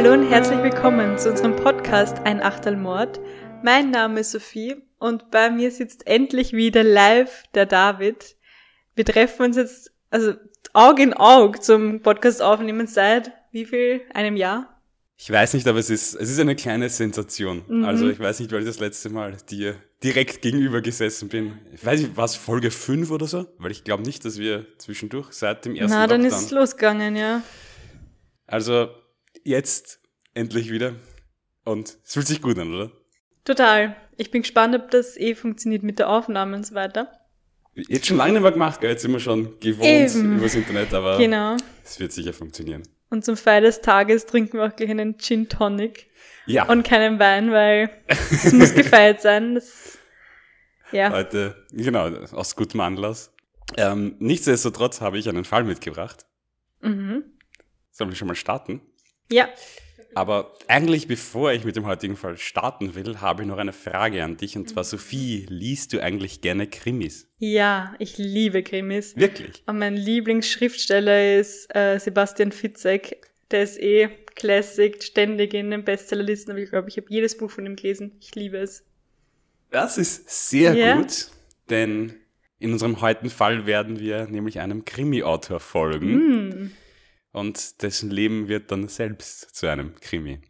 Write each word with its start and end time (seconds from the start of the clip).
Hallo 0.00 0.12
und 0.12 0.30
herzlich 0.30 0.62
willkommen 0.62 1.18
zu 1.18 1.28
unserem 1.28 1.56
Podcast 1.56 2.18
Ein 2.18 2.40
Achtelmord. 2.40 3.18
Mein 3.64 3.90
Name 3.90 4.20
ist 4.20 4.30
Sophie 4.30 4.76
und 5.00 5.32
bei 5.32 5.50
mir 5.50 5.72
sitzt 5.72 6.06
endlich 6.06 6.52
wieder 6.52 6.84
live 6.84 7.42
der 7.54 7.66
David. 7.66 8.36
Wir 8.94 9.04
treffen 9.04 9.46
uns 9.46 9.56
jetzt, 9.56 9.92
also 10.10 10.34
Auge 10.72 11.02
in 11.02 11.14
Auge 11.14 11.58
zum 11.58 12.00
Podcast 12.00 12.40
aufnehmen 12.40 12.86
seit 12.86 13.32
wie 13.50 13.64
viel? 13.64 14.02
Einem 14.14 14.36
Jahr? 14.36 14.80
Ich 15.16 15.32
weiß 15.32 15.54
nicht, 15.54 15.66
aber 15.66 15.80
es 15.80 15.90
ist, 15.90 16.14
es 16.14 16.30
ist 16.30 16.38
eine 16.38 16.54
kleine 16.54 16.88
Sensation. 16.90 17.64
Mhm. 17.66 17.84
Also 17.84 18.08
ich 18.08 18.20
weiß 18.20 18.38
nicht, 18.38 18.52
weil 18.52 18.60
ich 18.60 18.66
das 18.66 18.78
letzte 18.78 19.10
Mal 19.10 19.36
dir 19.50 19.74
direkt 20.04 20.42
gegenüber 20.42 20.80
gesessen 20.80 21.28
bin. 21.28 21.58
Ich 21.74 21.84
weiß 21.84 22.02
nicht, 22.02 22.16
war 22.16 22.26
es 22.26 22.36
Folge 22.36 22.70
5 22.70 23.10
oder 23.10 23.26
so? 23.26 23.46
Weil 23.58 23.72
ich 23.72 23.82
glaube 23.82 24.04
nicht, 24.04 24.24
dass 24.24 24.38
wir 24.38 24.64
zwischendurch 24.78 25.32
seit 25.32 25.64
dem 25.64 25.74
ersten 25.74 25.90
Na, 25.90 26.06
dann 26.06 26.22
Lockdown 26.22 26.38
ist 26.38 26.46
es 26.46 26.50
losgegangen, 26.52 27.16
ja. 27.16 27.42
Also 28.46 28.90
jetzt 29.48 30.00
endlich 30.34 30.70
wieder. 30.70 30.94
Und 31.64 31.98
es 32.04 32.14
fühlt 32.14 32.26
sich 32.26 32.40
gut 32.40 32.58
an, 32.58 32.74
oder? 32.74 32.92
Total. 33.44 33.96
Ich 34.16 34.30
bin 34.30 34.42
gespannt, 34.42 34.74
ob 34.74 34.90
das 34.90 35.16
eh 35.16 35.34
funktioniert 35.34 35.82
mit 35.82 35.98
der 35.98 36.08
Aufnahme 36.08 36.56
und 36.56 36.66
so 36.66 36.74
weiter. 36.74 37.12
Jetzt 37.74 38.06
schon 38.06 38.16
lange 38.16 38.32
nicht 38.32 38.42
mehr 38.42 38.52
gemacht, 38.52 38.80
gell? 38.80 38.90
Jetzt 38.90 39.02
sind 39.02 39.12
wir 39.12 39.20
schon 39.20 39.58
gewohnt 39.60 39.86
Eben. 39.86 40.38
übers 40.38 40.54
Internet, 40.54 40.92
aber 40.92 41.16
genau. 41.18 41.56
es 41.84 42.00
wird 42.00 42.12
sicher 42.12 42.32
funktionieren. 42.32 42.82
Und 43.10 43.24
zum 43.24 43.36
Feier 43.36 43.60
des 43.60 43.80
Tages 43.80 44.26
trinken 44.26 44.58
wir 44.58 44.66
auch 44.66 44.76
gleich 44.76 44.90
einen 44.90 45.18
Gin 45.18 45.48
Tonic. 45.48 46.08
Ja. 46.46 46.68
Und 46.68 46.82
keinen 46.82 47.18
Wein, 47.18 47.52
weil 47.52 47.90
es 48.06 48.52
muss 48.52 48.74
gefeiert 48.74 49.22
sein. 49.22 49.54
Das, 49.54 49.98
ja. 50.92 51.10
Heute, 51.10 51.66
genau, 51.70 52.08
aus 52.32 52.56
gutem 52.56 52.80
Anlass. 52.80 53.32
Ähm, 53.76 54.16
nichtsdestotrotz 54.18 55.00
habe 55.00 55.18
ich 55.18 55.28
einen 55.28 55.44
Fall 55.44 55.64
mitgebracht. 55.64 56.26
Mhm. 56.80 57.24
Sollen 57.90 58.10
wir 58.10 58.16
schon 58.16 58.28
mal 58.28 58.34
starten? 58.34 58.80
Ja. 59.30 59.48
Aber 60.14 60.54
eigentlich, 60.66 61.06
bevor 61.06 61.52
ich 61.52 61.64
mit 61.64 61.76
dem 61.76 61.86
heutigen 61.86 62.16
Fall 62.16 62.38
starten 62.38 62.94
will, 62.94 63.20
habe 63.20 63.42
ich 63.42 63.48
noch 63.48 63.58
eine 63.58 63.72
Frage 63.72 64.24
an 64.24 64.36
dich. 64.36 64.56
Und 64.56 64.68
zwar, 64.68 64.84
Sophie, 64.84 65.46
liest 65.48 65.92
du 65.92 66.02
eigentlich 66.02 66.40
gerne 66.40 66.66
Krimis? 66.66 67.28
Ja, 67.38 67.94
ich 67.98 68.18
liebe 68.18 68.62
Krimis. 68.62 69.16
Wirklich? 69.16 69.62
Und 69.66 69.78
mein 69.78 69.96
Lieblingsschriftsteller 69.96 71.38
ist 71.38 71.74
äh, 71.74 71.98
Sebastian 71.98 72.52
Fitzek. 72.52 73.28
Der 73.50 73.62
ist 73.62 73.78
eh 73.78 74.08
Classic, 74.34 75.02
ständig 75.02 75.54
in 75.54 75.70
den 75.70 75.84
Bestsellerlisten. 75.84 76.52
Aber 76.52 76.60
ich 76.60 76.70
glaube, 76.70 76.88
ich 76.88 76.96
habe 76.96 77.06
jedes 77.10 77.36
Buch 77.36 77.50
von 77.50 77.66
ihm 77.66 77.76
gelesen. 77.76 78.16
Ich 78.20 78.34
liebe 78.34 78.58
es. 78.58 78.84
Das 79.70 79.98
ist 79.98 80.48
sehr 80.48 80.74
yeah. 80.74 80.96
gut, 80.96 81.28
denn 81.68 82.14
in 82.58 82.72
unserem 82.72 83.00
heutigen 83.00 83.30
Fall 83.30 83.66
werden 83.66 84.00
wir 84.00 84.26
nämlich 84.26 84.60
einem 84.60 84.84
Krimi-Autor 84.84 85.60
folgen. 85.60 86.14
Mm. 86.14 86.72
Und 87.32 87.82
dessen 87.82 88.10
Leben 88.10 88.48
wird 88.48 88.70
dann 88.70 88.88
selbst 88.88 89.54
zu 89.54 89.66
einem 89.66 89.94
Krimi. 90.00 90.40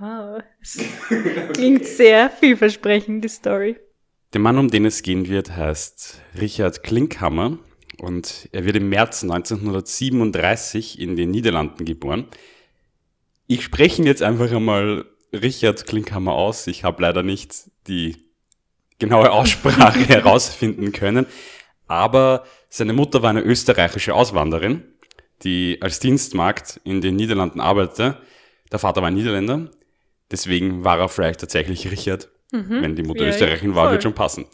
Oh, 0.00 0.38
klingt 1.52 1.86
sehr 1.86 2.28
vielversprechend, 2.30 3.24
die 3.24 3.28
Story. 3.28 3.76
Der 4.32 4.40
Mann, 4.40 4.58
um 4.58 4.68
den 4.68 4.84
es 4.84 5.02
gehen 5.02 5.28
wird, 5.28 5.56
heißt 5.56 6.20
Richard 6.38 6.82
Klinkhammer 6.82 7.58
und 7.98 8.48
er 8.52 8.64
wird 8.64 8.76
im 8.76 8.88
März 8.88 9.22
1937 9.22 11.00
in 11.00 11.16
den 11.16 11.30
Niederlanden 11.30 11.84
geboren. 11.84 12.26
Ich 13.46 13.62
spreche 13.62 14.02
ihn 14.02 14.06
jetzt 14.06 14.22
einfach 14.22 14.52
einmal 14.52 15.06
Richard 15.32 15.86
Klinkhammer 15.86 16.32
aus. 16.32 16.66
Ich 16.66 16.84
habe 16.84 17.00
leider 17.00 17.22
nicht 17.22 17.70
die 17.86 18.16
genaue 18.98 19.30
Aussprache 19.30 20.00
herausfinden 20.08 20.92
können, 20.92 21.26
aber 21.86 22.44
seine 22.68 22.92
Mutter 22.92 23.22
war 23.22 23.30
eine 23.30 23.42
österreichische 23.42 24.14
Auswanderin 24.14 24.82
die 25.42 25.78
als 25.80 26.00
Dienstmarkt 26.00 26.80
in 26.84 27.00
den 27.00 27.16
Niederlanden 27.16 27.60
arbeitete. 27.60 28.18
Der 28.72 28.78
Vater 28.78 29.00
war 29.00 29.08
ein 29.08 29.14
Niederländer, 29.14 29.70
deswegen 30.30 30.84
war 30.84 30.98
er 30.98 31.08
vielleicht 31.08 31.40
tatsächlich 31.40 31.90
Richard. 31.90 32.28
Mhm. 32.52 32.82
Wenn 32.82 32.96
die 32.96 33.02
Mutter 33.02 33.24
ja, 33.24 33.30
Österreicherin 33.30 33.74
war, 33.74 33.84
voll. 33.84 33.92
wird 33.92 34.02
schon 34.02 34.14
passen. 34.14 34.46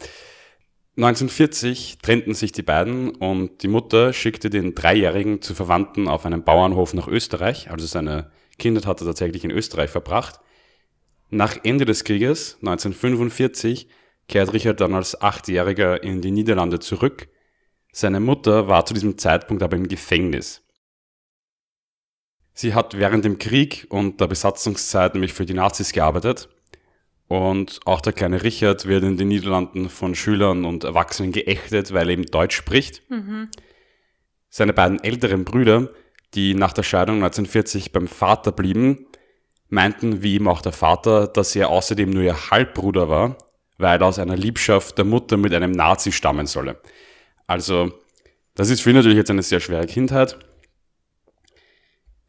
1940 0.96 1.98
trennten 2.02 2.34
sich 2.34 2.52
die 2.52 2.62
beiden 2.62 3.10
und 3.14 3.62
die 3.62 3.68
Mutter 3.68 4.12
schickte 4.12 4.50
den 4.50 4.74
Dreijährigen 4.74 5.40
zu 5.40 5.54
Verwandten 5.54 6.06
auf 6.06 6.26
einen 6.26 6.44
Bauernhof 6.44 6.92
nach 6.92 7.08
Österreich. 7.08 7.70
Also 7.70 7.86
seine 7.86 8.30
Kindheit 8.58 8.86
hat 8.86 9.00
er 9.00 9.06
tatsächlich 9.06 9.44
in 9.44 9.50
Österreich 9.50 9.88
verbracht. 9.88 10.40
Nach 11.30 11.56
Ende 11.64 11.86
des 11.86 12.04
Krieges, 12.04 12.58
1945, 12.60 13.88
kehrt 14.28 14.52
Richard 14.52 14.82
dann 14.82 14.94
als 14.94 15.20
Achtjähriger 15.20 16.02
in 16.02 16.20
die 16.20 16.30
Niederlande 16.30 16.78
zurück. 16.78 17.28
Seine 17.90 18.20
Mutter 18.20 18.68
war 18.68 18.84
zu 18.84 18.92
diesem 18.92 19.16
Zeitpunkt 19.16 19.62
aber 19.62 19.76
im 19.76 19.88
Gefängnis. 19.88 20.61
Sie 22.54 22.74
hat 22.74 22.98
während 22.98 23.24
dem 23.24 23.38
Krieg 23.38 23.86
und 23.88 24.20
der 24.20 24.26
Besatzungszeit 24.26 25.14
nämlich 25.14 25.32
für 25.32 25.46
die 25.46 25.54
Nazis 25.54 25.92
gearbeitet. 25.92 26.48
Und 27.28 27.80
auch 27.86 28.02
der 28.02 28.12
kleine 28.12 28.42
Richard 28.42 28.86
wird 28.86 29.04
in 29.04 29.16
den 29.16 29.28
Niederlanden 29.28 29.88
von 29.88 30.14
Schülern 30.14 30.66
und 30.66 30.84
Erwachsenen 30.84 31.32
geächtet, 31.32 31.92
weil 31.94 32.08
er 32.08 32.12
eben 32.12 32.26
Deutsch 32.26 32.54
spricht. 32.54 33.02
Mhm. 33.10 33.48
Seine 34.50 34.74
beiden 34.74 35.02
älteren 35.02 35.44
Brüder, 35.44 35.88
die 36.34 36.52
nach 36.54 36.74
der 36.74 36.82
Scheidung 36.82 37.16
1940 37.16 37.92
beim 37.92 38.06
Vater 38.06 38.52
blieben, 38.52 39.06
meinten, 39.70 40.22
wie 40.22 40.34
ihm 40.36 40.46
auch 40.46 40.60
der 40.60 40.72
Vater, 40.72 41.26
dass 41.26 41.56
er 41.56 41.70
außerdem 41.70 42.10
nur 42.10 42.22
ihr 42.22 42.50
Halbbruder 42.50 43.08
war, 43.08 43.38
weil 43.78 43.98
er 43.98 44.06
aus 44.06 44.18
einer 44.18 44.36
Liebschaft 44.36 44.98
der 44.98 45.06
Mutter 45.06 45.38
mit 45.38 45.54
einem 45.54 45.72
Nazi 45.72 46.12
stammen 46.12 46.46
solle. 46.46 46.80
Also, 47.46 47.92
das 48.54 48.68
ist 48.68 48.82
für 48.82 48.90
ihn 48.90 48.96
natürlich 48.96 49.16
jetzt 49.16 49.30
eine 49.30 49.42
sehr 49.42 49.60
schwere 49.60 49.86
Kindheit 49.86 50.38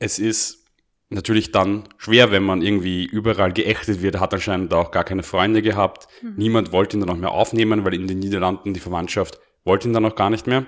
es 0.04 0.20
ist 0.20 0.66
natürlich 1.10 1.52
dann 1.52 1.84
schwer, 1.98 2.32
wenn 2.32 2.44
man 2.44 2.62
irgendwie 2.62 3.06
überall 3.06 3.54
geächtet 3.54 4.02
wird. 4.02 4.16
Er 4.16 4.22
hat 4.22 4.34
anscheinend 4.34 4.74
auch 4.74 4.92
gar 4.92 5.06
keine 5.06 5.24
Freunde 5.24 5.62
gehabt. 5.62 6.08
Mhm. 6.22 6.34
Niemand 6.36 6.72
wollte 6.74 6.98
ihn 6.98 7.00
dann 7.00 7.10
auch 7.10 7.18
mehr 7.18 7.32
aufnehmen, 7.32 7.86
weil 7.86 7.94
in 7.94 8.08
den 8.08 8.20
Niederlanden 8.20 8.74
die 8.74 8.80
Verwandtschaft 8.82 9.40
wollte 9.64 9.88
ihn 9.88 9.94
dann 9.94 10.06
auch 10.06 10.16
gar 10.16 10.30
nicht 10.30 10.46
mehr. 10.46 10.66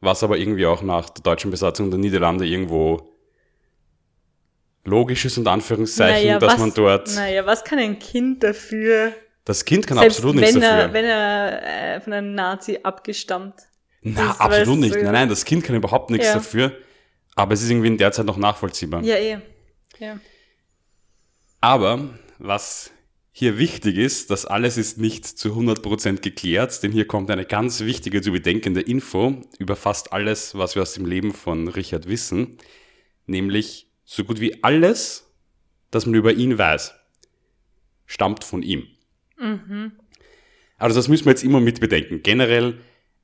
Was 0.00 0.22
aber 0.22 0.38
irgendwie 0.38 0.66
auch 0.66 0.82
nach 0.82 1.10
der 1.10 1.22
deutschen 1.22 1.50
Besatzung 1.50 1.90
der 1.90 1.98
Niederlande 1.98 2.46
irgendwo 2.46 3.10
logisch 4.84 5.24
ist, 5.24 5.38
und 5.38 5.48
Anführungszeichen, 5.48 6.26
naja, 6.26 6.38
dass 6.38 6.52
was, 6.52 6.60
man 6.60 6.74
dort. 6.74 7.14
Naja, 7.16 7.46
was 7.46 7.64
kann 7.64 7.78
ein 7.78 7.98
Kind 7.98 8.44
dafür? 8.44 9.12
Das 9.44 9.64
Kind 9.64 9.86
kann 9.86 9.98
absolut 9.98 10.36
nichts 10.36 10.54
wenn 10.54 10.60
dafür. 10.60 10.78
Er, 10.78 10.92
wenn 10.92 11.04
er 11.04 11.96
äh, 11.96 12.00
von 12.00 12.12
einem 12.12 12.34
Nazi 12.34 12.78
abgestammt 12.82 13.54
Na, 14.02 14.30
ist, 14.30 14.40
absolut 14.40 14.78
nicht. 14.78 14.94
Nein, 14.94 15.12
nein, 15.12 15.28
das 15.28 15.44
Kind 15.44 15.64
kann 15.64 15.74
überhaupt 15.74 16.10
nichts 16.10 16.26
ja. 16.26 16.34
dafür. 16.34 16.72
Aber 17.34 17.54
es 17.54 17.62
ist 17.62 17.70
irgendwie 17.70 17.88
in 17.88 17.98
der 17.98 18.12
Zeit 18.12 18.26
noch 18.26 18.36
nachvollziehbar. 18.36 19.02
Ja, 19.02 19.16
eh. 19.16 19.38
Ja. 19.98 20.20
Aber 21.60 22.18
was 22.38 22.90
hier 23.32 23.58
wichtig 23.58 23.96
ist, 23.96 24.30
das 24.30 24.46
alles 24.46 24.76
ist 24.76 24.98
nicht 24.98 25.26
zu 25.26 25.48
100% 25.48 26.20
geklärt, 26.20 26.82
denn 26.82 26.92
hier 26.92 27.06
kommt 27.06 27.30
eine 27.30 27.44
ganz 27.44 27.80
wichtige 27.80 28.22
zu 28.22 28.30
bedenkende 28.30 28.80
Info 28.80 29.42
über 29.58 29.74
fast 29.74 30.12
alles, 30.12 30.56
was 30.56 30.76
wir 30.76 30.82
aus 30.82 30.94
dem 30.94 31.04
Leben 31.04 31.32
von 31.32 31.66
Richard 31.66 32.08
wissen, 32.08 32.58
nämlich 33.26 33.88
so 34.04 34.22
gut 34.22 34.40
wie 34.40 34.62
alles, 34.62 35.32
das 35.90 36.06
man 36.06 36.14
über 36.14 36.32
ihn 36.32 36.58
weiß, 36.58 36.94
stammt 38.06 38.44
von 38.44 38.62
ihm. 38.62 38.86
Mhm. 39.36 39.92
Also 40.78 40.94
das 40.96 41.08
müssen 41.08 41.24
wir 41.24 41.32
jetzt 41.32 41.44
immer 41.44 41.60
mit 41.60 41.80
bedenken. 41.80 42.22
Generell 42.22 42.78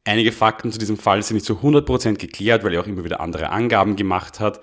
Einige 0.04 0.32
Fakten 0.32 0.72
zu 0.72 0.78
diesem 0.78 0.96
Fall 0.96 1.22
sind 1.22 1.34
nicht 1.34 1.46
zu 1.46 1.58
100% 1.58 2.16
geklärt, 2.16 2.64
weil 2.64 2.74
er 2.74 2.80
auch 2.80 2.86
immer 2.86 3.04
wieder 3.04 3.20
andere 3.20 3.50
Angaben 3.50 3.96
gemacht 3.96 4.40
hat. 4.40 4.60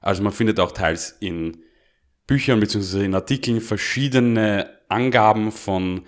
Also 0.00 0.22
man 0.22 0.32
findet 0.32 0.58
auch 0.58 0.72
teils 0.72 1.16
in 1.20 1.62
Büchern 2.26 2.60
bzw. 2.60 3.04
in 3.04 3.14
Artikeln 3.14 3.60
verschiedene 3.60 4.78
Angaben 4.88 5.52
von, 5.52 6.06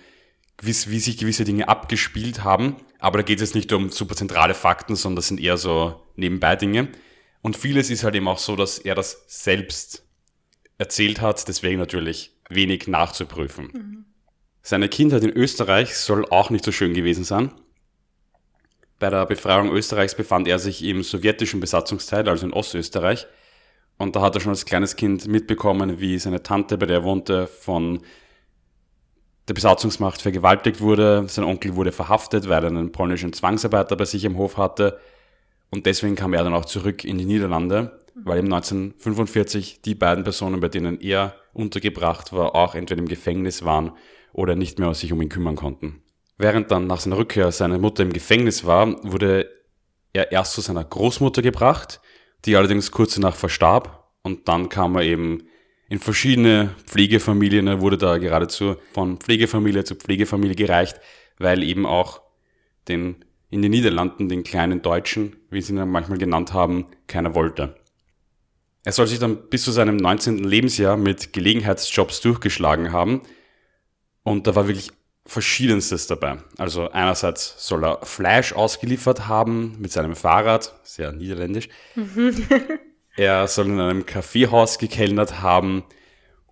wie, 0.60 0.74
wie 0.86 1.00
sich 1.00 1.18
gewisse 1.18 1.44
Dinge 1.44 1.68
abgespielt 1.68 2.42
haben. 2.42 2.76
Aber 2.98 3.18
da 3.18 3.22
geht 3.22 3.40
es 3.40 3.50
jetzt 3.50 3.54
nicht 3.54 3.72
um 3.72 3.90
super 3.90 4.16
zentrale 4.16 4.54
Fakten, 4.54 4.96
sondern 4.96 5.16
das 5.16 5.28
sind 5.28 5.40
eher 5.40 5.56
so 5.56 6.00
nebenbei 6.16 6.56
Dinge. 6.56 6.88
Und 7.40 7.56
vieles 7.56 7.90
ist 7.90 8.04
halt 8.04 8.14
eben 8.14 8.28
auch 8.28 8.38
so, 8.38 8.56
dass 8.56 8.78
er 8.78 8.94
das 8.94 9.24
selbst 9.26 10.06
erzählt 10.78 11.20
hat, 11.20 11.46
deswegen 11.48 11.78
natürlich 11.78 12.36
wenig 12.48 12.86
nachzuprüfen. 12.86 13.70
Mhm. 13.72 14.04
Seine 14.62 14.88
Kindheit 14.88 15.24
in 15.24 15.30
Österreich 15.30 15.96
soll 15.96 16.24
auch 16.26 16.50
nicht 16.50 16.64
so 16.64 16.72
schön 16.72 16.94
gewesen 16.94 17.24
sein. 17.24 17.52
Bei 19.02 19.10
der 19.10 19.26
Befreiung 19.26 19.72
Österreichs 19.72 20.14
befand 20.14 20.46
er 20.46 20.60
sich 20.60 20.84
im 20.84 21.02
sowjetischen 21.02 21.58
Besatzungsteil, 21.58 22.28
also 22.28 22.46
in 22.46 22.52
Ostösterreich. 22.52 23.26
Und 23.98 24.14
da 24.14 24.20
hat 24.20 24.36
er 24.36 24.40
schon 24.40 24.50
als 24.50 24.64
kleines 24.64 24.94
Kind 24.94 25.26
mitbekommen, 25.26 25.98
wie 25.98 26.20
seine 26.20 26.44
Tante, 26.44 26.78
bei 26.78 26.86
der 26.86 26.98
er 26.98 27.02
wohnte, 27.02 27.48
von 27.48 28.02
der 29.48 29.54
Besatzungsmacht 29.54 30.22
vergewaltigt 30.22 30.80
wurde. 30.80 31.24
Sein 31.26 31.44
Onkel 31.44 31.74
wurde 31.74 31.90
verhaftet, 31.90 32.48
weil 32.48 32.62
er 32.62 32.70
einen 32.70 32.92
polnischen 32.92 33.32
Zwangsarbeiter 33.32 33.96
bei 33.96 34.04
sich 34.04 34.24
im 34.24 34.36
Hof 34.36 34.56
hatte. 34.56 35.00
Und 35.70 35.86
deswegen 35.86 36.14
kam 36.14 36.32
er 36.32 36.44
dann 36.44 36.54
auch 36.54 36.66
zurück 36.66 37.04
in 37.04 37.18
die 37.18 37.24
Niederlande, 37.24 37.98
weil 38.14 38.38
im 38.38 38.52
1945 38.54 39.82
die 39.82 39.96
beiden 39.96 40.22
Personen, 40.22 40.60
bei 40.60 40.68
denen 40.68 41.00
er 41.00 41.34
untergebracht 41.54 42.32
war, 42.32 42.54
auch 42.54 42.76
entweder 42.76 43.00
im 43.00 43.08
Gefängnis 43.08 43.64
waren 43.64 43.90
oder 44.32 44.54
nicht 44.54 44.78
mehr 44.78 44.94
sich 44.94 45.12
um 45.12 45.20
ihn 45.20 45.28
kümmern 45.28 45.56
konnten. 45.56 46.04
Während 46.42 46.72
dann 46.72 46.88
nach 46.88 46.98
seiner 46.98 47.18
Rückkehr 47.18 47.52
seine 47.52 47.78
Mutter 47.78 48.02
im 48.02 48.12
Gefängnis 48.12 48.64
war, 48.64 49.00
wurde 49.04 49.48
er 50.12 50.32
erst 50.32 50.54
zu 50.54 50.60
seiner 50.60 50.82
Großmutter 50.82 51.40
gebracht, 51.40 52.00
die 52.44 52.56
allerdings 52.56 52.90
kurz 52.90 53.14
danach 53.14 53.36
verstarb 53.36 54.08
und 54.24 54.48
dann 54.48 54.68
kam 54.68 54.96
er 54.96 55.02
eben 55.02 55.44
in 55.88 56.00
verschiedene 56.00 56.74
Pflegefamilien. 56.84 57.68
Er 57.68 57.80
wurde 57.80 57.96
da 57.96 58.18
geradezu 58.18 58.74
von 58.92 59.18
Pflegefamilie 59.18 59.84
zu 59.84 59.94
Pflegefamilie 59.94 60.56
gereicht, 60.56 60.96
weil 61.38 61.62
eben 61.62 61.86
auch 61.86 62.22
den 62.88 63.24
in 63.50 63.62
den 63.62 63.70
Niederlanden 63.70 64.28
den 64.28 64.42
kleinen 64.42 64.82
Deutschen, 64.82 65.36
wie 65.48 65.62
sie 65.62 65.72
ihn 65.72 65.88
manchmal 65.88 66.18
genannt 66.18 66.52
haben, 66.52 66.88
keiner 67.06 67.36
wollte. 67.36 67.76
Er 68.82 68.90
soll 68.90 69.06
sich 69.06 69.20
dann 69.20 69.48
bis 69.48 69.62
zu 69.62 69.70
seinem 69.70 69.96
19. 69.96 70.38
Lebensjahr 70.38 70.96
mit 70.96 71.32
Gelegenheitsjobs 71.32 72.20
durchgeschlagen 72.20 72.90
haben 72.90 73.22
und 74.24 74.48
da 74.48 74.56
war 74.56 74.66
wirklich 74.66 74.90
verschiedenstes 75.24 76.06
dabei. 76.06 76.38
Also 76.58 76.90
einerseits 76.90 77.54
soll 77.66 77.84
er 77.84 78.04
Fleisch 78.04 78.52
ausgeliefert 78.52 79.28
haben 79.28 79.76
mit 79.78 79.92
seinem 79.92 80.16
Fahrrad, 80.16 80.74
sehr 80.82 81.12
niederländisch. 81.12 81.68
er 83.16 83.46
soll 83.46 83.66
in 83.66 83.80
einem 83.80 84.06
Kaffeehaus 84.06 84.78
gekellnert 84.78 85.40
haben 85.40 85.84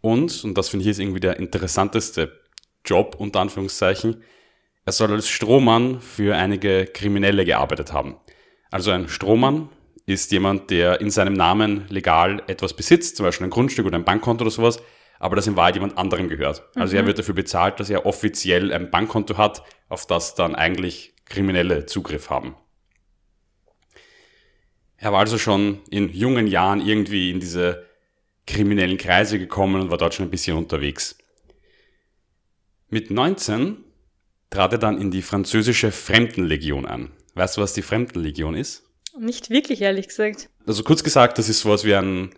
und, 0.00 0.44
und 0.44 0.56
das 0.56 0.69
finde 0.69 0.82
ich 0.82 0.88
jetzt 0.88 1.00
irgendwie 1.00 1.20
der 1.20 1.38
interessanteste 1.38 2.40
Job 2.84 3.17
unter 3.19 3.40
Anführungszeichen, 3.40 4.22
er 4.87 4.93
soll 4.93 5.12
als 5.12 5.28
Strohmann 5.28 6.00
für 6.00 6.37
einige 6.37 6.87
Kriminelle 6.87 7.44
gearbeitet 7.44 7.93
haben. 7.93 8.16
Also 8.70 8.90
ein 8.90 9.08
Strohmann 9.08 9.69
ist 10.06 10.32
jemand, 10.32 10.70
der 10.70 11.00
in 11.00 11.11
seinem 11.11 11.34
Namen 11.34 11.87
legal 11.88 12.43
etwas 12.46 12.75
besitzt, 12.75 13.16
zum 13.16 13.26
Beispiel 13.26 13.46
ein 13.46 13.50
Grundstück 13.50 13.87
oder 13.87 13.99
ein 13.99 14.05
Bankkonto 14.05 14.43
oder 14.43 14.50
sowas, 14.50 14.82
aber 15.20 15.37
das 15.37 15.46
in 15.46 15.55
Wahrheit 15.55 15.76
jemand 15.76 15.96
anderem 15.96 16.28
gehört. 16.28 16.64
Also 16.75 16.94
mhm. 16.94 17.02
er 17.02 17.06
wird 17.06 17.19
dafür 17.20 17.34
bezahlt, 17.34 17.78
dass 17.78 17.90
er 17.90 18.06
offiziell 18.06 18.72
ein 18.72 18.90
Bankkonto 18.90 19.37
hat, 19.37 19.62
auf 19.88 20.06
das 20.06 20.34
dann 20.34 20.56
eigentlich 20.56 21.14
Kriminelle 21.26 21.87
Zugriff 21.87 22.31
haben. 22.31 22.56
Er 24.96 25.12
war 25.12 25.20
also 25.20 25.38
schon 25.38 25.81
in 25.90 26.08
jungen 26.08 26.46
Jahren 26.46 26.84
irgendwie 26.84 27.31
in 27.31 27.38
diese 27.38 27.87
kriminellen 28.46 28.99
Kreise 28.99 29.38
gekommen 29.38 29.82
und 29.82 29.90
war 29.90 29.99
dort 29.99 30.14
schon 30.14 30.26
ein 30.26 30.31
bisschen 30.31 30.56
unterwegs. 30.56 31.17
Mit 32.88 33.11
19 33.11 33.84
trat 34.49 34.73
er 34.73 34.78
dann 34.78 35.00
in 35.00 35.11
die 35.11 35.23
französische 35.23 35.93
Fremdenlegion 35.93 36.87
an. 36.87 37.12
Weißt 37.34 37.56
du, 37.56 37.61
was 37.61 37.75
die 37.75 37.82
Fremdenlegion 37.82 38.55
ist? 38.55 38.84
Nicht 39.19 39.50
wirklich, 39.50 39.82
ehrlich 39.82 40.08
gesagt. 40.08 40.49
Also 40.66 40.82
kurz 40.82 41.05
gesagt, 41.05 41.38
das 41.38 41.49
ist 41.49 41.61
sowas 41.61 41.84
wie 41.84 41.94
ein 41.94 42.34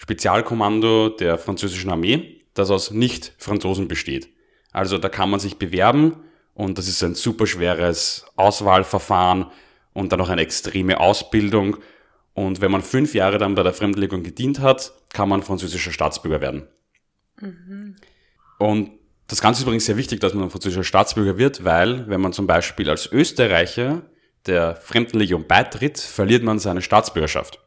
Spezialkommando 0.00 1.10
der 1.10 1.36
französischen 1.36 1.90
Armee, 1.90 2.40
das 2.54 2.70
aus 2.70 2.90
Nicht-Franzosen 2.90 3.86
besteht. 3.86 4.30
Also 4.72 4.96
da 4.96 5.10
kann 5.10 5.28
man 5.28 5.40
sich 5.40 5.58
bewerben 5.58 6.16
und 6.54 6.78
das 6.78 6.88
ist 6.88 7.02
ein 7.04 7.14
super 7.14 7.46
schweres 7.46 8.24
Auswahlverfahren 8.36 9.50
und 9.92 10.10
dann 10.10 10.18
noch 10.18 10.30
eine 10.30 10.40
extreme 10.40 10.98
Ausbildung. 11.00 11.76
Und 12.32 12.62
wenn 12.62 12.70
man 12.70 12.80
fünf 12.80 13.12
Jahre 13.12 13.36
dann 13.36 13.54
bei 13.54 13.62
der 13.62 13.74
Fremdenlegion 13.74 14.22
gedient 14.22 14.60
hat, 14.60 14.94
kann 15.12 15.28
man 15.28 15.42
französischer 15.42 15.92
Staatsbürger 15.92 16.40
werden. 16.40 16.66
Mhm. 17.38 17.96
Und 18.58 18.92
das 19.26 19.42
Ganze 19.42 19.60
ist 19.60 19.64
übrigens 19.64 19.84
sehr 19.84 19.98
wichtig, 19.98 20.20
dass 20.20 20.32
man 20.32 20.44
ein 20.44 20.50
französischer 20.50 20.82
Staatsbürger 20.82 21.36
wird, 21.36 21.62
weil 21.62 22.08
wenn 22.08 22.22
man 22.22 22.32
zum 22.32 22.46
Beispiel 22.46 22.88
als 22.88 23.12
Österreicher 23.12 24.00
der 24.46 24.76
Fremdenlegion 24.76 25.46
beitritt, 25.46 25.98
verliert 25.98 26.42
man 26.42 26.58
seine 26.58 26.80
Staatsbürgerschaft. 26.80 27.60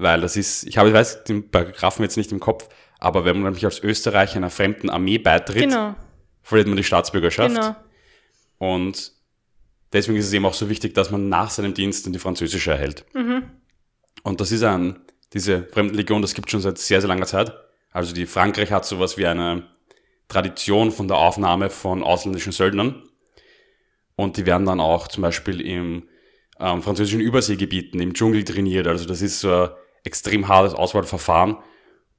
Weil 0.00 0.22
das 0.22 0.36
ist, 0.36 0.64
ich 0.64 0.78
habe, 0.78 0.88
ich 0.88 0.94
weiß 0.94 1.24
den 1.24 1.50
Paragraphen 1.50 2.02
jetzt 2.02 2.16
nicht 2.16 2.32
im 2.32 2.40
Kopf, 2.40 2.68
aber 2.98 3.26
wenn 3.26 3.36
man 3.36 3.44
nämlich 3.44 3.66
als 3.66 3.82
Österreicher 3.82 4.36
einer 4.36 4.48
fremden 4.48 4.88
Armee 4.88 5.18
beitritt, 5.18 5.68
genau. 5.68 5.94
verliert 6.42 6.68
man 6.68 6.78
die 6.78 6.84
Staatsbürgerschaft. 6.84 7.54
Genau. 7.54 7.76
Und 8.56 9.12
deswegen 9.92 10.18
ist 10.18 10.26
es 10.26 10.32
eben 10.32 10.46
auch 10.46 10.54
so 10.54 10.70
wichtig, 10.70 10.94
dass 10.94 11.10
man 11.10 11.28
nach 11.28 11.50
seinem 11.50 11.74
Dienst 11.74 12.06
dann 12.06 12.14
die 12.14 12.18
französische 12.18 12.70
erhält. 12.70 13.04
Mhm. 13.12 13.42
Und 14.22 14.40
das 14.40 14.52
ist 14.52 14.62
ein, 14.62 15.00
diese 15.34 15.64
Fremdenlegion, 15.64 16.22
das 16.22 16.32
gibt 16.32 16.50
schon 16.50 16.62
seit 16.62 16.78
sehr, 16.78 17.02
sehr 17.02 17.08
langer 17.08 17.26
Zeit. 17.26 17.52
Also 17.90 18.14
die 18.14 18.24
Frankreich 18.24 18.72
hat 18.72 18.86
sowas 18.86 19.18
wie 19.18 19.26
eine 19.26 19.64
Tradition 20.28 20.92
von 20.92 21.08
der 21.08 21.18
Aufnahme 21.18 21.68
von 21.68 22.02
ausländischen 22.02 22.52
Söldnern. 22.52 23.02
Und 24.16 24.38
die 24.38 24.46
werden 24.46 24.64
dann 24.64 24.80
auch 24.80 25.08
zum 25.08 25.22
Beispiel 25.22 25.60
im 25.60 26.08
ähm, 26.58 26.82
französischen 26.82 27.20
Überseegebieten, 27.20 28.00
im 28.00 28.14
Dschungel 28.14 28.44
trainiert. 28.44 28.86
Also 28.86 29.04
das 29.06 29.20
ist 29.20 29.40
so 29.40 29.52
ein 29.52 29.68
extrem 30.04 30.48
hartes 30.48 30.74
Auswahlverfahren 30.74 31.56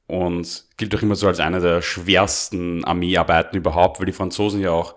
und 0.07 0.65
gilt 0.77 0.93
auch 0.95 1.01
immer 1.01 1.15
so 1.15 1.27
als 1.27 1.39
eine 1.39 1.61
der 1.61 1.81
schwersten 1.81 2.83
Armeearbeiten 2.83 3.57
überhaupt, 3.57 3.99
weil 3.99 4.05
die 4.05 4.11
Franzosen 4.11 4.61
ja 4.61 4.71
auch 4.71 4.95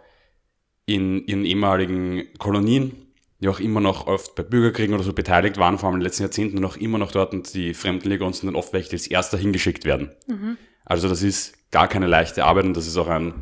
in 0.86 1.24
ihren 1.26 1.44
ehemaligen 1.44 2.32
Kolonien 2.38 3.04
ja 3.40 3.50
auch 3.50 3.60
immer 3.60 3.80
noch 3.80 4.06
oft 4.06 4.34
bei 4.34 4.42
Bürgerkriegen 4.42 4.94
oder 4.94 5.04
so 5.04 5.12
beteiligt 5.12 5.58
waren, 5.58 5.78
vor 5.78 5.88
allem 5.88 5.96
in 5.96 6.00
den 6.00 6.06
letzten 6.06 6.24
Jahrzehnten 6.24 6.58
und 6.58 6.64
auch 6.64 6.76
immer 6.76 6.98
noch 6.98 7.12
dort 7.12 7.32
und 7.32 7.54
die 7.54 7.74
Fremdenleger 7.74 8.26
uns 8.26 8.40
dann 8.40 8.56
oft 8.56 8.72
welche 8.72 8.92
als 8.92 9.06
erster 9.06 9.38
hingeschickt 9.38 9.84
werden. 9.84 10.10
Mhm. 10.26 10.56
Also 10.84 11.08
das 11.08 11.22
ist 11.22 11.70
gar 11.70 11.88
keine 11.88 12.06
leichte 12.06 12.44
Arbeit 12.44 12.64
und 12.64 12.76
das 12.76 12.86
ist 12.86 12.96
auch 12.96 13.08
ein, 13.08 13.34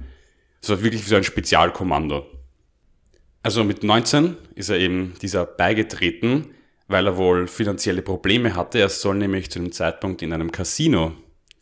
das 0.60 0.70
ist 0.70 0.82
wirklich 0.82 1.04
so 1.06 1.16
ein 1.16 1.24
Spezialkommando. 1.24 2.26
Also 3.42 3.64
mit 3.64 3.82
19 3.82 4.36
ist 4.54 4.68
er 4.68 4.78
eben 4.78 5.14
dieser 5.20 5.44
beigetreten, 5.44 6.54
weil 6.92 7.06
er 7.06 7.16
wohl 7.16 7.48
finanzielle 7.48 8.02
Probleme 8.02 8.54
hatte. 8.54 8.78
Er 8.78 8.88
soll 8.88 9.16
nämlich 9.16 9.50
zu 9.50 9.58
dem 9.58 9.72
Zeitpunkt 9.72 10.22
in 10.22 10.32
einem 10.32 10.52
Casino 10.52 11.12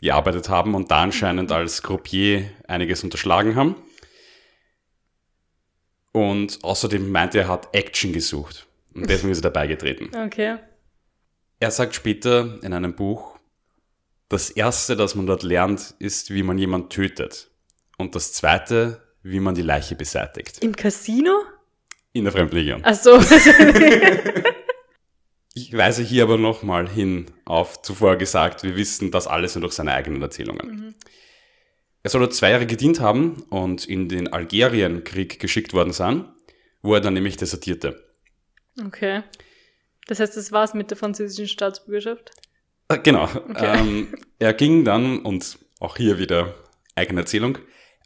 gearbeitet 0.00 0.48
haben 0.48 0.74
und 0.74 0.90
da 0.90 1.02
anscheinend 1.02 1.52
als 1.52 1.82
Croupier 1.82 2.50
einiges 2.66 3.04
unterschlagen 3.04 3.54
haben. 3.54 3.76
Und 6.12 6.58
außerdem 6.62 7.10
meinte 7.10 7.38
er, 7.38 7.44
er 7.44 7.48
hat 7.48 7.68
Action 7.72 8.12
gesucht. 8.12 8.66
Und 8.92 9.08
deswegen 9.08 9.30
ist 9.30 9.38
er 9.38 9.50
dabei 9.50 9.66
getreten. 9.66 10.10
Okay. 10.26 10.56
Er 11.62 11.70
sagt 11.70 11.94
später 11.94 12.58
in 12.62 12.72
einem 12.72 12.94
Buch, 12.94 13.38
das 14.30 14.48
erste, 14.48 14.96
das 14.96 15.14
man 15.14 15.26
dort 15.26 15.42
lernt, 15.42 15.94
ist, 15.98 16.32
wie 16.32 16.42
man 16.42 16.56
jemanden 16.56 16.88
tötet. 16.88 17.50
Und 17.98 18.14
das 18.14 18.32
zweite, 18.32 19.02
wie 19.22 19.40
man 19.40 19.54
die 19.54 19.62
Leiche 19.62 19.94
beseitigt. 19.94 20.64
Im 20.64 20.74
Casino? 20.74 21.42
In 22.14 22.24
der 22.24 22.32
Fremdlegion. 22.32 22.80
Ach 22.82 22.94
so. 22.94 23.20
ich 25.54 25.76
weise 25.76 26.02
hier 26.02 26.22
aber 26.24 26.38
nochmal 26.38 26.88
hin 26.88 27.26
auf 27.44 27.82
zuvor 27.82 28.16
gesagt, 28.16 28.62
wir 28.62 28.76
wissen 28.76 29.10
das 29.10 29.26
alles 29.26 29.54
nur 29.54 29.62
durch 29.62 29.74
seine 29.74 29.92
eigenen 29.92 30.22
Erzählungen. 30.22 30.68
Mhm. 30.68 30.94
Er 32.02 32.10
soll 32.10 32.20
dort 32.20 32.34
zwei 32.34 32.50
Jahre 32.50 32.66
gedient 32.66 33.00
haben 33.00 33.42
und 33.50 33.84
in 33.84 34.08
den 34.08 34.32
Algerienkrieg 34.32 35.38
geschickt 35.38 35.74
worden 35.74 35.92
sein, 35.92 36.28
wo 36.82 36.94
er 36.94 37.00
dann 37.00 37.14
nämlich 37.14 37.36
desertierte. 37.36 38.02
Okay. 38.86 39.22
Das 40.06 40.18
heißt, 40.20 40.36
das 40.36 40.50
war's 40.50 40.72
mit 40.72 40.90
der 40.90 40.96
französischen 40.96 41.46
Staatsbürgerschaft? 41.46 42.30
Äh, 42.88 42.98
genau. 42.98 43.24
Okay. 43.24 43.78
Ähm, 43.78 44.14
er 44.38 44.54
ging 44.54 44.84
dann, 44.84 45.20
und 45.20 45.58
auch 45.78 45.96
hier 45.96 46.18
wieder 46.18 46.54
eigene 46.94 47.20
Erzählung, 47.20 47.58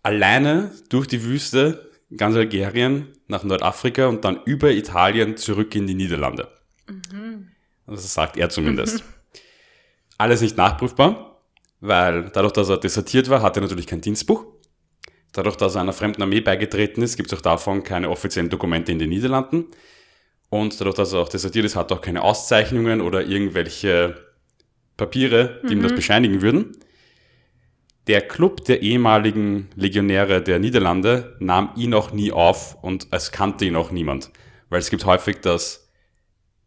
alleine 0.03 0.73
durch 0.89 1.07
die 1.07 1.23
Wüste, 1.23 1.91
ganz 2.17 2.37
Algerien, 2.37 3.13
nach 3.29 3.45
Nordafrika 3.45 4.07
und 4.07 4.25
dann 4.25 4.43
über 4.45 4.71
Italien 4.71 5.37
zurück 5.37 5.75
in 5.75 5.87
die 5.87 5.95
Niederlande. 5.95 6.49
Mhm. 6.89 7.24
Also 7.87 8.07
sagt 8.07 8.37
er 8.37 8.49
zumindest. 8.49 9.01
Mhm. 9.01 9.09
Alles 10.19 10.41
nicht 10.41 10.57
nachprüfbar, 10.57 11.41
weil 11.81 12.31
dadurch, 12.33 12.53
dass 12.53 12.69
er 12.69 12.79
desertiert 12.79 13.29
war, 13.29 13.43
hat 13.43 13.57
er 13.57 13.63
natürlich 13.63 13.87
kein 13.87 14.01
Dienstbuch. 14.01 14.45
Dadurch, 15.33 15.57
dass 15.57 15.75
er 15.75 15.81
einer 15.81 15.93
fremden 15.93 16.23
Armee 16.23 16.41
beigetreten 16.41 17.03
ist, 17.03 17.17
gibt 17.17 17.33
es 17.33 17.39
auch 17.39 17.43
davon 17.43 17.83
keine 17.83 18.09
offiziellen 18.09 18.49
Dokumente 18.49 18.93
in 18.93 19.01
den 19.01 19.11
Niederlanden. 19.11 19.67
Und 20.49 20.81
dadurch, 20.81 20.95
dass 20.95 21.13
er 21.13 21.19
auch 21.19 21.29
desertiert 21.29 21.65
ist, 21.65 21.75
hat 21.75 21.91
er 21.91 21.97
auch 21.97 22.01
keine 22.01 22.23
Auszeichnungen 22.23 23.01
oder 23.01 23.27
irgendwelche 23.27 24.15
Papiere, 24.97 25.61
die 25.63 25.67
mhm. 25.67 25.73
ihm 25.73 25.83
das 25.83 25.93
mhm. 25.93 25.97
bescheinigen 25.97 26.43
würden. 26.43 26.77
Der 28.07 28.21
Club 28.21 28.65
der 28.67 28.83
ehemaligen 28.83 29.69
Legionäre 29.75 30.43
der 30.43 30.59
Niederlande 30.59 31.37
nahm 31.41 31.71
ihn 31.75 31.95
auch 31.95 32.13
nie 32.13 32.31
auf 32.31 32.77
und 32.83 33.09
es 33.11 33.33
kannte 33.33 33.65
ihn 33.65 33.77
auch 33.77 33.91
niemand. 33.91 34.31
Weil 34.69 34.79
es 34.79 34.91
gibt 34.91 35.05
häufig 35.07 35.41
das, 35.41 35.84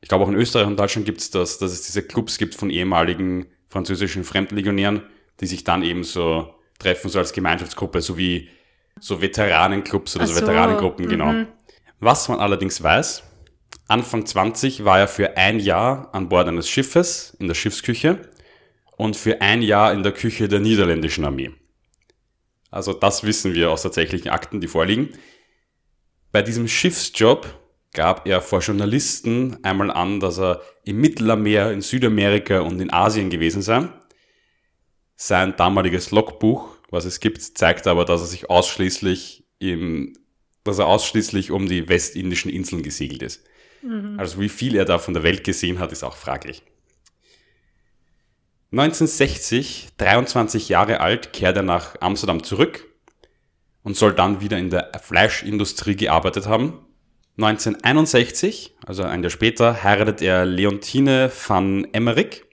ich 0.02 0.10
glaube 0.10 0.24
auch 0.24 0.30
in 0.30 0.36
Österreich 0.36 0.68
und 0.68 0.80
Deutschland 0.80 1.06
gibt 1.06 1.22
es 1.22 1.32
das, 1.32 1.58
dass 1.58 1.72
es 1.72 1.84
diese 1.84 2.04
Clubs 2.04 2.38
gibt 2.38 2.56
von 2.56 2.70
ehemaligen 2.70 3.48
französischen 3.70 4.24
Fremdenlegionären, 4.24 5.04
die 5.40 5.48
sich 5.48 5.64
dann 5.64 5.84
eben 5.84 6.04
so 6.04 6.54
treffen, 6.80 7.10
so 7.10 7.20
als 7.20 7.34
Gemeinschaftsgruppe, 7.34 8.02
so 8.02 8.18
wie 8.18 8.50
so 9.00 9.22
Veteranenclubs 9.22 10.16
oder 10.16 10.28
so, 10.28 10.34
so 10.34 10.42
Veteranengruppen, 10.42 11.08
genau. 11.08 11.32
Mhm. 11.32 11.48
Was 12.00 12.30
man 12.30 12.40
allerdings 12.40 12.82
weiß, 12.82 13.24
Anfang 13.88 14.26
20 14.26 14.86
war 14.86 15.00
er 15.00 15.08
für 15.08 15.38
ein 15.38 15.60
Jahr 15.60 16.14
an 16.14 16.30
Bord 16.30 16.48
eines 16.48 16.70
Schiffes 16.70 17.36
in 17.40 17.48
der 17.48 17.56
Schiffsküche 17.56 18.30
und 18.98 19.16
für 19.16 19.42
ein 19.42 19.62
Jahr 19.62 19.94
in 19.94 20.04
der 20.04 20.12
Küche 20.12 20.48
der 20.48 20.60
niederländischen 20.60 21.26
Armee. 21.26 21.52
Also 22.70 22.94
das 22.94 23.24
wissen 23.24 23.54
wir 23.54 23.72
aus 23.72 23.84
tatsächlichen 23.84 24.30
Akten, 24.30 24.60
die 24.60 24.68
vorliegen. 24.68 25.10
Bei 26.32 26.42
diesem 26.42 26.68
Schiffsjob 26.68 27.48
gab 27.98 28.28
er 28.28 28.42
vor 28.42 28.60
Journalisten 28.60 29.58
einmal 29.64 29.90
an, 29.90 30.20
dass 30.20 30.38
er 30.38 30.62
im 30.84 31.02
Mittelmeer, 31.02 31.72
in 31.72 31.82
Südamerika 31.82 32.60
und 32.60 32.80
in 32.80 32.94
Asien 32.94 33.32
gewesen 33.32 33.64
sei. 33.64 33.90
Sein 35.16 35.56
damaliges 35.58 36.12
Logbuch, 36.12 36.78
was 36.92 37.06
es 37.06 37.20
gibt, 37.20 37.42
zeigt 37.42 37.88
aber, 37.88 38.06
dass 38.06 38.22
er 38.22 38.28
sich 38.28 38.52
ausschließlich 38.52 39.48
im, 39.58 40.14
dass 40.64 40.78
er 40.78 40.86
ausschließlich 40.86 41.50
um 41.50 41.68
die 41.68 41.90
westindischen 41.90 42.52
Inseln 42.52 42.84
gesegelt 42.84 43.24
ist. 43.24 43.44
Mhm. 43.82 44.20
Also 44.20 44.40
wie 44.40 44.50
viel 44.50 44.76
er 44.76 44.86
da 44.86 45.00
von 45.00 45.16
der 45.16 45.24
Welt 45.24 45.44
gesehen 45.44 45.80
hat, 45.80 45.92
ist 45.92 46.04
auch 46.04 46.16
fraglich. 46.16 46.62
1960, 48.74 49.88
23 49.98 50.70
Jahre 50.70 51.00
alt, 51.00 51.34
kehrt 51.34 51.58
er 51.58 51.64
nach 51.64 51.96
Amsterdam 52.00 52.44
zurück 52.44 52.86
und 53.82 53.98
soll 53.98 54.14
dann 54.14 54.40
wieder 54.40 54.60
in 54.60 54.70
der 54.70 54.92
Fleischindustrie 55.02 55.96
gearbeitet 55.96 56.46
haben. 56.46 56.84
1961, 57.38 58.76
also 58.86 59.04
ein 59.04 59.22
Jahr 59.22 59.30
später, 59.30 59.84
heiratet 59.84 60.22
er 60.22 60.46
Leontine 60.46 61.32
van 61.48 61.88
Emmerich. 61.94 62.44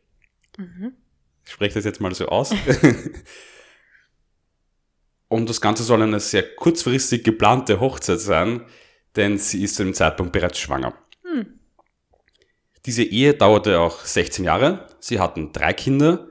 Ich 1.45 1.53
spreche 1.53 1.75
das 1.75 1.85
jetzt 1.85 2.01
mal 2.01 2.15
so 2.15 2.27
aus. 2.27 2.51
und 5.29 5.49
das 5.49 5.61
Ganze 5.61 5.83
soll 5.83 6.03
eine 6.03 6.21
sehr 6.21 6.55
kurzfristig 6.55 7.25
geplante 7.25 7.81
Hochzeit 7.81 8.21
sein, 8.21 8.63
denn 9.17 9.39
sie 9.39 9.63
ist 9.63 9.77
zu 9.77 9.85
dem 9.85 9.95
Zeitpunkt 9.95 10.33
bereits 10.33 10.59
schwanger. 10.59 10.95
Diese 12.87 13.03
Ehe 13.03 13.33
dauerte 13.33 13.81
auch 13.81 14.05
16 14.05 14.45
Jahre. 14.45 14.87
Sie 15.01 15.19
hatten 15.19 15.53
drei 15.53 15.73
Kinder. 15.73 16.29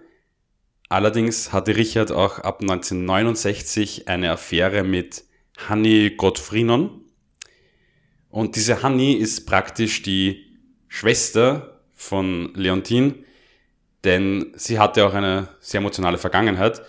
Allerdings 0.87 1.51
hatte 1.51 1.75
Richard 1.75 2.11
auch 2.11 2.39
ab 2.39 2.61
1969 2.61 4.07
eine 4.07 4.31
Affäre 4.31 4.83
mit 4.83 5.23
Hanni 5.57 6.13
Gottfrienon. 6.15 7.02
Und 8.33 8.55
diese 8.55 8.81
Hanni 8.81 9.13
ist 9.13 9.45
praktisch 9.45 10.01
die 10.01 10.57
Schwester 10.87 11.81
von 11.93 12.51
Leontine, 12.55 13.13
denn 14.03 14.51
sie 14.55 14.79
hatte 14.79 15.05
auch 15.05 15.13
eine 15.13 15.49
sehr 15.59 15.81
emotionale 15.81 16.17
Vergangenheit. 16.17 16.81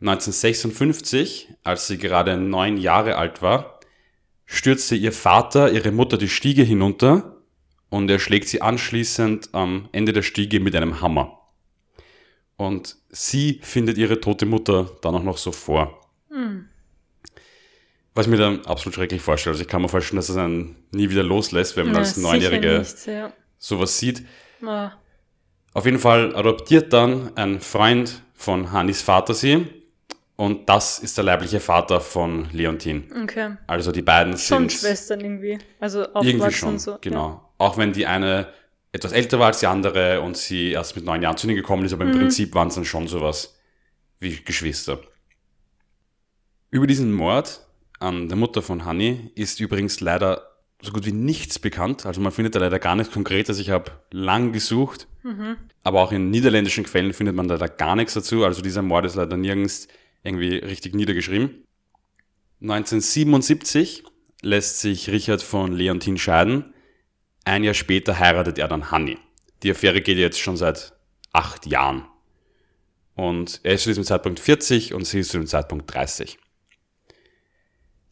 1956, 0.00 1.48
als 1.64 1.86
sie 1.86 1.98
gerade 1.98 2.38
neun 2.38 2.78
Jahre 2.78 3.16
alt 3.16 3.42
war, 3.42 3.78
stürzte 4.46 4.96
ihr 4.96 5.12
Vater 5.12 5.70
ihre 5.70 5.92
Mutter 5.92 6.16
die 6.16 6.30
Stiege 6.30 6.62
hinunter 6.62 7.36
und 7.90 8.10
er 8.10 8.18
schlägt 8.18 8.48
sie 8.48 8.62
anschließend 8.62 9.50
am 9.52 9.90
Ende 9.92 10.14
der 10.14 10.22
Stiege 10.22 10.60
mit 10.60 10.74
einem 10.74 11.02
Hammer. 11.02 11.42
Und 12.56 12.96
sie 13.10 13.60
findet 13.62 13.98
ihre 13.98 14.18
tote 14.22 14.46
Mutter 14.46 14.96
dann 15.02 15.14
auch 15.14 15.24
noch 15.24 15.36
so 15.36 15.52
vor. 15.52 16.08
Hm. 16.30 16.69
Was 18.14 18.26
ich 18.26 18.30
mir 18.30 18.38
dann 18.38 18.64
absolut 18.66 18.94
schrecklich 18.94 19.22
vorstelle. 19.22 19.54
Also 19.54 19.62
ich 19.62 19.68
kann 19.68 19.82
mir 19.82 19.88
vorstellen, 19.88 20.16
dass 20.16 20.28
es 20.28 20.36
einen 20.36 20.76
nie 20.90 21.10
wieder 21.10 21.22
loslässt, 21.22 21.76
wenn 21.76 21.86
man 21.86 21.94
Na, 21.94 21.98
als 22.00 22.14
sicher 22.14 22.28
Neunjährige 22.28 22.78
nicht, 22.80 23.06
ja. 23.06 23.32
sowas 23.58 23.98
sieht. 23.98 24.24
Ah, 24.66 24.92
Auf 25.74 25.86
jeden 25.86 25.98
Fall 25.98 26.34
adoptiert 26.34 26.92
dann 26.92 27.36
ein 27.36 27.60
Freund 27.60 28.22
von 28.34 28.72
Hannis 28.72 29.02
Vater 29.02 29.32
sie 29.34 29.66
und 30.36 30.68
das 30.68 30.98
ist 30.98 31.18
der 31.18 31.24
leibliche 31.24 31.60
Vater 31.60 32.00
von 32.00 32.48
Leontine. 32.52 33.02
okay. 33.22 33.56
Also 33.66 33.92
die 33.92 34.02
beiden 34.02 34.36
Schon 34.38 34.68
sind 34.68 34.72
Schwestern 34.72 35.20
irgendwie. 35.20 35.58
Also 35.78 36.06
irgendwie 36.14 36.50
schon, 36.50 36.70
und 36.70 36.78
so. 36.80 36.98
genau. 37.00 37.48
Auch 37.58 37.76
wenn 37.76 37.92
die 37.92 38.06
eine 38.06 38.48
etwas 38.90 39.12
älter 39.12 39.38
war 39.38 39.48
als 39.48 39.60
die 39.60 39.66
andere 39.66 40.20
und 40.20 40.36
sie 40.36 40.72
erst 40.72 40.96
mit 40.96 41.04
neun 41.04 41.22
Jahren 41.22 41.36
zu 41.36 41.46
ihnen 41.46 41.56
gekommen 41.56 41.84
ist, 41.84 41.92
aber 41.92 42.04
im 42.04 42.12
Prinzip 42.12 42.54
waren 42.54 42.68
es 42.68 42.74
dann 42.74 42.84
schon 42.84 43.06
sowas 43.06 43.56
wie 44.18 44.34
Geschwister. 44.42 44.98
Über 46.70 46.86
diesen 46.86 47.12
Mord 47.12 47.60
an 48.00 48.28
der 48.28 48.36
Mutter 48.36 48.62
von 48.62 48.84
Honey 48.84 49.30
ist 49.34 49.60
übrigens 49.60 50.00
leider 50.00 50.46
so 50.82 50.90
gut 50.92 51.04
wie 51.06 51.12
nichts 51.12 51.58
bekannt. 51.58 52.06
Also 52.06 52.20
man 52.20 52.32
findet 52.32 52.54
da 52.54 52.58
leider 52.58 52.78
gar 52.78 52.96
nichts 52.96 53.12
Konkretes. 53.12 53.58
Ich 53.58 53.70
habe 53.70 53.92
lang 54.10 54.52
gesucht, 54.52 55.06
aber 55.84 56.00
auch 56.00 56.10
in 56.10 56.30
niederländischen 56.30 56.84
Quellen 56.84 57.12
findet 57.12 57.36
man 57.36 57.46
leider 57.46 57.68
gar 57.68 57.96
nichts 57.96 58.14
dazu. 58.14 58.44
Also 58.44 58.62
dieser 58.62 58.82
Mord 58.82 59.04
ist 59.04 59.16
leider 59.16 59.36
nirgends 59.36 59.86
irgendwie 60.22 60.56
richtig 60.56 60.94
niedergeschrieben. 60.94 61.64
1977 62.62 64.04
lässt 64.42 64.80
sich 64.80 65.10
Richard 65.10 65.42
von 65.42 65.72
Leontine 65.72 66.18
scheiden. 66.18 66.72
Ein 67.44 67.64
Jahr 67.64 67.74
später 67.74 68.18
heiratet 68.18 68.58
er 68.58 68.68
dann 68.68 68.90
Hanni. 68.90 69.18
Die 69.62 69.70
Affäre 69.70 70.00
geht 70.00 70.18
jetzt 70.18 70.40
schon 70.40 70.56
seit 70.56 70.94
acht 71.32 71.66
Jahren. 71.66 72.06
Und 73.14 73.60
er 73.62 73.74
ist 73.74 73.82
zu 73.82 73.90
diesem 73.90 74.04
Zeitpunkt 74.04 74.40
40 74.40 74.94
und 74.94 75.06
sie 75.06 75.20
ist 75.20 75.30
zu 75.30 75.38
dem 75.38 75.46
Zeitpunkt 75.46 75.92
30. 75.92 76.38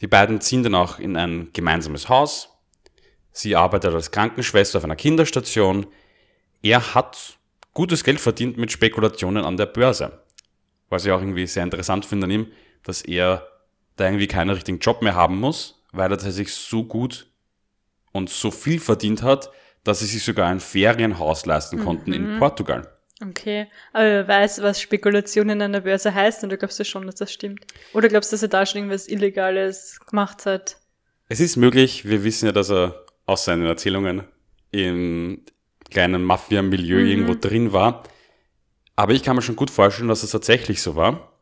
Die 0.01 0.07
beiden 0.07 0.41
ziehen 0.41 0.63
dann 0.63 0.75
auch 0.75 0.99
in 0.99 1.17
ein 1.17 1.51
gemeinsames 1.53 2.09
Haus. 2.09 2.51
Sie 3.33 3.57
arbeitet 3.57 3.95
als 3.95 4.11
Krankenschwester 4.11 4.79
auf 4.79 4.85
einer 4.85 4.97
Kinderstation. 4.97 5.87
Er 6.63 6.95
hat 6.95 7.39
gutes 7.75 8.05
Geld 8.05 8.21
verdient 8.21 8.57
mit 8.57 8.73
Spekulationen 8.73 9.45
an 9.45 9.57
der 9.57 9.67
Börse. 9.67 10.25
Was 10.89 11.05
ich 11.05 11.13
auch 11.13 11.21
irgendwie 11.21 11.47
sehr 11.47 11.65
interessant 11.65 12.05
finde 12.05 12.25
an 12.25 12.31
ihm, 12.31 12.47
dass 12.83 13.03
er 13.03 13.47
da 13.97 14.07
irgendwie 14.07 14.27
keinen 14.29 14.51
richtigen 14.51 14.79
Job 14.79 15.03
mehr 15.03 15.15
haben 15.15 15.39
muss, 15.39 15.85
weil 15.93 16.11
er 16.11 16.19
sich 16.19 16.53
so 16.53 16.85
gut 16.85 17.27
und 18.13 18.31
so 18.31 18.51
viel 18.51 18.81
verdient 18.81 19.23
hat, 19.23 19.51
dass 19.85 20.01
sie 20.01 20.07
sich 20.07 20.25
sogar 20.25 20.49
ein 20.49 20.61
Ferienhaus 20.61 21.47
leisten 21.47 21.85
konnten 21.85 22.13
in 22.13 22.39
Portugal. 22.39 22.98
Okay. 23.21 23.67
Aber 23.93 24.05
wer 24.05 24.29
weiß, 24.29 24.63
was 24.63 24.81
Spekulationen 24.81 25.61
an 25.61 25.73
der 25.73 25.81
Börse 25.81 26.15
heißt, 26.15 26.45
und 26.45 26.51
du 26.51 26.57
glaubst 26.57 26.79
ja 26.79 26.85
schon, 26.85 27.07
dass 27.07 27.17
das 27.17 27.33
stimmt. 27.33 27.67
Oder 27.93 28.09
glaubst 28.09 28.31
du, 28.31 28.35
dass 28.35 28.43
er 28.43 28.49
da 28.49 28.65
schon 28.65 28.79
irgendwas 28.79 29.09
Illegales 29.09 29.99
gemacht 30.09 30.47
hat? 30.47 30.77
Es 31.29 31.41
ist 31.41 31.57
möglich, 31.57 32.09
wir 32.09 32.25
wissen 32.25 32.47
ja, 32.47 32.53
dass 32.53 32.71
er 32.71 33.05
aus 33.27 33.45
seinen 33.45 33.67
Erzählungen 33.67 34.25
im 34.71 35.43
kleinen 35.91 36.23
Mafia-Milieu 36.23 36.99
irgendwo 36.99 37.35
drin 37.35 37.73
war. 37.73 38.05
Aber 38.97 39.13
ich 39.13 39.23
kann 39.23 39.37
mir 39.37 39.43
schon 39.43 39.57
gut 39.57 39.71
vorstellen, 39.71 40.09
dass 40.09 40.23
es 40.23 40.31
tatsächlich 40.31 40.81
so 40.81 40.97
war, 40.97 41.33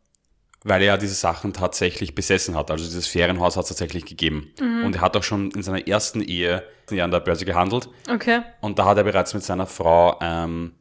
weil 0.64 0.83
er 0.83 0.99
diese 0.99 1.14
Sachen 1.14 1.52
tatsächlich 1.52 2.14
besessen 2.14 2.56
hat. 2.56 2.71
Also 2.71 2.85
dieses 2.85 3.06
Ferienhaus 3.06 3.56
hat 3.56 3.64
es 3.64 3.68
tatsächlich 3.68 4.04
gegeben. 4.04 4.52
Und 4.59 4.97
er 4.97 5.00
hat 5.00 5.16
auch 5.16 5.23
schon 5.23 5.50
in 5.52 5.62
seiner 5.62 5.87
ersten 5.87 6.21
Ehe 6.21 6.64
ja 6.90 7.04
an 7.04 7.11
der 7.11 7.21
Börse 7.21 7.45
gehandelt. 7.45 7.88
Okay. 8.11 8.42
Und 8.61 8.78
da 8.78 8.87
hat 8.87 8.99
er 8.99 9.04
bereits 9.04 9.35
mit 9.35 9.42
seiner 9.42 9.66
Frau 9.66 10.18
ähm, 10.21 10.75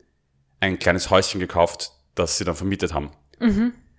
ein 0.59 0.79
kleines 0.79 1.09
Häuschen 1.09 1.39
gekauft, 1.39 1.91
das 2.15 2.38
sie 2.38 2.45
dann 2.45 2.55
vermietet 2.55 2.93
haben. 2.93 3.12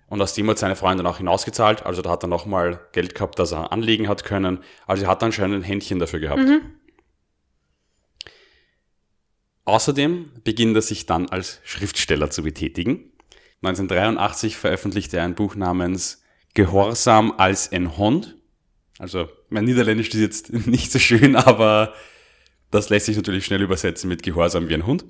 Und 0.09 0.21
aus 0.21 0.33
dem 0.33 0.49
hat 0.49 0.57
seine 0.57 0.75
Freundin 0.75 1.05
auch 1.05 1.17
hinausgezahlt. 1.17 1.85
Also 1.85 2.01
da 2.01 2.09
hat 2.11 2.23
er 2.23 2.27
nochmal 2.27 2.79
Geld 2.93 3.13
gehabt, 3.13 3.39
das 3.39 3.51
er 3.51 3.71
anlegen 3.71 4.07
hat 4.07 4.23
können. 4.23 4.59
Also 4.85 5.03
er 5.03 5.09
hat 5.09 5.21
anscheinend 5.21 5.57
ein 5.57 5.63
Händchen 5.63 5.99
dafür 5.99 6.19
gehabt. 6.19 6.41
Außerdem 9.65 10.31
beginnt 10.45 10.75
er 10.77 10.81
sich 10.81 11.05
dann 11.07 11.27
als 11.27 11.59
Schriftsteller 11.65 12.29
zu 12.29 12.43
betätigen. 12.43 13.11
1983 13.61 14.55
veröffentlichte 14.55 15.17
er 15.17 15.23
ein 15.23 15.35
Buch 15.35 15.55
namens 15.55 16.23
Gehorsam 16.53 17.33
als 17.37 17.71
ein 17.73 17.97
Hund. 17.97 18.37
Also 18.97 19.27
mein 19.49 19.65
Niederländisch 19.65 20.07
ist 20.09 20.21
jetzt 20.21 20.53
nicht 20.67 20.91
so 20.91 20.99
schön, 20.99 21.35
aber 21.35 21.93
das 22.71 22.89
lässt 22.89 23.07
sich 23.07 23.17
natürlich 23.17 23.45
schnell 23.45 23.61
übersetzen 23.61 24.07
mit 24.07 24.23
Gehorsam 24.23 24.69
wie 24.69 24.73
ein 24.73 24.85
Hund. 24.85 25.03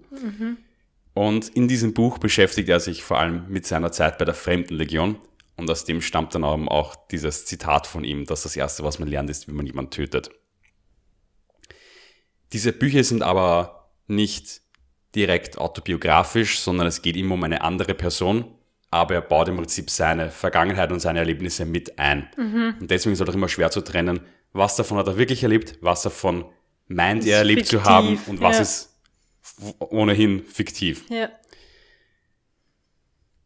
Und 1.18 1.50
in 1.50 1.68
diesem 1.68 1.96
Buch 1.96 2.20
beschäftigt 2.20 2.70
er 2.70 2.80
sich 2.80 3.04
vor 3.04 3.18
allem 3.18 3.46
mit 3.48 3.66
seiner 3.66 3.92
Zeit 3.92 4.20
bei 4.20 4.26
der 4.26 4.36
Fremdenlegion. 4.36 5.16
Und 5.56 5.68
aus 5.68 5.84
dem 5.84 6.00
stammt 6.00 6.36
dann 6.36 6.44
auch 6.44 6.96
dieses 7.08 7.48
Zitat 7.48 7.88
von 7.88 8.04
ihm, 8.04 8.26
dass 8.26 8.44
das 8.44 8.56
Erste, 8.56 8.84
was 8.84 9.00
man 9.00 9.10
lernt, 9.10 9.28
ist, 9.32 9.48
wie 9.48 9.52
man 9.52 9.66
jemanden 9.66 9.90
tötet. 9.90 10.30
Diese 12.54 12.72
Bücher 12.72 13.04
sind 13.04 13.24
aber 13.24 13.90
nicht 14.06 14.62
direkt 15.16 15.58
autobiografisch, 15.58 16.60
sondern 16.60 16.86
es 16.86 17.02
geht 17.02 17.18
immer 17.18 17.34
um 17.34 17.44
eine 17.44 17.62
andere 17.62 17.96
Person, 17.96 18.46
aber 18.92 19.16
er 19.16 19.22
baut 19.22 19.48
im 19.48 19.58
Prinzip 19.58 19.90
seine 19.90 20.30
Vergangenheit 20.30 20.92
und 20.92 21.00
seine 21.00 21.18
Erlebnisse 21.18 21.66
mit 21.66 21.98
ein. 21.98 22.30
Und 22.80 22.92
deswegen 22.92 23.14
ist 23.14 23.22
es 23.22 23.28
auch 23.28 23.34
immer 23.34 23.50
schwer 23.50 23.72
zu 23.72 23.82
trennen, 23.82 24.20
was 24.54 24.76
davon 24.76 25.00
hat 25.00 25.08
er 25.08 25.18
wirklich 25.18 25.42
erlebt, 25.42 25.80
was 25.82 26.04
davon 26.04 26.46
meint 26.88 27.26
er 27.26 27.40
erlebt 27.40 27.66
zu 27.66 27.78
fiktiv, 27.80 27.90
haben 27.90 28.20
und 28.28 28.40
was 28.40 28.58
ja. 28.58 28.62
ist 28.62 28.87
ohnehin 29.80 30.44
fiktiv. 30.46 31.06
Ja. 31.10 31.30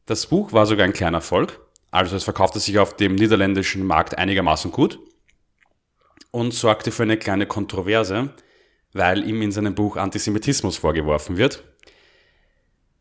Das 0.06 0.28
Buch 0.28 0.52
war 0.52 0.66
sogar 0.66 0.86
ein 0.86 0.94
kleiner 0.94 1.20
Erfolg, 1.20 1.60
also 1.92 2.16
es 2.16 2.24
verkaufte 2.24 2.60
sich 2.60 2.80
auf 2.80 2.96
dem 2.96 3.16
niederländischen 3.16 3.86
Markt 3.86 4.18
einigermaßen 4.18 4.72
gut 4.72 5.00
und 6.32 6.54
sorgte 6.54 6.92
für 6.92 7.04
eine 7.04 7.18
kleine 7.18 7.46
Kontroverse, 7.46 8.34
weil 8.94 9.28
ihm 9.28 9.42
in 9.42 9.52
seinem 9.52 9.76
Buch 9.76 9.98
Antisemitismus 9.98 10.78
vorgeworfen 10.78 11.38
wird. 11.38 11.64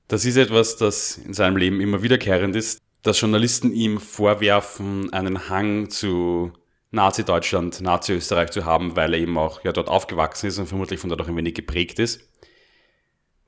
Das 0.09 0.25
ist 0.25 0.37
etwas, 0.37 0.76
das 0.76 1.19
in 1.19 1.35
seinem 1.35 1.57
Leben 1.57 1.80
immer 1.80 2.02
wiederkehrend 2.02 2.57
ist, 2.57 2.80
dass 3.02 3.21
Journalisten 3.21 3.73
ihm 3.73 4.00
vorwerfen, 4.00 5.12
einen 5.12 5.49
Hang 5.49 5.88
zu 5.88 6.52
Nazi-Deutschland, 6.90 7.80
Nazi-Österreich 7.80 8.50
zu 8.50 8.64
haben, 8.64 8.97
weil 8.97 9.14
er 9.14 9.21
eben 9.21 9.38
auch 9.38 9.62
ja, 9.62 9.73
dort 9.73 9.88
aufgewachsen 9.88 10.49
ist 10.49 10.59
und 10.59 10.66
vermutlich 10.66 10.99
von 10.99 11.09
dort 11.09 11.23
auch 11.23 11.28
ein 11.28 11.37
wenig 11.37 11.54
geprägt 11.54 12.00
ist. 12.00 12.28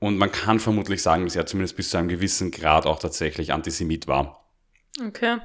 Und 0.03 0.17
man 0.17 0.33
kann 0.33 0.59
vermutlich 0.59 1.01
sagen, 1.01 1.23
dass 1.23 1.37
er 1.37 1.45
zumindest 1.45 1.77
bis 1.77 1.89
zu 1.89 1.95
einem 1.95 2.09
gewissen 2.09 2.51
Grad 2.51 2.85
auch 2.85 2.99
tatsächlich 2.99 3.53
Antisemit 3.53 4.05
war. 4.05 4.45
Okay. 5.01 5.37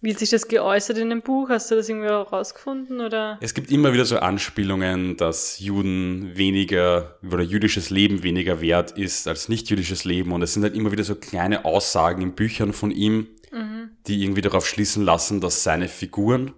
Wie 0.00 0.10
hat 0.10 0.18
sich 0.18 0.30
das 0.30 0.48
geäußert 0.48 0.96
in 0.96 1.10
dem 1.10 1.20
Buch? 1.20 1.50
Hast 1.50 1.70
du 1.70 1.74
das 1.74 1.90
irgendwie 1.90 2.08
herausgefunden 2.08 3.02
oder? 3.02 3.36
Es 3.42 3.52
gibt 3.52 3.70
immer 3.70 3.92
wieder 3.92 4.06
so 4.06 4.18
Anspielungen, 4.18 5.18
dass 5.18 5.58
Juden 5.58 6.34
weniger 6.38 7.18
oder 7.22 7.42
jüdisches 7.42 7.90
Leben 7.90 8.22
weniger 8.22 8.62
wert 8.62 8.92
ist 8.92 9.28
als 9.28 9.50
nicht-jüdisches 9.50 10.06
Leben. 10.06 10.32
Und 10.32 10.40
es 10.40 10.54
sind 10.54 10.62
halt 10.62 10.74
immer 10.74 10.90
wieder 10.90 11.04
so 11.04 11.14
kleine 11.14 11.66
Aussagen 11.66 12.22
in 12.22 12.32
Büchern 12.32 12.72
von 12.72 12.90
ihm, 12.90 13.26
die 14.06 14.22
irgendwie 14.22 14.40
darauf 14.40 14.66
schließen 14.66 15.04
lassen, 15.04 15.42
dass 15.42 15.64
seine 15.64 15.86
Figuren, 15.86 16.54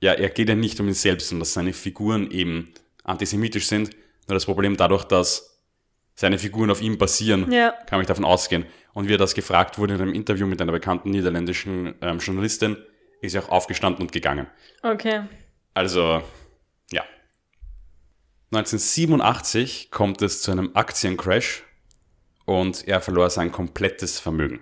ja, 0.00 0.12
er 0.12 0.28
geht 0.28 0.48
ja 0.48 0.54
nicht 0.54 0.78
um 0.78 0.86
ihn 0.86 0.94
selbst, 0.94 1.30
sondern 1.30 1.40
dass 1.40 1.54
seine 1.54 1.72
Figuren 1.72 2.30
eben 2.30 2.72
antisemitisch 3.02 3.66
sind. 3.66 3.90
Nur 4.28 4.34
das 4.34 4.44
Problem 4.44 4.76
dadurch, 4.76 5.02
dass 5.02 5.57
seine 6.18 6.36
Figuren 6.40 6.68
auf 6.68 6.82
ihm 6.82 6.98
basieren, 6.98 7.48
Ja. 7.52 7.70
kann 7.86 8.00
ich 8.00 8.08
davon 8.08 8.24
ausgehen. 8.24 8.66
Und 8.92 9.06
wie 9.08 9.14
er 9.14 9.18
das 9.18 9.34
gefragt 9.34 9.78
wurde 9.78 9.94
in 9.94 10.00
einem 10.00 10.12
Interview 10.14 10.48
mit 10.48 10.60
einer 10.60 10.72
bekannten 10.72 11.10
niederländischen 11.10 11.94
ähm, 12.00 12.18
Journalistin, 12.18 12.76
ist 13.20 13.36
er 13.36 13.44
auch 13.44 13.50
aufgestanden 13.50 14.02
und 14.02 14.10
gegangen. 14.10 14.48
Okay. 14.82 15.22
Also, 15.74 16.20
ja. 16.90 17.04
1987 18.50 19.92
kommt 19.92 20.20
es 20.20 20.42
zu 20.42 20.50
einem 20.50 20.70
Aktiencrash 20.74 21.62
und 22.46 22.88
er 22.88 23.00
verlor 23.00 23.30
sein 23.30 23.52
komplettes 23.52 24.18
Vermögen. 24.18 24.58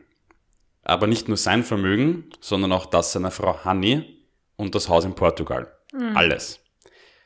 Aber 0.83 1.07
nicht 1.07 1.27
nur 1.27 1.39
sein 1.39 1.65
Vermögen, 1.65 2.29
sondern 2.41 2.73
auch 2.73 2.85
das 2.85 3.13
seiner 3.13 3.31
Frau 3.31 3.65
Hanni 3.65 4.27
und 4.57 4.75
das 4.75 4.91
Haus 4.91 5.07
in 5.07 5.15
Portugal. 5.15 5.73
Alles. 6.15 6.61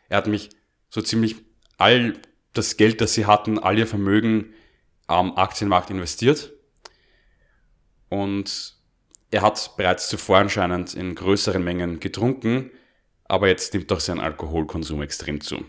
Er 0.09 0.19
hat 0.19 0.29
mich 0.29 0.51
so 0.89 1.03
ziemlich 1.03 1.35
all 1.79 2.13
das 2.52 2.76
Geld, 2.76 3.00
das 3.00 3.14
sie 3.14 3.26
hatten, 3.26 3.59
all 3.59 3.78
ihr 3.78 3.87
Vermögen 3.87 4.54
am 5.07 5.37
Aktienmarkt 5.37 5.90
investiert. 5.90 6.52
Und 8.09 8.75
er 9.30 9.42
hat 9.42 9.76
bereits 9.76 10.09
zuvor 10.09 10.38
anscheinend 10.38 10.95
in 10.95 11.14
größeren 11.14 11.62
Mengen 11.62 12.00
getrunken, 12.00 12.71
aber 13.25 13.49
jetzt 13.49 13.73
nimmt 13.75 13.92
auch 13.92 14.00
sein 14.00 14.19
Alkoholkonsum 14.19 15.02
extrem 15.02 15.40
zu. 15.40 15.64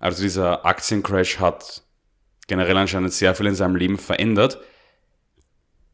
Also 0.00 0.22
dieser 0.22 0.66
Aktiencrash 0.66 1.38
hat 1.38 1.82
generell 2.48 2.76
anscheinend 2.76 3.12
sehr 3.12 3.34
viel 3.34 3.46
in 3.46 3.54
seinem 3.54 3.76
Leben 3.76 3.98
verändert. 3.98 4.58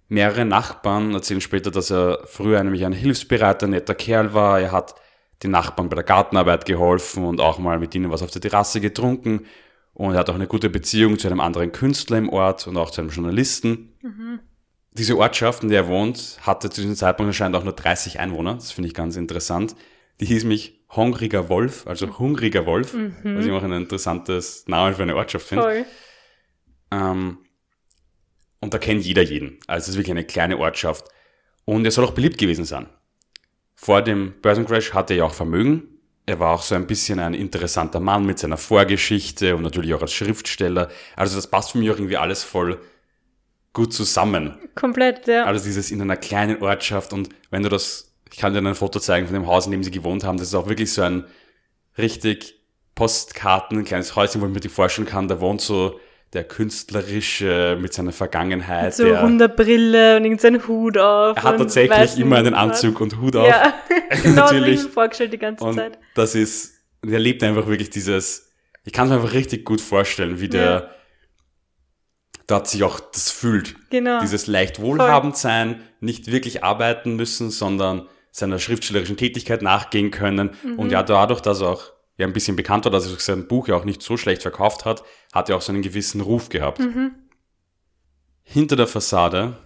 Mehrere 0.08 0.44
Nachbarn 0.44 1.12
erzählen 1.12 1.40
später, 1.40 1.70
dass 1.70 1.90
er 1.90 2.20
früher 2.26 2.62
nämlich 2.62 2.86
ein 2.86 2.92
hilfsbereiter, 2.92 3.66
netter 3.66 3.94
Kerl 3.94 4.32
war. 4.32 4.60
Er 4.60 4.72
hat 4.72 4.94
den 5.42 5.50
Nachbarn 5.50 5.88
bei 5.88 5.96
der 5.96 6.04
Gartenarbeit 6.04 6.64
geholfen 6.64 7.24
und 7.24 7.40
auch 7.40 7.58
mal 7.58 7.78
mit 7.78 7.94
ihnen 7.94 8.10
was 8.10 8.22
auf 8.22 8.30
der 8.30 8.40
Terrasse 8.40 8.80
getrunken. 8.80 9.46
Und 9.96 10.12
er 10.12 10.18
hat 10.18 10.28
auch 10.28 10.34
eine 10.34 10.46
gute 10.46 10.68
Beziehung 10.68 11.18
zu 11.18 11.26
einem 11.26 11.40
anderen 11.40 11.72
Künstler 11.72 12.18
im 12.18 12.28
Ort 12.28 12.66
und 12.66 12.76
auch 12.76 12.90
zu 12.90 13.00
einem 13.00 13.08
Journalisten. 13.08 13.94
Diese 14.92 15.16
Ortschaft, 15.16 15.62
in 15.62 15.70
der 15.70 15.84
er 15.84 15.88
wohnt, 15.88 16.38
hatte 16.42 16.68
zu 16.68 16.82
diesem 16.82 16.96
Zeitpunkt 16.96 17.28
anscheinend 17.28 17.56
auch 17.56 17.64
nur 17.64 17.72
30 17.72 18.20
Einwohner. 18.20 18.54
Das 18.54 18.72
finde 18.72 18.88
ich 18.88 18.94
ganz 18.94 19.16
interessant. 19.16 19.74
Die 20.20 20.26
hieß 20.26 20.44
mich 20.44 20.84
Hungriger 20.90 21.48
Wolf, 21.48 21.86
also 21.86 22.18
Hungriger 22.18 22.66
Wolf, 22.66 22.94
was 23.36 23.46
ich 23.46 23.52
auch 23.52 23.62
ein 23.62 23.72
interessantes 23.72 24.68
Name 24.68 24.94
für 24.94 25.02
eine 25.02 25.16
Ortschaft 25.16 25.46
finde. 25.48 25.64
Ähm, 26.90 27.38
und 28.60 28.74
da 28.74 28.78
kennt 28.78 29.02
jeder 29.04 29.22
jeden. 29.22 29.58
Also 29.66 29.84
es 29.84 29.88
ist 29.88 29.96
wirklich 29.96 30.10
eine 30.12 30.24
kleine 30.24 30.58
Ortschaft. 30.58 31.06
Und 31.64 31.86
er 31.86 31.90
soll 31.90 32.04
auch 32.04 32.12
beliebt 32.12 32.36
gewesen 32.36 32.66
sein. 32.66 32.86
Vor 33.74 34.02
dem 34.02 34.34
Börsencrash 34.42 34.92
hatte 34.92 35.14
er 35.14 35.18
ja 35.18 35.24
auch 35.24 35.34
Vermögen. 35.34 35.95
Er 36.28 36.40
war 36.40 36.52
auch 36.54 36.62
so 36.62 36.74
ein 36.74 36.88
bisschen 36.88 37.20
ein 37.20 37.34
interessanter 37.34 38.00
Mann 38.00 38.26
mit 38.26 38.40
seiner 38.40 38.56
Vorgeschichte 38.56 39.54
und 39.54 39.62
natürlich 39.62 39.94
auch 39.94 40.02
als 40.02 40.12
Schriftsteller. 40.12 40.90
Also 41.14 41.36
das 41.36 41.46
passt 41.46 41.72
für 41.72 41.78
mich 41.78 41.88
auch 41.90 41.96
irgendwie 41.96 42.16
alles 42.16 42.42
voll 42.42 42.80
gut 43.72 43.92
zusammen. 43.92 44.58
Komplett, 44.74 45.28
ja. 45.28 45.44
Also 45.44 45.64
dieses 45.64 45.90
in 45.92 46.02
einer 46.02 46.16
kleinen 46.16 46.60
Ortschaft 46.62 47.12
und 47.12 47.28
wenn 47.50 47.62
du 47.62 47.68
das, 47.68 48.12
ich 48.32 48.38
kann 48.38 48.52
dir 48.52 48.58
ein 48.58 48.74
Foto 48.74 48.98
zeigen 48.98 49.26
von 49.26 49.34
dem 49.34 49.46
Haus, 49.46 49.66
in 49.66 49.72
dem 49.72 49.84
sie 49.84 49.92
gewohnt 49.92 50.24
haben, 50.24 50.36
das 50.38 50.48
ist 50.48 50.54
auch 50.54 50.68
wirklich 50.68 50.92
so 50.92 51.02
ein 51.02 51.24
richtig 51.96 52.60
Postkarten, 52.96 53.78
ein 53.78 53.84
kleines 53.84 54.16
Häuschen, 54.16 54.40
wo 54.40 54.46
ich 54.46 54.52
mir 54.52 54.60
die 54.60 54.68
vorstellen 54.68 55.06
kann, 55.06 55.28
da 55.28 55.40
wohnt 55.40 55.60
so 55.60 56.00
der 56.32 56.44
künstlerische 56.44 57.78
mit 57.80 57.92
seiner 57.92 58.12
Vergangenheit. 58.12 58.94
so 58.94 59.04
der, 59.04 59.22
Hunderbrille 59.22 60.16
und 60.16 60.24
irgendeinen 60.24 60.66
Hut 60.66 60.98
auf. 60.98 61.36
er 61.36 61.42
hat 61.42 61.58
tatsächlich 61.58 62.18
immer 62.18 62.36
einen. 62.36 62.54
Anzug 62.54 63.00
und 63.00 63.18
Hut 63.20 63.36
auf. 63.36 63.46
Ja, 63.48 63.74
genau 64.22 64.42
Natürlich. 64.42 64.80
ich 64.80 64.84
mir 64.86 64.90
vorgestellt 64.90 65.32
die 65.32 65.38
ganze 65.38 65.64
Und 65.64 65.74
Zeit. 65.76 65.98
das 66.14 66.34
ist, 66.34 66.74
er 67.08 67.18
lebt 67.18 67.42
einfach 67.42 67.66
wirklich 67.66 67.90
dieses, 67.90 68.52
ich 68.84 68.92
kann 68.92 69.06
es 69.06 69.10
mir 69.10 69.16
einfach 69.20 69.32
richtig 69.34 69.64
gut 69.64 69.80
vorstellen, 69.80 70.40
wie 70.40 70.48
der, 70.48 70.64
Ja. 70.70 70.90
da 72.46 72.56
hat 72.56 72.68
sich 72.68 72.82
auch 72.84 73.00
das 73.00 73.30
fühlt. 73.30 73.76
Genau. 73.90 74.20
Dieses 74.20 74.46
leicht 74.46 74.80
wohlhabend 74.80 75.36
sein, 75.36 75.80
nicht 76.00 76.30
wirklich 76.30 76.62
arbeiten 76.64 77.16
müssen, 77.16 77.50
sondern 77.50 78.06
seiner 78.30 78.58
schriftstellerischen 78.58 79.16
Tätigkeit 79.16 79.62
nachgehen 79.62 80.10
können. 80.10 80.50
Mhm. 80.62 80.78
Und 80.78 80.90
ja, 80.92 81.02
dadurch, 81.02 81.40
dass 81.40 81.62
er 81.62 81.68
auch 81.68 81.92
ja 82.18 82.26
ein 82.26 82.32
bisschen 82.32 82.56
bekannt 82.56 82.84
war, 82.84 82.92
dass 82.92 83.10
er 83.10 83.18
sein 83.18 83.46
Buch 83.46 83.68
ja 83.68 83.76
auch 83.76 83.84
nicht 83.84 84.02
so 84.02 84.16
schlecht 84.16 84.42
verkauft 84.42 84.84
hat, 84.84 85.04
hat 85.32 85.48
er 85.48 85.56
auch 85.56 85.62
so 85.62 85.72
einen 85.72 85.82
gewissen 85.82 86.20
Ruf 86.20 86.48
gehabt. 86.48 86.78
Mhm. 86.78 87.12
Hinter 88.42 88.76
der 88.76 88.86
Fassade 88.86 89.58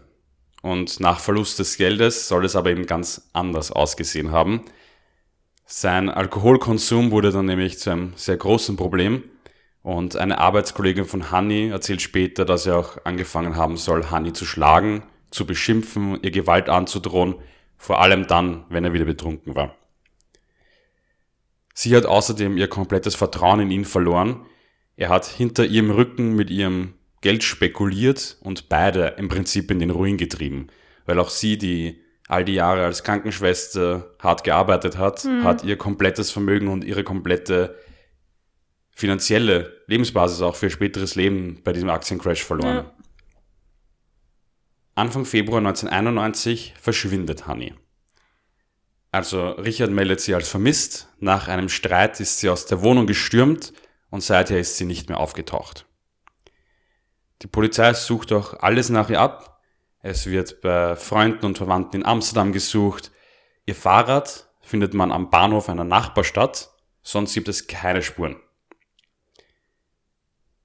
und 0.62 1.00
nach 1.00 1.20
Verlust 1.20 1.58
des 1.58 1.76
Geldes 1.76 2.28
soll 2.28 2.44
es 2.44 2.56
aber 2.56 2.70
eben 2.70 2.86
ganz 2.86 3.30
anders 3.32 3.70
ausgesehen 3.70 4.32
haben. 4.32 4.64
Sein 5.64 6.08
Alkoholkonsum 6.08 7.10
wurde 7.12 7.30
dann 7.30 7.46
nämlich 7.46 7.78
zu 7.78 7.90
einem 7.90 8.12
sehr 8.16 8.36
großen 8.36 8.76
Problem. 8.76 9.22
Und 9.82 10.16
eine 10.16 10.38
Arbeitskollegin 10.38 11.04
von 11.04 11.30
Hanni 11.30 11.68
erzählt 11.68 12.02
später, 12.02 12.44
dass 12.44 12.66
er 12.66 12.78
auch 12.78 12.98
angefangen 13.04 13.56
haben 13.56 13.76
soll, 13.76 14.10
Hanni 14.10 14.32
zu 14.32 14.44
schlagen, 14.44 15.04
zu 15.30 15.46
beschimpfen, 15.46 16.18
ihr 16.22 16.32
Gewalt 16.32 16.68
anzudrohen, 16.68 17.36
vor 17.78 18.00
allem 18.00 18.26
dann, 18.26 18.64
wenn 18.68 18.84
er 18.84 18.92
wieder 18.92 19.06
betrunken 19.06 19.54
war. 19.54 19.76
Sie 21.82 21.96
hat 21.96 22.04
außerdem 22.04 22.58
ihr 22.58 22.68
komplettes 22.68 23.14
Vertrauen 23.14 23.60
in 23.60 23.70
ihn 23.70 23.86
verloren. 23.86 24.44
Er 24.96 25.08
hat 25.08 25.24
hinter 25.24 25.64
ihrem 25.64 25.90
Rücken 25.90 26.36
mit 26.36 26.50
ihrem 26.50 26.92
Geld 27.22 27.42
spekuliert 27.42 28.36
und 28.42 28.68
beide 28.68 29.14
im 29.16 29.28
Prinzip 29.28 29.70
in 29.70 29.78
den 29.78 29.88
Ruin 29.88 30.18
getrieben, 30.18 30.66
weil 31.06 31.18
auch 31.18 31.30
sie, 31.30 31.56
die 31.56 32.02
all 32.28 32.44
die 32.44 32.52
Jahre 32.52 32.84
als 32.84 33.02
Krankenschwester 33.02 34.14
hart 34.18 34.44
gearbeitet 34.44 34.98
hat, 34.98 35.24
hat 35.42 35.64
ihr 35.64 35.78
komplettes 35.78 36.30
Vermögen 36.30 36.68
und 36.68 36.84
ihre 36.84 37.02
komplette 37.02 37.78
finanzielle 38.94 39.82
Lebensbasis 39.86 40.42
auch 40.42 40.56
für 40.56 40.66
ihr 40.66 40.72
späteres 40.72 41.14
Leben 41.14 41.62
bei 41.64 41.72
diesem 41.72 41.88
Aktiencrash 41.88 42.44
verloren. 42.44 42.76
Ja. 42.76 42.94
Anfang 44.96 45.24
Februar 45.24 45.60
1991 45.60 46.74
verschwindet 46.78 47.46
Honey. 47.46 47.72
Also 49.12 49.50
Richard 49.50 49.90
meldet 49.90 50.20
sie 50.20 50.34
als 50.34 50.48
vermisst. 50.48 51.08
Nach 51.18 51.48
einem 51.48 51.68
Streit 51.68 52.20
ist 52.20 52.38
sie 52.38 52.48
aus 52.48 52.66
der 52.66 52.82
Wohnung 52.82 53.06
gestürmt 53.06 53.72
und 54.10 54.22
seither 54.22 54.60
ist 54.60 54.76
sie 54.76 54.84
nicht 54.84 55.08
mehr 55.08 55.18
aufgetaucht. 55.18 55.86
Die 57.42 57.46
Polizei 57.46 57.92
sucht 57.94 58.32
auch 58.32 58.54
alles 58.60 58.88
nach 58.88 59.10
ihr 59.10 59.20
ab. 59.20 59.60
Es 60.02 60.26
wird 60.26 60.60
bei 60.60 60.96
Freunden 60.96 61.44
und 61.44 61.58
Verwandten 61.58 61.96
in 61.96 62.06
Amsterdam 62.06 62.52
gesucht. 62.52 63.10
Ihr 63.66 63.74
Fahrrad 63.74 64.48
findet 64.60 64.94
man 64.94 65.10
am 65.10 65.30
Bahnhof 65.30 65.68
einer 65.68 65.84
Nachbarstadt, 65.84 66.70
sonst 67.02 67.34
gibt 67.34 67.48
es 67.48 67.66
keine 67.66 68.02
Spuren. 68.02 68.36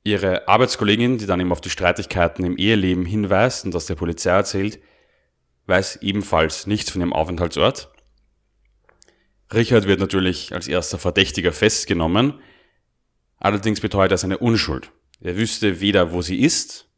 Ihre 0.04 0.48
Arbeitskollegin, 0.48 1.18
die 1.18 1.26
dann 1.26 1.40
eben 1.40 1.52
auf 1.52 1.62
die 1.62 1.72
Streitigkeiten 1.72 2.46
im 2.46 2.58
Eheleben 2.58 3.06
hinweist 3.06 3.66
und 3.66 3.74
das 3.74 3.88
der 3.88 3.96
Polizei 3.96 4.32
erzählt, 4.32 4.80
weiß 5.66 5.98
ebenfalls 6.04 6.68
nichts 6.68 6.92
von 6.92 7.02
ihrem 7.02 7.14
Aufenthaltsort. 7.14 7.92
Richard 9.56 9.88
wird 9.88 10.02
natürlich 10.02 10.54
als 10.54 10.68
erster 10.68 11.00
Verdächtiger 11.00 11.54
festgenommen, 11.54 12.40
allerdings 13.38 13.80
beteuert 13.80 14.12
er 14.12 14.18
seine 14.18 14.38
Unschuld. 14.38 14.92
Er 15.22 15.38
wüsste 15.38 15.80
weder, 15.80 16.12
wo 16.12 16.22
sie 16.22 16.42
ist, 16.42 16.90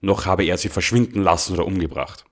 noch 0.00 0.24
habe 0.24 0.44
er 0.44 0.56
sie 0.56 0.70
verschwinden 0.70 1.22
lassen 1.22 1.52
oder 1.52 1.66
umgebracht. 1.66 2.24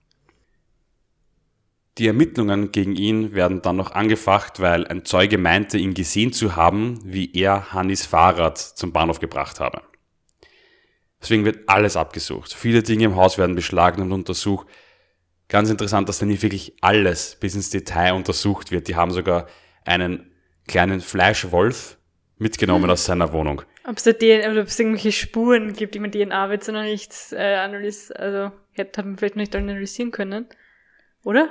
Die 1.98 2.08
Ermittlungen 2.08 2.72
gegen 2.72 2.96
ihn 2.96 3.34
werden 3.34 3.62
dann 3.62 3.76
noch 3.76 3.92
angefacht, 3.92 4.58
weil 4.58 4.86
ein 4.86 5.04
Zeuge 5.04 5.38
meinte, 5.38 5.78
ihn 5.78 5.94
gesehen 5.94 6.32
zu 6.32 6.56
haben, 6.56 6.98
wie 7.04 7.32
er 7.34 7.72
Hannis 7.72 8.04
Fahrrad 8.04 8.58
zum 8.58 8.92
Bahnhof 8.92 9.20
gebracht 9.20 9.60
habe. 9.60 9.82
Deswegen 11.20 11.44
wird 11.44 11.68
alles 11.68 11.96
abgesucht. 11.96 12.52
Viele 12.52 12.82
Dinge 12.82 13.04
im 13.04 13.16
Haus 13.16 13.38
werden 13.38 13.54
beschlagnahmt 13.54 14.10
und 14.10 14.20
untersucht. 14.20 14.66
Ganz 15.48 15.70
interessant, 15.70 16.08
dass 16.08 16.18
da 16.18 16.26
nicht 16.26 16.42
wirklich 16.42 16.74
alles 16.80 17.36
bis 17.38 17.54
ins 17.54 17.70
Detail 17.70 18.14
untersucht 18.14 18.72
wird. 18.72 18.88
Die 18.88 18.96
haben 18.96 19.12
sogar 19.12 19.46
einen 19.84 20.30
kleinen 20.66 21.00
Fleischwolf 21.00 21.98
mitgenommen 22.38 22.90
aus 22.90 23.04
seiner 23.04 23.32
Wohnung. 23.32 23.62
Ob 23.86 23.98
es 23.98 24.04
da 24.04 24.12
DNA, 24.12 24.60
ob 24.60 24.66
es 24.66 24.78
irgendwelche 24.78 25.12
Spuren 25.12 25.74
gibt, 25.74 25.94
die 25.94 26.00
man 26.00 26.10
DNA 26.10 26.48
wird, 26.50 26.64
sondern 26.64 26.86
nicht 26.86 27.12
äh, 27.32 27.56
analysieren, 27.56 28.16
also 28.20 28.52
hätte 28.72 29.04
wir 29.04 29.16
vielleicht 29.18 29.36
noch 29.36 29.42
nicht 29.42 29.54
analysieren 29.54 30.10
können. 30.10 30.46
Oder? 31.22 31.50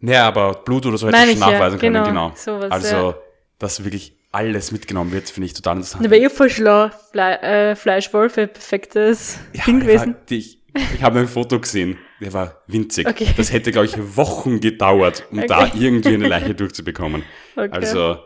Naja, 0.00 0.26
aber 0.26 0.54
Blut 0.64 0.86
oder 0.86 0.96
so 0.96 1.06
hätte 1.06 1.18
Meine 1.18 1.32
ich 1.32 1.38
schon 1.38 1.48
ich 1.48 1.52
ja, 1.52 1.58
nachweisen 1.58 1.78
können, 1.78 2.04
genau, 2.04 2.06
genau. 2.06 2.32
sowas, 2.34 2.70
also, 2.70 2.96
ja. 2.96 3.18
dass 3.58 3.84
wirklich 3.84 4.16
alles 4.32 4.72
mitgenommen 4.72 5.12
wird, 5.12 5.28
finde 5.28 5.46
ich 5.46 5.54
total 5.54 5.76
interessant. 5.76 6.04
Da 6.04 6.10
wäre 6.10 6.24
eh 6.24 6.30
voll 6.30 6.48
schlau. 6.48 6.88
Fle 7.10 7.42
äh, 7.42 7.76
Fleischwolf 7.76 8.36
wäre 8.36 8.46
perfektes 8.46 9.38
Ja, 9.52 9.64
Ding 9.64 9.80
gewesen. 9.80 10.16
Ich 10.30 10.60
ich 10.94 11.02
habe 11.02 11.20
ein 11.20 11.28
Foto 11.28 11.60
gesehen, 11.60 11.98
der 12.20 12.32
war 12.32 12.62
winzig. 12.66 13.06
Okay. 13.08 13.28
Das 13.36 13.52
hätte, 13.52 13.72
glaube 13.72 13.86
ich, 13.86 14.16
Wochen 14.16 14.60
gedauert, 14.60 15.24
um 15.30 15.38
Okay. 15.38 15.46
da 15.48 15.72
irgendwie 15.74 16.14
eine 16.14 16.28
Leiche 16.28 16.54
durchzubekommen. 16.54 17.22
Okay. 17.56 17.68
Also, 17.72 18.18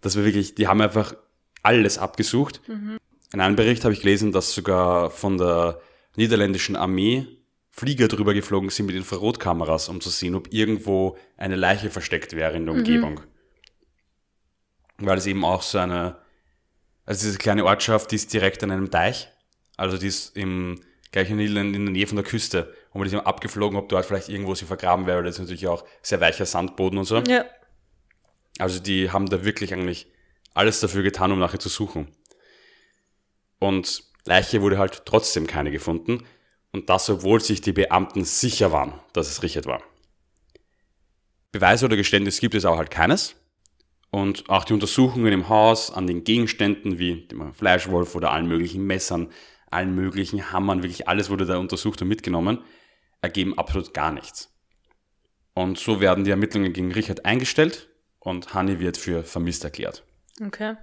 das 0.00 0.16
war 0.16 0.24
wirklich, 0.24 0.54
die 0.54 0.66
haben 0.66 0.80
einfach 0.80 1.14
alles 1.62 1.98
abgesucht. 1.98 2.62
Mhm. 2.66 2.96
In 3.32 3.40
einem 3.40 3.54
Bericht 3.56 3.84
habe 3.84 3.92
ich 3.92 4.00
gelesen, 4.00 4.32
dass 4.32 4.52
sogar 4.54 5.10
von 5.10 5.36
der 5.38 5.80
niederländischen 6.16 6.74
Armee 6.76 7.26
Flieger 7.70 8.08
drüber 8.08 8.34
geflogen 8.34 8.68
sind 8.70 8.86
mit 8.86 8.96
Infrarotkameras, 8.96 9.88
um 9.88 10.00
zu 10.00 10.08
sehen, 10.10 10.34
ob 10.34 10.52
irgendwo 10.52 11.16
eine 11.36 11.54
Leiche 11.56 11.90
versteckt 11.90 12.34
wäre 12.34 12.56
in 12.56 12.64
der 12.66 12.74
Mhm. 12.74 12.80
Umgebung. 12.80 13.20
Weil 14.98 15.18
es 15.18 15.26
eben 15.26 15.44
auch 15.44 15.62
so 15.62 15.78
eine, 15.78 16.16
also 17.06 17.26
diese 17.26 17.38
kleine 17.38 17.64
Ortschaft, 17.64 18.10
die 18.10 18.16
ist 18.16 18.32
direkt 18.32 18.62
an 18.64 18.70
einem 18.70 18.90
Teich. 18.90 19.28
Also 19.76 19.96
die 19.98 20.08
ist 20.08 20.36
im 20.36 20.80
gleich 21.12 21.30
in, 21.30 21.38
in 21.38 21.54
der 21.54 21.64
Nähe 21.64 22.06
von 22.06 22.16
der 22.16 22.24
Küste. 22.24 22.74
Und 22.92 23.00
man 23.00 23.06
ist 23.06 23.12
immer 23.12 23.26
abgeflogen, 23.26 23.78
ob 23.78 23.88
dort 23.88 24.06
vielleicht 24.06 24.28
irgendwo 24.28 24.54
sie 24.54 24.64
vergraben 24.64 25.06
wäre, 25.06 25.18
weil 25.18 25.24
das 25.24 25.36
ist 25.36 25.40
natürlich 25.40 25.66
auch 25.66 25.84
sehr 26.02 26.20
weicher 26.20 26.46
Sandboden 26.46 26.98
und 26.98 27.04
so. 27.04 27.18
Ja. 27.18 27.44
Also 28.58 28.80
die 28.80 29.10
haben 29.10 29.26
da 29.26 29.44
wirklich 29.44 29.72
eigentlich 29.72 30.06
alles 30.54 30.80
dafür 30.80 31.02
getan, 31.02 31.32
um 31.32 31.38
nachher 31.38 31.60
zu 31.60 31.68
suchen. 31.68 32.08
Und 33.58 34.04
Leiche 34.24 34.62
wurde 34.62 34.78
halt 34.78 35.02
trotzdem 35.06 35.46
keine 35.46 35.70
gefunden. 35.70 36.24
Und 36.72 36.88
das, 36.88 37.08
obwohl 37.10 37.40
sich 37.40 37.60
die 37.60 37.72
Beamten 37.72 38.24
sicher 38.24 38.72
waren, 38.72 38.94
dass 39.12 39.28
es 39.28 39.42
Richard 39.42 39.66
war. 39.66 39.82
Beweise 41.52 41.86
oder 41.86 41.96
Geständnis 41.96 42.40
gibt 42.40 42.54
es 42.54 42.64
auch 42.64 42.76
halt 42.76 42.90
keines. 42.90 43.34
Und 44.10 44.48
auch 44.48 44.64
die 44.64 44.72
Untersuchungen 44.72 45.32
im 45.32 45.48
Haus 45.48 45.90
an 45.90 46.06
den 46.06 46.24
Gegenständen 46.24 46.98
wie 46.98 47.26
dem 47.26 47.54
Fleischwolf 47.54 48.14
oder 48.14 48.32
allen 48.32 48.46
möglichen 48.46 48.84
Messern, 48.84 49.30
allen 49.70 49.94
möglichen 49.94 50.52
Hammern, 50.52 50.82
wirklich 50.82 51.08
alles 51.08 51.30
wurde 51.30 51.46
da 51.46 51.58
untersucht 51.58 52.02
und 52.02 52.08
mitgenommen, 52.08 52.58
ergeben 53.22 53.56
absolut 53.58 53.94
gar 53.94 54.12
nichts. 54.12 54.52
Und 55.54 55.78
so 55.78 56.00
werden 56.00 56.24
die 56.24 56.30
Ermittlungen 56.30 56.72
gegen 56.72 56.92
Richard 56.92 57.24
eingestellt 57.24 57.88
und 58.18 58.54
Hanni 58.54 58.78
wird 58.80 58.96
für 58.96 59.24
vermisst 59.24 59.64
erklärt. 59.64 60.04
Okay. 60.44 60.76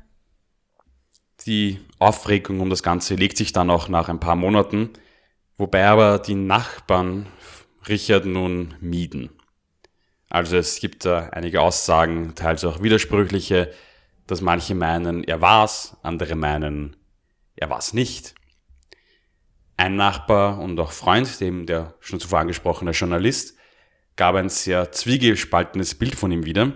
Die 1.46 1.80
Aufregung 2.00 2.60
um 2.60 2.70
das 2.70 2.84
Ganze 2.84 3.16
legt 3.16 3.38
sich 3.38 3.54
dann 3.54 3.70
auch 3.70 3.90
nach 3.90 4.10
ein 4.10 4.20
paar 4.20 4.36
Monaten, 4.36 4.90
wobei 5.58 5.86
aber 5.86 6.20
die 6.20 6.36
Nachbarn 6.36 7.28
Richard 7.88 8.26
nun 8.26 8.74
mieden. 8.82 9.30
Also 10.30 10.58
es 10.58 10.80
gibt 10.80 11.06
da 11.06 11.30
einige 11.30 11.62
Aussagen, 11.62 12.36
teils 12.36 12.66
auch 12.66 12.82
widersprüchliche, 12.82 13.72
dass 14.26 14.42
manche 14.42 14.76
meinen, 14.76 15.24
er 15.24 15.42
war's, 15.42 15.96
andere 16.04 16.36
meinen, 16.36 16.98
er 17.56 17.70
war's 17.70 17.94
nicht. 17.94 18.36
Ein 19.78 19.96
Nachbar 19.96 20.60
und 20.60 20.80
auch 20.80 20.92
Freund, 20.92 21.40
dem 21.40 21.68
der 21.68 21.94
schon 22.00 22.20
zuvor 22.20 22.40
angesprochene 22.40 22.92
Journalist, 22.92 23.56
gab 24.16 24.34
ein 24.34 24.50
sehr 24.50 24.92
zwiegespaltenes 24.92 25.96
Bild 25.96 26.16
von 26.16 26.32
ihm 26.32 26.46
wieder. 26.46 26.74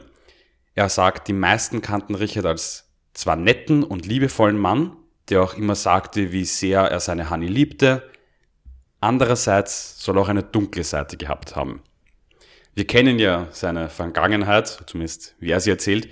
Er 0.76 0.88
sagt, 0.88 1.28
die 1.28 1.34
meisten 1.34 1.82
kannten 1.82 2.14
Richard 2.14 2.46
als 2.46 2.92
zwar 3.14 3.36
netten 3.36 3.84
und 3.84 4.06
liebevollen 4.06 4.58
Mann, 4.58 4.96
der 5.30 5.42
auch 5.42 5.56
immer 5.56 5.76
sagte, 5.76 6.32
wie 6.32 6.46
sehr 6.46 6.82
er 6.82 7.00
seine 7.00 7.32
Honey 7.32 7.48
liebte, 7.48 8.10
andererseits 9.00 10.04
soll 10.04 10.20
auch 10.20 10.30
eine 10.30 10.44
dunkle 10.44 10.84
Seite 10.84 11.18
gehabt 11.18 11.56
haben. 11.56 11.82
Wir 12.76 12.86
kennen 12.86 13.18
ja 13.18 13.48
seine 13.52 13.90
Vergangenheit, 13.90 14.84
zumindest 14.86 15.36
wie 15.40 15.52
er 15.52 15.60
sie 15.60 15.72
erzählt, 15.72 16.08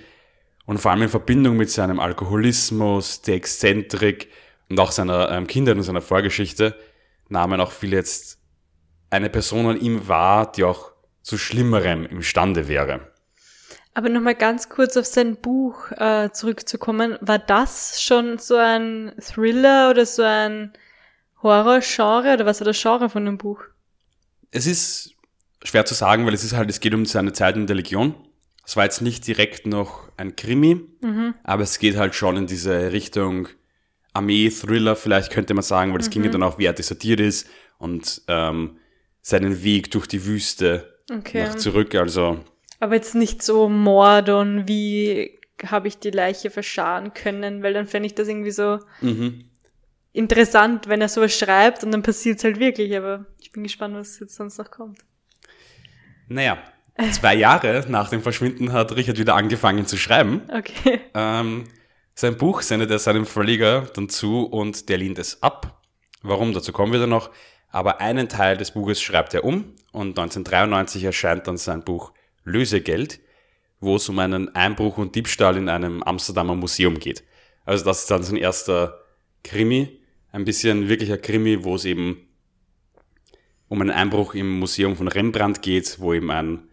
und 0.66 0.78
vor 0.78 0.90
allem 0.90 1.02
in 1.02 1.08
Verbindung 1.08 1.56
mit 1.56 1.70
seinem 1.70 2.00
Alkoholismus, 2.00 3.22
der 3.22 3.36
Exzentrik 3.36 4.28
und 4.70 4.80
auch 4.80 4.92
seiner 4.92 5.30
ähm, 5.30 5.46
Kindheit 5.46 5.76
und 5.76 5.82
seiner 5.82 6.00
Vorgeschichte 6.00 6.74
nahmen 7.28 7.60
auch 7.60 7.72
viele 7.72 7.96
jetzt 7.96 8.38
eine 9.10 9.28
Person 9.28 9.66
an 9.66 9.80
ihm 9.80 10.08
wahr, 10.08 10.50
die 10.52 10.64
auch 10.64 10.92
zu 11.22 11.36
Schlimmerem 11.36 12.06
imstande 12.06 12.68
wäre. 12.68 13.12
Aber 13.92 14.08
nochmal 14.08 14.36
ganz 14.36 14.68
kurz 14.68 14.96
auf 14.96 15.04
sein 15.04 15.36
Buch 15.36 15.90
äh, 15.92 16.30
zurückzukommen. 16.32 17.18
War 17.20 17.40
das 17.40 18.00
schon 18.00 18.38
so 18.38 18.56
ein 18.56 19.12
Thriller 19.20 19.90
oder 19.90 20.06
so 20.06 20.22
ein 20.22 20.72
Horror-Genre 21.42 22.34
oder 22.34 22.46
was 22.46 22.60
war 22.60 22.66
das 22.66 22.80
Genre 22.80 23.10
von 23.10 23.24
dem 23.24 23.36
Buch? 23.36 23.62
Es 24.52 24.66
ist 24.66 25.14
schwer 25.64 25.84
zu 25.84 25.94
sagen, 25.94 26.24
weil 26.24 26.34
es 26.34 26.44
ist 26.44 26.54
halt, 26.54 26.70
es 26.70 26.80
geht 26.80 26.94
um 26.94 27.04
seine 27.04 27.32
Zeit 27.32 27.56
in 27.56 27.66
der 27.66 27.76
Legion. 27.76 28.14
Es 28.64 28.76
war 28.76 28.84
jetzt 28.84 29.02
nicht 29.02 29.26
direkt 29.26 29.66
noch 29.66 30.12
ein 30.16 30.36
Krimi, 30.36 30.86
mhm. 31.00 31.34
aber 31.42 31.64
es 31.64 31.80
geht 31.80 31.96
halt 31.96 32.14
schon 32.14 32.36
in 32.36 32.46
diese 32.46 32.92
Richtung 32.92 33.48
Armee-Thriller, 34.12 34.96
vielleicht 34.96 35.30
könnte 35.32 35.54
man 35.54 35.62
sagen, 35.62 35.92
weil 35.92 36.00
es 36.00 36.08
mhm. 36.08 36.12
ging 36.12 36.24
ja 36.24 36.30
dann 36.30 36.42
auch, 36.42 36.58
wie 36.58 36.64
er 36.64 36.72
desertiert 36.72 37.20
ist 37.20 37.48
und 37.78 38.22
ähm, 38.28 38.78
seinen 39.22 39.62
Weg 39.62 39.90
durch 39.90 40.06
die 40.06 40.24
Wüste 40.24 40.96
okay. 41.10 41.44
nach 41.44 41.54
zurück. 41.56 41.94
Also 41.94 42.40
aber 42.80 42.94
jetzt 42.94 43.14
nicht 43.14 43.42
so 43.42 43.68
Mord 43.68 44.30
und 44.30 44.66
wie 44.66 45.38
habe 45.66 45.86
ich 45.86 45.98
die 45.98 46.10
Leiche 46.10 46.50
verscharen 46.50 47.12
können, 47.12 47.62
weil 47.62 47.74
dann 47.74 47.86
fände 47.86 48.06
ich 48.06 48.14
das 48.14 48.26
irgendwie 48.26 48.50
so 48.50 48.78
mhm. 49.02 49.44
interessant, 50.12 50.88
wenn 50.88 51.02
er 51.02 51.08
sowas 51.08 51.36
schreibt 51.36 51.84
und 51.84 51.92
dann 51.92 52.02
passiert 52.02 52.38
es 52.38 52.44
halt 52.44 52.58
wirklich. 52.58 52.96
Aber 52.96 53.26
ich 53.38 53.52
bin 53.52 53.62
gespannt, 53.62 53.94
was 53.94 54.18
jetzt 54.18 54.34
sonst 54.34 54.56
noch 54.56 54.70
kommt. 54.70 55.00
Naja, 56.28 56.56
zwei 57.12 57.34
Jahre 57.34 57.84
nach 57.88 58.08
dem 58.08 58.22
Verschwinden 58.22 58.72
hat 58.72 58.96
Richard 58.96 59.18
wieder 59.18 59.34
angefangen 59.34 59.84
zu 59.86 59.98
schreiben. 59.98 60.42
Okay. 60.50 61.00
Ähm, 61.12 61.64
sein 62.20 62.36
Buch 62.36 62.60
sendet 62.60 62.90
er 62.90 62.98
seinem 62.98 63.24
Verleger 63.24 63.88
dann 63.94 64.10
zu 64.10 64.44
und 64.44 64.90
der 64.90 64.98
lehnt 64.98 65.18
es 65.18 65.42
ab. 65.42 65.82
Warum? 66.20 66.52
Dazu 66.52 66.70
kommen 66.70 66.92
wir 66.92 67.00
dann 67.00 67.08
noch. 67.08 67.30
Aber 67.70 68.02
einen 68.02 68.28
Teil 68.28 68.58
des 68.58 68.72
Buches 68.72 69.00
schreibt 69.00 69.32
er 69.32 69.42
um 69.42 69.74
und 69.90 70.18
1993 70.18 71.04
erscheint 71.04 71.46
dann 71.46 71.56
sein 71.56 71.82
Buch 71.82 72.12
Lösegeld, 72.44 73.20
wo 73.80 73.96
es 73.96 74.06
um 74.10 74.18
einen 74.18 74.54
Einbruch 74.54 74.98
und 74.98 75.14
Diebstahl 75.14 75.56
in 75.56 75.70
einem 75.70 76.02
Amsterdamer 76.02 76.54
Museum 76.56 76.98
geht. 76.98 77.24
Also 77.64 77.86
das 77.86 78.00
ist 78.00 78.10
dann 78.10 78.22
sein 78.22 78.36
erster 78.36 79.00
Krimi, 79.42 80.00
ein 80.30 80.44
bisschen 80.44 80.90
wirklicher 80.90 81.16
Krimi, 81.16 81.64
wo 81.64 81.76
es 81.76 81.86
eben 81.86 82.28
um 83.68 83.80
einen 83.80 83.92
Einbruch 83.92 84.34
im 84.34 84.58
Museum 84.58 84.94
von 84.94 85.08
Rembrandt 85.08 85.62
geht, 85.62 85.98
wo 86.00 86.12
eben 86.12 86.30
ein 86.30 86.68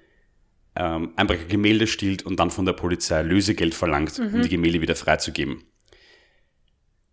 ähm, 0.77 1.13
Einbrecher 1.15 1.45
Gemälde 1.45 1.87
stiehlt 1.87 2.23
und 2.23 2.39
dann 2.39 2.51
von 2.51 2.65
der 2.65 2.73
Polizei 2.73 3.21
Lösegeld 3.21 3.73
verlangt, 3.73 4.19
mhm. 4.19 4.35
um 4.35 4.41
die 4.41 4.49
Gemälde 4.49 4.81
wieder 4.81 4.95
freizugeben. 4.95 5.63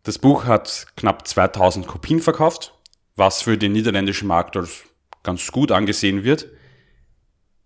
Das 0.03 0.18
Buch 0.18 0.44
hat 0.44 0.87
knapp 0.96 1.27
2000 1.27 1.87
Kopien 1.87 2.20
verkauft, 2.20 2.74
was 3.16 3.42
für 3.42 3.57
den 3.57 3.72
niederländischen 3.72 4.29
Markt 4.29 4.57
als 4.57 4.85
ganz 5.22 5.50
gut 5.50 5.72
angesehen 5.72 6.24
wird. 6.24 6.50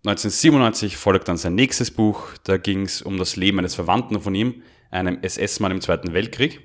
1997 0.04 0.96
folgt 0.96 1.26
dann 1.26 1.36
sein 1.36 1.56
nächstes 1.56 1.90
Buch, 1.90 2.28
da 2.44 2.56
ging 2.56 2.82
es 2.82 3.02
um 3.02 3.18
das 3.18 3.34
Leben 3.34 3.58
eines 3.58 3.74
Verwandten 3.74 4.20
von 4.20 4.34
ihm, 4.34 4.62
einem 4.92 5.18
SS-Mann 5.22 5.72
im 5.72 5.80
Zweiten 5.80 6.12
Weltkrieg. 6.14 6.60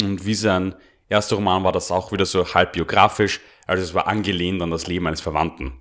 Und 0.00 0.26
wie 0.26 0.34
sein 0.34 0.74
erster 1.08 1.36
Roman 1.36 1.64
war 1.64 1.72
das 1.72 1.90
auch 1.90 2.12
wieder 2.12 2.26
so 2.26 2.54
halb 2.54 2.74
biografisch, 2.74 3.40
also 3.66 3.82
es 3.82 3.94
war 3.94 4.06
angelehnt 4.06 4.60
an 4.60 4.70
das 4.70 4.86
Leben 4.86 5.06
eines 5.06 5.22
Verwandten. 5.22 5.72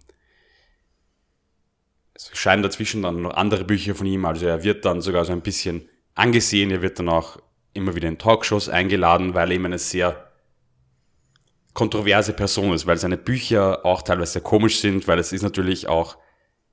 Es 2.30 2.38
scheinen 2.38 2.62
dazwischen 2.62 3.02
dann 3.02 3.22
noch 3.22 3.34
andere 3.34 3.64
Bücher 3.64 3.96
von 3.96 4.06
ihm, 4.06 4.26
also 4.26 4.46
er 4.46 4.64
wird 4.64 4.86
dann 4.86 5.02
sogar 5.02 5.26
so 5.26 5.32
ein 5.32 5.42
bisschen 5.42 5.90
angesehen, 6.14 6.70
er 6.72 6.82
wird 6.82 7.00
dann 7.00 7.10
auch 7.10 7.40
immer 7.74 7.96
wieder 7.96 8.08
in 8.10 8.18
Talkshows 8.18 8.70
eingeladen, 8.70 9.34
weil 9.34 9.50
er 9.50 9.56
eben 9.56 9.66
eine 9.66 9.80
sehr 9.80 10.32
kontroverse 11.74 12.34
Person 12.34 12.74
ist, 12.74 12.86
weil 12.86 12.98
seine 12.98 13.18
Bücher 13.18 13.86
auch 13.86 14.02
teilweise 14.02 14.34
sehr 14.34 14.42
komisch 14.42 14.80
sind, 14.80 15.08
weil 15.08 15.20
es 15.20 15.32
ist 15.32 15.42
natürlich 15.42 15.88
auch 15.88 16.18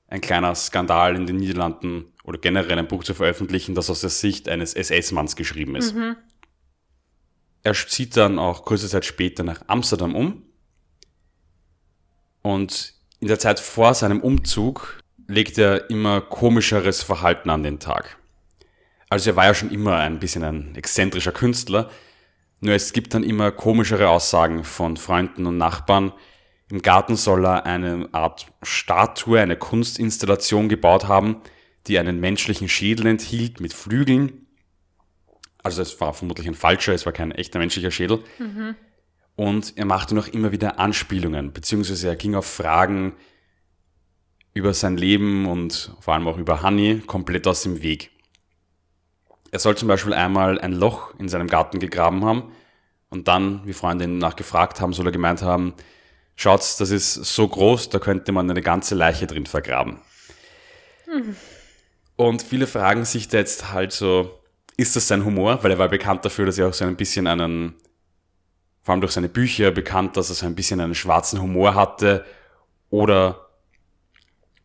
ein 0.09 0.21
kleiner 0.21 0.55
Skandal 0.55 1.15
in 1.15 1.27
den 1.27 1.37
Niederlanden 1.37 2.13
oder 2.25 2.39
generell 2.39 2.79
ein 2.79 2.89
Buch 2.89 3.05
zu 3.05 3.15
veröffentlichen, 3.15 3.75
das 3.75 3.91
aus 3.91 4.01
der 4.01 4.11
Sicht 4.11 4.49
eines 4.49 4.75
SS-Manns 4.75 5.37
geschrieben 5.37 5.77
ist. 5.77 5.95
Mhm. 5.95 6.17
Er 7.63 7.75
zieht 7.75 8.17
dann 8.17 8.39
auch 8.39 8.65
kurze 8.65 8.89
Zeit 8.89 9.05
später 9.05 9.45
nach 9.45 9.63
Amsterdam 9.67 10.15
um 10.15 10.43
und 12.43 12.95
in 13.21 13.29
der 13.29 13.39
Zeit 13.39 13.61
vor 13.61 13.95
seinem 13.95 14.21
Umzug 14.21 15.03
legt 15.29 15.59
er 15.59 15.89
immer 15.91 16.21
komischeres 16.21 17.03
Verhalten 17.03 17.51
an 17.51 17.63
den 17.63 17.79
Tag. 17.79 18.17
Also 19.09 19.31
er 19.31 19.37
war 19.37 19.45
ja 19.45 19.55
schon 19.55 19.71
immer 19.71 19.99
ein 19.99 20.19
bisschen 20.19 20.43
ein 20.43 20.75
exzentrischer 20.75 21.33
Künstler, 21.33 21.91
nur 22.61 22.75
es 22.75 22.93
gibt 22.93 23.15
dann 23.15 23.23
immer 23.23 23.53
komischere 23.53 24.09
Aussagen 24.09 24.65
von 24.65 24.97
Freunden 24.97 25.47
und 25.47 25.59
Nachbarn. 25.59 26.13
Im 26.71 26.83
Garten 26.83 27.15
soll 27.15 27.47
er 27.47 27.67
eine 27.67 28.09
Art 28.13 28.47
Statue, 28.63 29.41
eine 29.41 29.57
Kunstinstallation 29.57 30.69
gebaut 30.69 31.07
haben, 31.07 31.37
die 31.87 31.99
einen 31.99 32.19
menschlichen 32.19 32.69
Schädel 32.69 33.07
enthielt 33.07 33.61
mit 33.61 33.73
Flügeln. 33.73 34.47
Also 35.63 35.83
es 35.83 36.01
war 36.01 36.15
vermutlich 36.15 36.49
ein 36.49 36.55
falscher, 36.55 36.95
es 36.95 37.07
war 37.07 37.13
kein 37.13 37.33
echter 37.33 37.59
menschlicher 37.59 37.91
Schädel. 37.91 38.25
Mhm. 38.39 38.75
Und 39.37 39.75
er 39.77 39.85
machte 39.85 40.15
noch 40.15 40.27
immer 40.27 40.51
wieder 40.51 40.81
Anspielungen, 40.81 41.53
beziehungsweise 41.53 42.09
er 42.09 42.17
ging 42.17 42.35
auf 42.35 42.47
Fragen 42.47 43.15
über 44.59 44.75
sein 44.75 44.97
Leben 44.97 45.47
und 45.47 45.93
vor 46.01 46.15
allem 46.15 46.29
auch 46.29 46.37
über 46.37 46.63
Honey 46.63 47.01
komplett 47.07 47.47
aus 47.47 47.63
dem 47.63 47.83
Weg. 47.83 48.11
Er 49.51 49.59
soll 49.59 49.77
zum 49.77 49.89
Beispiel 49.89 50.13
einmal 50.13 50.61
ein 50.61 50.73
Loch 50.73 51.15
in 51.19 51.29
seinem 51.29 51.47
Garten 51.47 51.79
gegraben 51.79 52.25
haben 52.25 52.53
und 53.09 53.29
dann, 53.29 53.63
wie 53.65 53.73
Freunde 53.73 54.05
ihn 54.05 54.19
nachgefragt 54.19 54.81
haben, 54.81 54.93
soll 54.93 55.07
er 55.07 55.13
gemeint 55.13 55.43
haben, 55.43 55.75
schaut's, 56.37 56.77
das 56.77 56.91
ist 56.91 57.15
so 57.15 57.49
groß, 57.49 57.89
da 57.89 57.99
könnte 57.99 58.33
man 58.33 58.51
eine 58.51 58.61
ganze 58.61 58.95
Leiche 58.95 59.27
drin 59.27 59.47
vergraben. 59.47 60.01
Mhm. 61.07 61.37
Und 62.17 62.43
viele 62.43 62.67
fragen 62.67 63.05
sich 63.05 63.29
da 63.29 63.39
jetzt 63.39 63.73
halt 63.73 63.93
so, 63.93 64.39
ist 64.77 64.97
das 64.97 65.09
sein 65.09 65.25
Humor? 65.25 65.63
Weil 65.63 65.73
er 65.73 65.79
war 65.79 65.89
bekannt 65.89 66.25
dafür, 66.25 66.47
dass 66.47 66.59
er 66.59 66.69
auch 66.69 66.75
so 66.75 66.85
ein 66.85 66.97
bisschen 66.97 67.27
einen, 67.27 67.75
vor 68.83 68.93
allem 68.93 69.01
durch 69.01 69.13
seine 69.13 69.29
Bücher 69.29 69.71
bekannt, 69.71 70.17
dass 70.17 70.29
er 70.29 70.35
so 70.35 70.47
ein 70.47 70.55
bisschen 70.55 70.81
einen 70.81 70.95
schwarzen 70.95 71.41
Humor 71.41 71.75
hatte. 71.75 72.25
Oder 72.91 73.48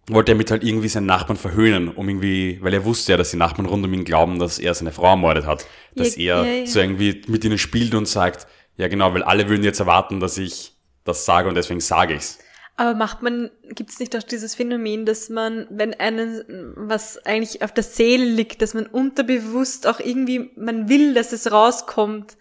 wollte 0.08 0.34
er 0.34 0.36
mit 0.36 0.52
halt 0.52 0.64
irgendwie 0.64 0.90
seinen 0.90 1.06
Nachbarn 1.06 1.38
verhöhnen, 1.38 1.90
um 1.90 2.10
irgendwie, 2.10 2.60
weil 2.62 2.74
er 2.74 2.84
wusste 2.84 3.14
ja, 3.14 3.18
dass 3.18 3.32
die 3.32 3.38
Nachbarn 3.38 3.66
rund 3.66 3.86
um 3.86 3.94
ihn 3.94 4.04
glauben, 4.04 4.40
dass 4.40 4.60
er 4.60 4.74
seine 4.74 4.92
Frau 4.92 5.12
ermordet 5.12 5.46
hat. 5.46 5.66
Dass 5.96 6.16
ja, 6.18 6.44
er 6.44 6.46
ja, 6.46 6.60
ja. 6.62 6.66
so 6.66 6.80
irgendwie 6.80 7.22
mit 7.28 7.46
ihnen 7.46 7.58
spielt 7.58 7.96
und 7.96 8.08
sagt, 8.08 8.48
ja 8.76 8.88
genau, 8.88 9.14
weil 9.14 9.24
alle 9.24 9.48
würden 9.50 9.64
jetzt 9.64 9.80
erwarten, 9.80 10.20
dass 10.20 10.38
ich 10.38 10.74
das 11.06 11.26
sage 11.26 11.48
und 11.48 11.56
deswegen 11.56 11.80
sage 11.80 12.16
ich's. 12.16 12.40
Aber 12.76 12.96
macht 12.96 13.22
man, 13.22 13.52
gibt 13.70 13.92
es 13.92 14.00
nicht 14.00 14.16
auch 14.16 14.24
dieses 14.24 14.56
Phänomen, 14.56 15.06
dass 15.06 15.30
man, 15.30 15.68
wenn 15.70 15.94
einen 15.94 16.74
was 16.76 17.24
eigentlich 17.24 17.62
auf 17.62 17.72
der 17.72 17.84
Seele 17.84 18.26
liegt, 18.26 18.64
dass 18.64 18.74
man 18.74 18.88
unterbewusst 18.88 19.86
auch 19.86 20.00
irgendwie, 20.00 20.50
man 20.56 20.90
will, 20.90 21.14
dass 21.14 21.34
es 21.34 21.52
rauskommt. 21.52 22.36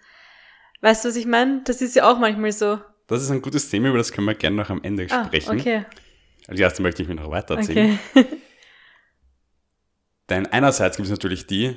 Weißt 0.81 1.05
du, 1.05 1.11
was 1.11 1.17
ich 1.17 1.27
meine? 1.27 1.61
Das 1.65 1.83
ist 1.83 1.95
ja 1.95 2.11
auch 2.11 2.19
manchmal 2.19 2.53
so. 2.53 2.79
Das 3.09 3.23
ist 3.23 3.31
ein 3.31 3.43
gutes 3.43 3.69
Thema, 3.69 3.89
über 3.91 3.99
das 3.99 4.11
können 4.11 4.27
wir 4.27 4.35
gerne 4.35 4.57
noch 4.57 4.71
am 4.71 4.83
Ende 4.83 5.07
Ah, 5.11 5.27
sprechen. 5.27 5.61
okay. 5.61 5.85
Als 6.47 6.59
erstes 6.59 6.81
möchte 6.81 7.03
ich 7.03 7.09
mir 7.09 7.15
noch 7.15 7.31
weiter 7.31 7.57
erzählen. 7.57 7.99
Okay. 8.15 8.27
Denn 10.29 10.47
einerseits 10.47 10.97
gibt 10.97 11.07
es 11.07 11.11
natürlich 11.11 11.47
die, 11.47 11.77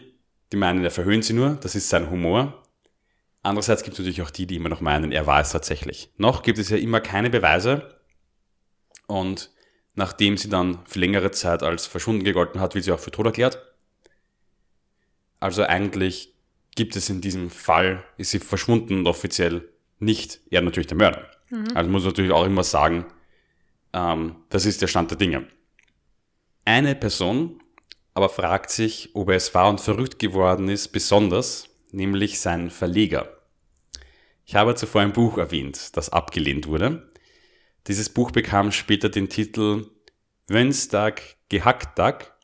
die 0.52 0.58
meinen, 0.58 0.84
er 0.84 0.92
verhöhnt 0.92 1.26
sie 1.26 1.34
nur, 1.34 1.56
das 1.56 1.76
ist 1.76 1.90
sein 1.90 2.10
Humor. 2.10 2.64
Andererseits 3.44 3.84
gibt 3.84 3.94
es 3.94 4.00
natürlich 4.00 4.22
auch 4.22 4.32
die, 4.32 4.48
die 4.48 4.56
immer 4.56 4.70
noch 4.70 4.82
meinen, 4.82 5.12
er 5.12 5.28
war 5.28 5.42
es 5.42 5.52
tatsächlich. 5.52 6.12
Noch 6.18 6.42
gibt 6.42 6.58
es 6.58 6.70
ja 6.70 6.78
immer 6.78 7.02
keine 7.02 7.30
Beweise 7.30 8.00
und 9.08 9.52
nachdem 9.94 10.38
sie 10.38 10.50
dann 10.50 10.80
für 10.86 11.00
längere 11.00 11.32
Zeit 11.32 11.64
als 11.64 11.86
verschwunden 11.86 12.24
gegolten 12.24 12.60
hat, 12.60 12.76
wird 12.76 12.86
sie 12.86 12.92
auch 12.92 13.00
für 13.00 13.12
tot 13.12 13.26
erklärt. 13.26 13.62
Also 15.40 15.64
eigentlich 15.64 16.34
gibt 16.76 16.96
es 16.96 17.10
in 17.10 17.22
diesem 17.22 17.50
Fall, 17.50 18.04
ist 18.18 18.32
sie 18.32 18.40
verschwunden 18.40 19.00
und 19.00 19.08
offiziell 19.08 19.70
nicht 20.00 20.42
er 20.50 20.62
natürlich 20.62 20.88
der 20.88 20.98
Mörder. 20.98 21.30
Also 21.76 21.90
muss 21.90 22.04
man 22.04 22.12
natürlich 22.12 22.32
auch 22.32 22.46
immer 22.46 22.64
sagen, 22.64 23.06
ähm, 23.96 24.36
das 24.50 24.66
ist 24.66 24.82
der 24.84 24.88
Stand 24.88 25.10
der 25.10 25.18
Dinge. 25.18 25.48
Eine 26.66 26.94
Person 26.94 27.62
aber 28.14 28.30
fragt 28.30 28.70
sich, 28.70 29.10
ob 29.14 29.30
er 29.30 29.36
es 29.36 29.54
war 29.54 29.70
und 29.70 29.82
verrückt 29.82 30.20
geworden 30.20 30.70
ist, 30.70 30.90
besonders, 30.90 31.68
nämlich 31.92 32.40
sein 32.40 32.70
Verleger. 32.70 33.30
Ich 34.46 34.56
habe 34.56 34.76
zuvor 34.76 35.02
ein 35.02 35.12
Buch 35.12 35.38
erwähnt, 35.38 35.98
das 35.98 36.10
abgelehnt 36.10 36.68
wurde. 36.68 37.12
Dieses 37.88 38.10
Buch 38.10 38.32
bekam 38.32 38.72
später 38.72 39.10
den 39.10 39.28
Titel 39.28 39.90
Wönstag 40.48 41.22
Gehacktag, 41.50 42.38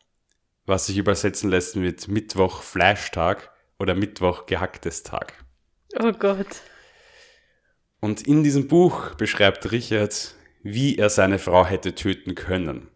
was 0.65 0.87
sich 0.87 0.97
übersetzen 0.97 1.49
lässt 1.49 1.77
mit 1.77 2.07
Mittwoch 2.09 2.63
Fleischtag 2.63 3.49
oder 3.79 3.95
Mittwoch 3.95 4.47
Gehacktes 4.47 5.03
Tag. 5.03 5.45
Oh 5.97 6.11
Gott. 6.11 6.63
Und 8.01 8.27
in 8.27 8.43
diesem 8.43 8.67
Buch 8.67 9.15
beschreibt 9.15 9.71
Richard, 9.71 10.35
wie 10.63 10.97
er 10.97 11.09
seine 11.09 11.39
Frau 11.39 11.65
hätte 11.65 11.95
töten 11.95 12.35
können. 12.35 12.87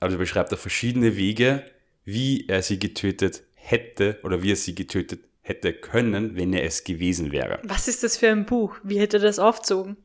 Also 0.00 0.18
beschreibt 0.18 0.52
er 0.52 0.58
verschiedene 0.58 1.16
Wege, 1.16 1.64
wie 2.04 2.46
er 2.48 2.62
sie 2.62 2.78
getötet 2.78 3.44
hätte 3.54 4.18
oder 4.24 4.42
wie 4.42 4.52
er 4.52 4.56
sie 4.56 4.74
getötet 4.74 5.20
hätte 5.40 5.72
können, 5.72 6.36
wenn 6.36 6.52
er 6.52 6.64
es 6.64 6.84
gewesen 6.84 7.32
wäre. 7.32 7.60
Was 7.64 7.88
ist 7.88 8.02
das 8.02 8.16
für 8.16 8.28
ein 8.28 8.46
Buch? 8.46 8.76
Wie 8.82 8.98
hätte 8.98 9.18
er 9.18 9.22
das 9.22 9.38
aufzogen? 9.38 9.96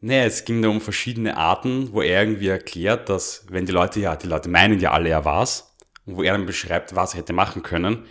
Naja, 0.00 0.24
es 0.24 0.44
ging 0.44 0.60
da 0.62 0.68
um 0.68 0.80
verschiedene 0.80 1.36
Arten, 1.36 1.92
wo 1.92 2.02
er 2.02 2.22
irgendwie 2.22 2.48
erklärt, 2.48 3.08
dass 3.08 3.46
wenn 3.48 3.66
die 3.66 3.72
Leute, 3.72 4.00
ja, 4.00 4.16
die 4.16 4.26
Leute 4.26 4.48
meinen 4.48 4.80
ja 4.80 4.90
alle, 4.90 5.10
er 5.10 5.24
war's, 5.24 5.76
und 6.04 6.16
wo 6.16 6.22
er 6.22 6.32
dann 6.32 6.46
beschreibt, 6.46 6.96
was 6.96 7.14
er 7.14 7.20
hätte 7.20 7.32
machen 7.32 7.62
können. 7.62 8.06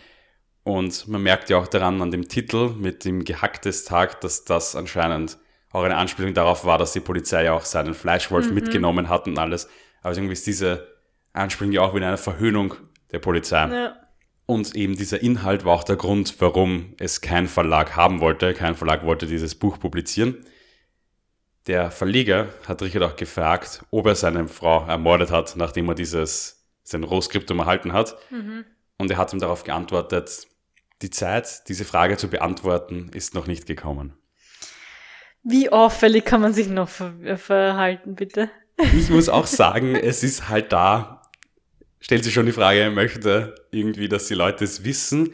Und 0.63 1.07
man 1.07 1.21
merkt 1.21 1.49
ja 1.49 1.57
auch 1.57 1.67
daran 1.67 2.01
an 2.01 2.11
dem 2.11 2.27
Titel 2.27 2.69
mit 2.69 3.03
dem 3.03 3.25
gehacktes 3.25 3.83
Tag, 3.83 4.21
dass 4.21 4.45
das 4.45 4.75
anscheinend 4.75 5.37
auch 5.71 5.83
eine 5.83 5.97
Anspielung 5.97 6.33
darauf 6.33 6.65
war, 6.65 6.77
dass 6.77 6.93
die 6.93 6.99
Polizei 6.99 7.45
ja 7.45 7.53
auch 7.53 7.65
seinen 7.65 7.93
Fleischwolf 7.93 8.51
mitgenommen 8.51 9.09
hat 9.09 9.27
und 9.27 9.37
alles. 9.37 9.69
Also 10.01 10.19
irgendwie 10.19 10.33
ist 10.33 10.47
diese 10.47 10.87
Anspielung 11.33 11.71
ja 11.71 11.81
auch 11.81 11.95
wieder 11.95 12.07
eine 12.07 12.17
Verhöhnung 12.17 12.75
der 13.11 13.19
Polizei. 13.19 13.67
Ja. 13.67 13.95
Und 14.45 14.75
eben 14.75 14.97
dieser 14.97 15.21
Inhalt 15.21 15.63
war 15.63 15.75
auch 15.75 15.83
der 15.83 15.95
Grund, 15.95 16.35
warum 16.39 16.93
es 16.99 17.21
kein 17.21 17.47
Verlag 17.47 17.95
haben 17.95 18.19
wollte. 18.19 18.53
Kein 18.53 18.75
Verlag 18.75 19.05
wollte 19.05 19.27
dieses 19.27 19.55
Buch 19.55 19.79
publizieren. 19.79 20.45
Der 21.67 21.91
Verleger 21.91 22.49
hat 22.67 22.81
Richard 22.81 23.03
auch 23.03 23.15
gefragt, 23.15 23.85
ob 23.91 24.07
er 24.07 24.15
seine 24.15 24.47
Frau 24.47 24.85
ermordet 24.87 25.31
hat, 25.31 25.55
nachdem 25.55 25.87
er 25.87 25.95
dieses, 25.95 26.67
sein 26.83 27.03
Rohskriptum 27.03 27.59
erhalten 27.59 27.93
hat. 27.93 28.17
Und 28.97 29.09
er 29.09 29.17
hat 29.17 29.31
ihm 29.31 29.39
darauf 29.39 29.63
geantwortet, 29.63 30.47
die 31.01 31.11
Zeit, 31.11 31.67
diese 31.69 31.85
Frage 31.85 32.17
zu 32.17 32.27
beantworten, 32.27 33.09
ist 33.13 33.33
noch 33.33 33.47
nicht 33.47 33.67
gekommen. 33.67 34.13
Wie 35.43 35.69
auffällig 35.71 36.25
kann 36.25 36.41
man 36.41 36.53
sich 36.53 36.67
noch 36.69 36.89
ver 36.89 37.13
verhalten, 37.37 38.15
bitte? 38.15 38.49
Ich 38.97 39.09
muss 39.09 39.29
auch 39.29 39.47
sagen, 39.47 39.95
es 39.95 40.23
ist 40.23 40.49
halt 40.49 40.71
da, 40.71 41.21
stellt 41.99 42.23
sich 42.23 42.33
schon 42.33 42.45
die 42.45 42.51
Frage, 42.51 42.79
er 42.79 42.91
möchte 42.91 43.55
irgendwie, 43.71 44.07
dass 44.07 44.27
die 44.27 44.33
Leute 44.33 44.63
es 44.63 44.83
wissen, 44.83 45.33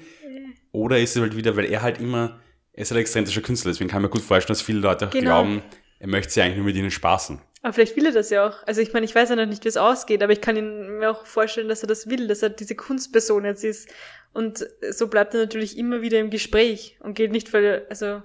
oder 0.72 1.00
ist 1.00 1.16
es 1.16 1.22
halt 1.22 1.36
wieder, 1.36 1.56
weil 1.56 1.66
er 1.66 1.82
halt 1.82 2.00
immer, 2.00 2.40
er 2.74 2.82
ist 2.84 2.92
ein 2.92 2.98
exzentrischer 2.98 3.42
Künstler, 3.42 3.72
deswegen 3.72 3.90
kann 3.90 4.02
ich 4.02 4.04
mir 4.04 4.10
gut 4.10 4.22
vorstellen, 4.22 4.56
dass 4.56 4.62
viele 4.62 4.80
Leute 4.80 5.08
auch 5.08 5.12
Genau. 5.12 5.24
glauben, 5.44 5.62
er 6.00 6.08
möchte 6.08 6.32
sich 6.34 6.44
eigentlich 6.44 6.58
nur 6.58 6.66
mit 6.66 6.76
ihnen 6.76 6.92
spaßen. 6.92 7.42
Aber 7.64 7.74
vielleicht 7.74 7.96
will 7.96 8.06
er 8.06 8.12
das 8.12 8.30
ja 8.30 8.48
auch. 8.48 8.64
Also 8.68 8.82
ich 8.82 8.94
meine, 8.94 9.06
ich 9.06 9.16
weiß 9.16 9.30
ja 9.30 9.36
noch 9.36 9.46
nicht, 9.48 9.64
wie 9.64 9.70
es 9.70 9.78
ausgeht, 9.78 10.22
aber 10.22 10.32
ich 10.32 10.42
kann 10.42 10.56
ihn 10.56 11.00
mir 11.00 11.10
auch 11.10 11.26
vorstellen, 11.26 11.68
dass 11.70 11.82
er 11.82 11.88
das 11.88 12.08
will, 12.10 12.28
dass 12.28 12.44
er 12.44 12.50
diese 12.50 12.76
Kunstperson 12.76 13.46
jetzt 13.46 13.64
ist. 13.64 13.90
Und 14.32 14.68
so 14.92 15.08
bleibt 15.08 15.34
er 15.34 15.40
natürlich 15.42 15.78
immer 15.78 16.02
wieder 16.02 16.20
im 16.20 16.30
Gespräch 16.30 16.98
und 17.00 17.16
geht 17.16 17.32
nicht 17.32 17.50
voll, 17.50 17.86
also 17.90 18.22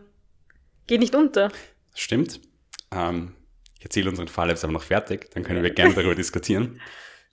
geht 0.86 1.00
nicht 1.00 1.14
unter. 1.14 1.50
Stimmt. 1.94 2.40
Ähm, 2.90 3.34
ich 3.78 3.84
erzähle 3.84 4.10
unseren 4.10 4.28
Fall 4.28 4.48
jetzt 4.48 4.64
aber 4.64 4.72
noch 4.72 4.82
fertig, 4.82 5.30
dann 5.32 5.42
können 5.42 5.62
wir 5.62 5.70
gerne 5.70 5.94
darüber 5.94 6.14
diskutieren. 6.16 6.80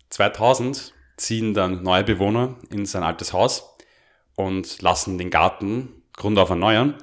2000 0.09 0.93
ziehen 1.17 1.53
dann 1.53 1.83
neue 1.83 2.03
Bewohner 2.03 2.57
in 2.69 2.85
sein 2.85 3.03
altes 3.03 3.33
Haus 3.33 3.77
und 4.35 4.81
lassen 4.81 5.17
den 5.17 5.29
Garten 5.29 6.03
grundauf 6.13 6.49
erneuern. 6.49 6.95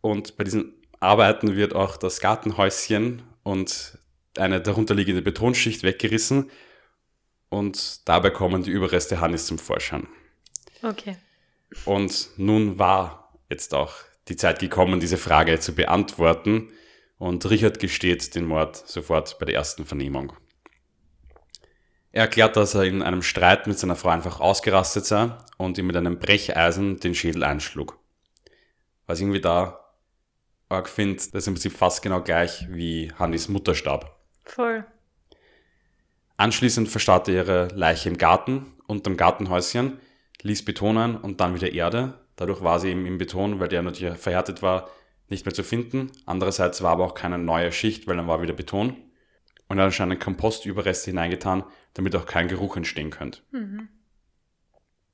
Und 0.00 0.36
bei 0.36 0.44
diesen 0.44 0.74
Arbeiten 1.00 1.56
wird 1.56 1.74
auch 1.74 1.96
das 1.96 2.20
Gartenhäuschen 2.20 3.22
und 3.42 3.98
eine 4.36 4.60
darunterliegende 4.60 5.22
Betonschicht 5.22 5.82
weggerissen 5.82 6.50
und 7.48 8.08
dabei 8.08 8.30
kommen 8.30 8.62
die 8.62 8.70
Überreste 8.70 9.20
Hannis 9.20 9.46
zum 9.46 9.58
Vorschein. 9.58 10.08
Okay. 10.82 11.16
Und 11.84 12.30
nun 12.36 12.78
war 12.78 13.32
jetzt 13.48 13.74
auch 13.74 13.94
die 14.28 14.36
Zeit 14.36 14.58
gekommen, 14.58 15.00
diese 15.00 15.18
Frage 15.18 15.58
zu 15.60 15.74
beantworten. 15.74 16.72
Und 17.18 17.48
Richard 17.48 17.78
gesteht 17.78 18.34
den 18.34 18.44
Mord 18.44 18.76
sofort 18.76 19.38
bei 19.38 19.46
der 19.46 19.54
ersten 19.54 19.84
Vernehmung. 19.84 20.34
Er 22.12 22.22
erklärt, 22.22 22.56
dass 22.56 22.74
er 22.74 22.84
in 22.84 23.02
einem 23.02 23.22
Streit 23.22 23.66
mit 23.66 23.78
seiner 23.78 23.96
Frau 23.96 24.08
einfach 24.08 24.40
ausgerastet 24.40 25.04
sei 25.04 25.36
und 25.58 25.76
ihm 25.76 25.86
mit 25.86 25.96
einem 25.96 26.18
Brecheisen 26.18 26.98
den 26.98 27.14
Schädel 27.14 27.44
einschlug. 27.44 27.98
Was 29.06 29.20
irgendwie 29.20 29.40
da 29.40 29.86
arg 30.68 30.88
finde, 30.88 31.16
das 31.16 31.26
ist 31.26 31.46
im 31.46 31.54
Prinzip 31.54 31.72
fast 31.72 32.02
genau 32.02 32.22
gleich 32.22 32.66
wie 32.70 33.12
Handys 33.18 33.48
Mutter 33.48 33.74
starb. 33.74 34.18
Voll. 34.44 34.86
Anschließend 36.36 36.88
verstaute 36.88 37.32
er 37.32 37.44
ihre 37.44 37.68
Leiche 37.74 38.08
im 38.08 38.18
Garten, 38.18 38.74
unterm 38.86 39.16
Gartenhäuschen, 39.16 40.00
ließ 40.42 40.64
betonen 40.64 41.16
und 41.16 41.40
dann 41.40 41.54
wieder 41.54 41.72
Erde. 41.72 42.25
Dadurch 42.36 42.62
war 42.62 42.80
sie 42.80 42.90
eben 42.90 43.06
im 43.06 43.18
Beton, 43.18 43.60
weil 43.60 43.68
der 43.68 43.82
natürlich 43.82 44.18
verhärtet 44.18 44.62
war, 44.62 44.90
nicht 45.28 45.44
mehr 45.44 45.54
zu 45.54 45.64
finden. 45.64 46.12
Andererseits 46.24 46.82
war 46.82 46.92
aber 46.92 47.04
auch 47.04 47.14
keine 47.14 47.38
neue 47.38 47.72
Schicht, 47.72 48.06
weil 48.06 48.16
dann 48.16 48.28
war 48.28 48.42
wieder 48.42 48.52
Beton. 48.52 48.96
Und 49.68 49.78
er 49.78 49.82
hat 49.82 49.86
anscheinend 49.86 50.20
Kompostüberreste 50.20 51.10
hineingetan, 51.10 51.64
damit 51.94 52.14
auch 52.14 52.26
kein 52.26 52.48
Geruch 52.48 52.76
entstehen 52.76 53.10
könnte. 53.10 53.40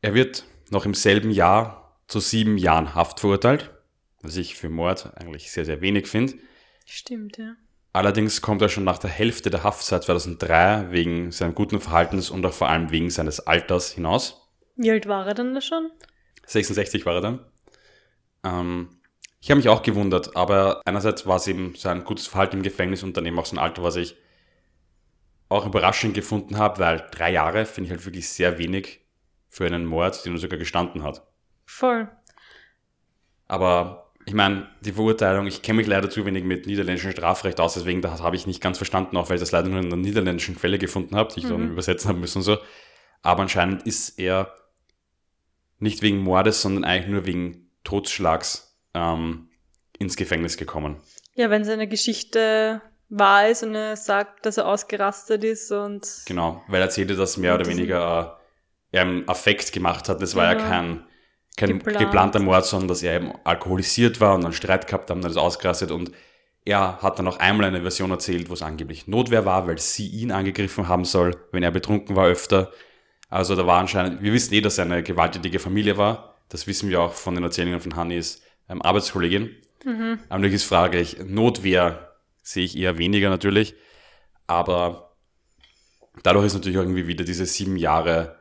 Er 0.03 0.15
wird 0.15 0.45
noch 0.71 0.85
im 0.85 0.95
selben 0.95 1.31
Jahr 1.31 1.97
zu 2.09 2.21
sieben 2.21 2.59
Jahren 2.59 2.95
Haft 2.95 3.21
verurteilt, 3.21 3.71
was 4.21 4.37
ich 4.37 4.57
für 4.57 4.69
Mord 4.69 5.13
eigentlich 5.17 5.51
sehr, 5.51 5.65
sehr 5.65 5.81
wenig 5.81 6.07
finde. 6.09 6.35
Stimmt, 6.85 7.39
ja. 7.39 7.55
Allerdings 7.95 8.41
kommt 8.41 8.63
er 8.63 8.69
schon 8.69 8.85
nach 8.85 8.99
der 8.99 9.11
Hälfte 9.11 9.51
der 9.51 9.65
Haftzeit 9.65 10.03
2003 10.05 10.91
wegen 10.91 11.31
seines 11.31 11.55
guten 11.55 11.79
Verhaltens 11.79 12.31
und 12.31 12.45
auch 12.45 12.53
vor 12.53 12.69
allem 12.69 12.91
wegen 12.91 13.11
seines 13.11 13.41
Alters 13.41 13.93
hinaus. 13.93 14.51
Wie 14.77 14.91
alt 14.91 15.07
war 15.07 15.27
er 15.27 15.35
dann 15.35 15.55
da 15.55 15.61
schon? 15.61 15.91
66 16.53 17.07
war 17.07 17.15
er 17.15 17.21
dann. 17.21 17.41
Ähm, 18.45 18.89
ich 19.41 19.51
habe 19.51 19.59
mich 19.59 19.69
auch 19.69 19.83
gewundert, 19.83 20.37
aber 20.37 20.83
einerseits 20.85 21.27
war 21.27 21.37
es 21.37 21.49
eben 21.49 21.75
sein 21.75 22.05
gutes 22.05 22.29
Verhalten 22.29 22.59
im 22.59 22.63
Gefängnis 22.63 23.03
und 23.03 23.17
dann 23.17 23.27
eben 23.27 23.39
auch 23.39 23.47
sein 23.47 23.59
Alter, 23.59 23.83
was 23.83 23.97
ich 23.97 24.17
auch 25.49 25.67
überraschend 25.67 26.15
gefunden 26.15 26.59
habe, 26.59 26.79
weil 26.79 27.07
drei 27.11 27.33
Jahre 27.33 27.67
finde 27.67 27.87
ich 27.87 27.91
halt 27.91 28.07
wirklich 28.07 28.29
sehr 28.29 28.59
wenig 28.59 29.01
für 29.49 29.67
einen 29.67 29.85
Mord, 29.85 30.25
den 30.25 30.35
er 30.35 30.39
sogar 30.39 30.59
gestanden 30.59 31.03
hat. 31.03 31.27
Voll. 31.67 32.09
Aber 33.49 34.13
ich 34.25 34.35
meine, 34.35 34.69
die 34.81 34.93
Verurteilung, 34.93 35.47
ich 35.47 35.63
kenne 35.63 35.79
mich 35.79 35.87
leider 35.87 36.09
zu 36.09 36.25
wenig 36.25 36.45
mit 36.45 36.67
niederländischem 36.67 37.11
Strafrecht 37.11 37.61
aus, 37.61 37.75
deswegen 37.75 38.01
das 38.01 38.23
habe 38.23 38.37
ich 38.37 38.47
nicht 38.47 38.63
ganz 38.63 38.79
verstanden, 38.79 39.17
auch 39.17 39.29
weil 39.29 39.37
ich 39.37 39.43
das 39.43 39.53
leider 39.53 39.69
nur 39.69 39.81
in 39.81 39.91
der 39.91 39.99
niederländischen 39.99 40.57
Quelle 40.57 40.79
gefunden 40.79 41.17
habe, 41.17 41.33
die 41.35 41.41
ich 41.41 41.49
dann 41.49 41.71
übersetzen 41.71 42.09
habe 42.09 42.19
müssen 42.19 42.39
und 42.39 42.45
so. 42.45 42.59
Aber 43.23 43.43
anscheinend 43.43 43.83
ist 43.83 44.19
er 44.19 44.55
nicht 45.83 46.03
wegen 46.03 46.19
Mordes, 46.19 46.63
sondern 46.63 46.85
eigentlich 46.85 47.11
nur 47.11 47.27
wegen 47.27 47.71
Totschlags 47.85 48.77
ähm, 48.95 49.49
ins 49.99 50.17
Gefängnis 50.17 50.57
gekommen. 50.57 50.97
Ja, 51.35 51.51
wenn 51.51 51.65
seine 51.65 51.89
Geschichte 51.89 52.81
wahr 53.09 53.49
ist 53.49 53.63
und 53.63 53.75
er 53.75 53.97
sagt, 53.97 54.47
dass 54.47 54.57
er 54.57 54.67
ausgerastet 54.67 55.45
ist 55.45 55.71
und 55.73 56.07
Genau, 56.27 56.63
weil 56.69 56.81
er 56.81 56.85
erzählte, 56.87 57.17
dass 57.17 57.37
mehr 57.37 57.55
oder 57.55 57.67
weniger 57.67 58.39
äh, 58.93 58.97
er 58.97 59.03
einen 59.03 59.29
Affekt 59.29 59.73
gemacht 59.73 60.09
hat. 60.09 60.23
Das 60.23 60.35
war 60.35 60.45
ja 60.45 60.55
Genau. 60.55 60.69
kein, 60.69 61.05
kein 61.57 61.79
Geplant. 61.79 61.99
geplanter 61.99 62.39
Mord, 62.41 62.65
sondern 62.65 62.89
dass 62.89 63.03
er 63.03 63.17
eben 63.17 63.33
alkoholisiert 63.45 64.21
war 64.21 64.35
und 64.35 64.45
einen 64.45 64.55
Streit 64.55 64.87
gehabt 64.87 65.11
haben, 65.11 65.21
dann 65.21 65.31
ist 65.31 65.37
ausgerastet 65.37 65.91
und 65.91 66.13
Er 66.65 67.03
hat 67.03 67.19
dann 67.19 67.27
auch 67.27 67.41
einmal 67.41 67.67
eine 67.67 67.81
Version 67.83 68.13
erzählt, 68.13 68.49
wo 68.49 68.55
es 68.55 68.63
angeblich 68.63 69.09
Notwehr 69.09 69.45
war, 69.45 69.67
weil 69.67 69.79
sie 69.79 70.07
ihn 70.07 70.31
angegriffen 70.31 70.87
haben 70.87 71.05
soll, 71.05 71.35
wenn 71.51 71.65
er 71.65 71.73
betrunken 71.73 72.15
war 72.15 72.29
öfter. 72.29 72.71
Also 73.33 73.57
da 73.57 73.67
war 73.67 73.81
anscheinend, 73.81 74.21
wir 74.21 74.35
wissen 74.35 74.53
eh, 74.53 74.61
dass 74.61 74.77
er 74.77 74.85
eine 74.85 75.03
gewalttätige 75.03 75.59
Familie 75.59 75.97
war. 75.97 76.37
Das 76.51 76.67
wissen 76.67 76.91
wir 76.91 77.01
auch 77.01 77.15
von 77.15 77.35
den 77.35 77.43
Erzählungen 77.43 77.81
von 77.81 77.97
Hannis 77.97 78.43
ähm, 78.69 78.83
Arbeitskollegin. 78.83 79.57
Mhm. 79.87 80.19
Aber 80.29 80.39
natürlich 80.39 80.57
ist 80.57 80.65
fraglich, 80.65 81.17
Notwehr 81.25 82.13
sehe 82.43 82.65
ich 82.65 82.77
eher 82.77 82.99
weniger 82.99 83.31
natürlich. 83.31 83.75
Aber 84.47 85.17
dadurch 86.23 86.45
ist 86.45 86.53
natürlich 86.53 86.77
irgendwie 86.77 87.07
wieder 87.07 87.25
diese 87.25 87.47
sieben 87.47 87.79
Jahre 87.79 88.37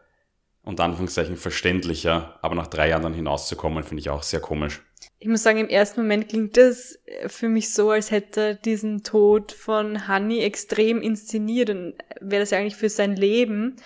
unter 0.61 0.83
Anführungszeichen 0.83 1.37
verständlicher, 1.37 2.37
aber 2.41 2.55
nach 2.55 2.67
drei 2.67 2.89
Jahren 2.89 3.03
dann 3.03 3.13
hinauszukommen, 3.13 3.85
finde 3.85 4.01
ich 4.01 4.09
auch 4.09 4.23
sehr 4.23 4.41
komisch. 4.41 4.81
Ich 5.19 5.29
muss 5.29 5.41
sagen, 5.41 5.59
im 5.59 5.69
ersten 5.69 6.01
Moment 6.01 6.27
klingt 6.27 6.57
das 6.57 6.99
für 7.27 7.47
mich 7.47 7.73
so, 7.73 7.91
als 7.91 8.11
hätte 8.11 8.41
er 8.41 8.53
diesen 8.55 9.03
Tod 9.03 9.53
von 9.53 10.09
Honey 10.09 10.41
extrem 10.41 11.01
inszeniert 11.01 11.69
und 11.69 11.93
wäre 12.19 12.41
das 12.41 12.49
ja 12.49 12.57
eigentlich 12.57 12.75
für 12.75 12.89
sein 12.89 13.15
Leben 13.15 13.77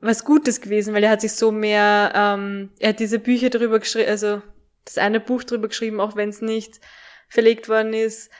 was 0.00 0.24
Gutes 0.24 0.60
gewesen, 0.60 0.94
weil 0.94 1.04
er 1.04 1.10
hat 1.10 1.20
sich 1.20 1.32
so 1.32 1.50
mehr, 1.50 2.12
ähm, 2.14 2.70
er 2.78 2.90
hat 2.90 3.00
diese 3.00 3.18
Bücher 3.18 3.50
darüber 3.50 3.78
geschrieben, 3.78 4.08
also 4.08 4.42
das 4.84 4.98
eine 4.98 5.20
Buch 5.20 5.44
darüber 5.44 5.68
geschrieben, 5.68 6.00
auch 6.00 6.16
wenn 6.16 6.28
es 6.28 6.40
nicht 6.40 6.80
verlegt 7.28 7.68
worden 7.68 7.92
ist, 7.92 8.30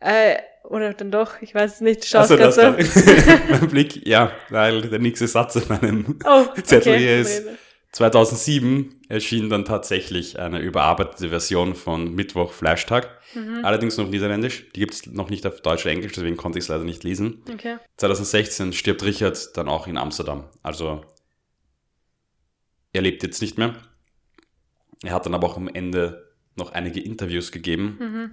äh, 0.00 0.36
oder 0.64 0.92
dann 0.92 1.10
doch, 1.10 1.40
ich 1.40 1.54
weiß 1.54 1.76
es 1.76 1.80
nicht, 1.80 2.04
schau 2.04 2.20
es 2.20 2.28
gerade 2.28 2.52
so. 2.52 2.62
mein 3.50 3.68
Blick, 3.68 4.06
ja, 4.06 4.32
weil 4.50 4.82
der 4.82 4.98
nächste 4.98 5.26
Satz 5.26 5.56
auf 5.56 5.68
meinem 5.70 6.18
oh, 6.24 6.44
Zettel 6.62 6.92
okay, 6.92 6.98
hier 6.98 7.20
ist. 7.20 7.44
2007 7.92 9.02
erschien 9.08 9.48
dann 9.48 9.64
tatsächlich 9.64 10.38
eine 10.38 10.60
überarbeitete 10.60 11.30
Version 11.30 11.74
von 11.74 12.14
Mittwoch 12.14 12.52
Fleischtag. 12.52 13.18
Mhm. 13.34 13.64
Allerdings 13.64 13.96
noch 13.96 14.08
niederländisch. 14.08 14.70
Die 14.74 14.80
gibt 14.80 14.94
es 14.94 15.06
noch 15.06 15.30
nicht 15.30 15.46
auf 15.46 15.60
Deutsch 15.62 15.84
oder 15.84 15.92
Englisch, 15.92 16.12
deswegen 16.12 16.36
konnte 16.36 16.58
ich 16.58 16.66
es 16.66 16.68
leider 16.68 16.84
nicht 16.84 17.04
lesen. 17.04 17.42
Okay. 17.50 17.76
2016 17.96 18.72
stirbt 18.72 19.02
Richard 19.04 19.56
dann 19.56 19.68
auch 19.68 19.86
in 19.86 19.96
Amsterdam. 19.96 20.44
Also 20.62 21.04
er 22.92 23.02
lebt 23.02 23.22
jetzt 23.22 23.40
nicht 23.40 23.58
mehr. 23.58 23.74
Er 25.02 25.12
hat 25.12 25.26
dann 25.26 25.34
aber 25.34 25.46
auch 25.46 25.56
am 25.56 25.68
Ende 25.68 26.34
noch 26.56 26.72
einige 26.72 27.00
Interviews 27.00 27.52
gegeben. 27.52 27.96
Mhm 27.98 28.30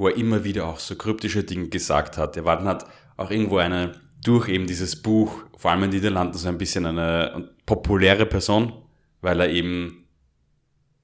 wo 0.00 0.08
er 0.08 0.16
immer 0.16 0.44
wieder 0.44 0.66
auch 0.66 0.78
so 0.78 0.96
kryptische 0.96 1.44
Dinge 1.44 1.68
gesagt 1.68 2.16
hat. 2.16 2.34
Er 2.34 2.46
war 2.46 2.56
dann 2.56 2.68
hat 2.68 2.86
auch 3.18 3.30
irgendwo 3.30 3.58
eine, 3.58 4.00
durch 4.22 4.48
eben 4.48 4.66
dieses 4.66 5.00
Buch, 5.00 5.44
vor 5.56 5.70
allem 5.70 5.84
in 5.84 5.90
den 5.90 6.00
Niederlanden, 6.00 6.36
so 6.36 6.48
ein 6.48 6.58
bisschen 6.58 6.86
eine 6.86 7.50
populäre 7.66 8.26
Person, 8.26 8.72
weil 9.20 9.40
er 9.40 9.48
eben 9.48 10.08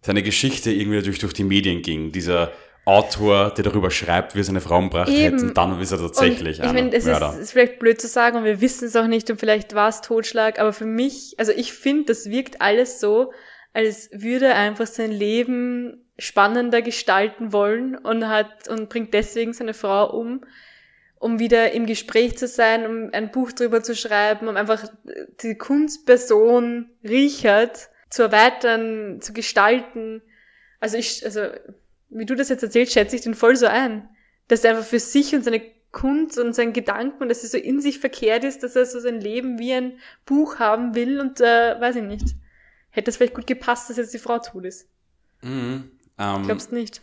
seine 0.02 0.22
Geschichte 0.22 0.70
irgendwie 0.70 1.02
durch, 1.02 1.18
durch 1.18 1.32
die 1.32 1.44
Medien 1.44 1.82
ging. 1.82 2.12
Dieser 2.12 2.52
Autor, 2.84 3.50
der 3.50 3.64
darüber 3.64 3.90
schreibt, 3.90 4.34
wie 4.34 4.40
er 4.40 4.44
seine 4.44 4.60
Frau 4.60 4.78
umgebracht 4.78 5.10
hätte, 5.10 5.46
und 5.46 5.56
dann 5.56 5.80
ist 5.80 5.90
er 5.90 5.98
tatsächlich 5.98 6.60
und 6.60 6.66
Ich 6.66 6.72
meine, 6.72 6.94
es 6.94 7.04
ist, 7.04 7.20
ist, 7.40 7.50
vielleicht 7.50 7.80
blöd 7.80 8.00
zu 8.00 8.06
sagen 8.06 8.36
und 8.36 8.44
wir 8.44 8.60
wissen 8.60 8.86
es 8.86 8.94
auch 8.94 9.08
nicht 9.08 9.28
und 9.28 9.40
vielleicht 9.40 9.74
war 9.74 9.88
es 9.88 10.02
Totschlag, 10.02 10.60
aber 10.60 10.72
für 10.72 10.86
mich, 10.86 11.34
also 11.38 11.50
ich 11.50 11.72
finde, 11.72 12.04
das 12.04 12.30
wirkt 12.30 12.60
alles 12.60 13.00
so, 13.00 13.32
als 13.72 14.08
würde 14.12 14.46
er 14.46 14.56
einfach 14.56 14.86
sein 14.86 15.10
Leben 15.10 16.06
spannender 16.16 16.80
gestalten 16.80 17.52
wollen 17.52 17.96
und 17.96 18.28
hat 18.28 18.68
und 18.68 18.88
bringt 18.88 19.12
deswegen 19.12 19.52
seine 19.52 19.74
Frau 19.74 20.16
um, 20.16 20.42
um 21.26 21.40
wieder 21.40 21.72
im 21.72 21.86
Gespräch 21.86 22.38
zu 22.38 22.46
sein, 22.46 22.86
um 22.86 23.10
ein 23.12 23.32
Buch 23.32 23.50
drüber 23.50 23.82
zu 23.82 23.96
schreiben, 23.96 24.46
um 24.46 24.56
einfach 24.56 24.88
die 25.42 25.56
Kunstperson 25.56 26.88
Richard 27.02 27.88
zu 28.10 28.22
erweitern, 28.22 29.20
zu 29.20 29.32
gestalten. 29.32 30.22
Also 30.78 30.96
ich, 30.96 31.24
also 31.24 31.40
wie 32.10 32.26
du 32.26 32.36
das 32.36 32.48
jetzt 32.48 32.62
erzählst, 32.62 32.92
schätze 32.92 33.16
ich 33.16 33.22
den 33.22 33.34
voll 33.34 33.56
so 33.56 33.66
ein, 33.66 34.08
dass 34.46 34.62
er 34.62 34.70
einfach 34.70 34.86
für 34.86 35.00
sich 35.00 35.34
und 35.34 35.42
seine 35.42 35.60
Kunst 35.90 36.38
und 36.38 36.54
seinen 36.54 36.72
Gedanken 36.72 37.24
und 37.24 37.28
dass 37.28 37.42
er 37.42 37.48
so 37.48 37.58
in 37.58 37.80
sich 37.80 37.98
verkehrt 37.98 38.44
ist, 38.44 38.62
dass 38.62 38.76
er 38.76 38.86
so 38.86 39.00
sein 39.00 39.20
Leben 39.20 39.58
wie 39.58 39.72
ein 39.72 39.98
Buch 40.26 40.60
haben 40.60 40.94
will 40.94 41.18
und 41.20 41.40
äh, 41.40 41.80
weiß 41.80 41.96
ich 41.96 42.04
nicht. 42.04 42.36
Hätte 42.90 43.10
es 43.10 43.16
vielleicht 43.16 43.34
gut 43.34 43.48
gepasst, 43.48 43.90
dass 43.90 43.96
jetzt 43.96 44.14
die 44.14 44.20
Frau 44.20 44.38
tot 44.38 44.64
ist. 44.64 44.88
Mhm. 45.42 45.90
Ähm, 46.18 46.42
Glaubst 46.44 46.70
nicht? 46.70 47.00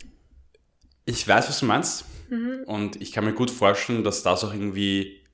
Ich 1.04 1.26
weiß, 1.26 1.48
was 1.48 1.60
du 1.60 1.66
meinst. 1.66 2.04
Mhm. 2.30 2.64
Und 2.66 3.00
ich 3.00 3.12
kann 3.12 3.24
mir 3.24 3.34
gut 3.34 3.50
vorstellen, 3.50 4.04
dass 4.04 4.22
das 4.22 4.44
auch 4.44 4.52
irgendwie 4.52 5.24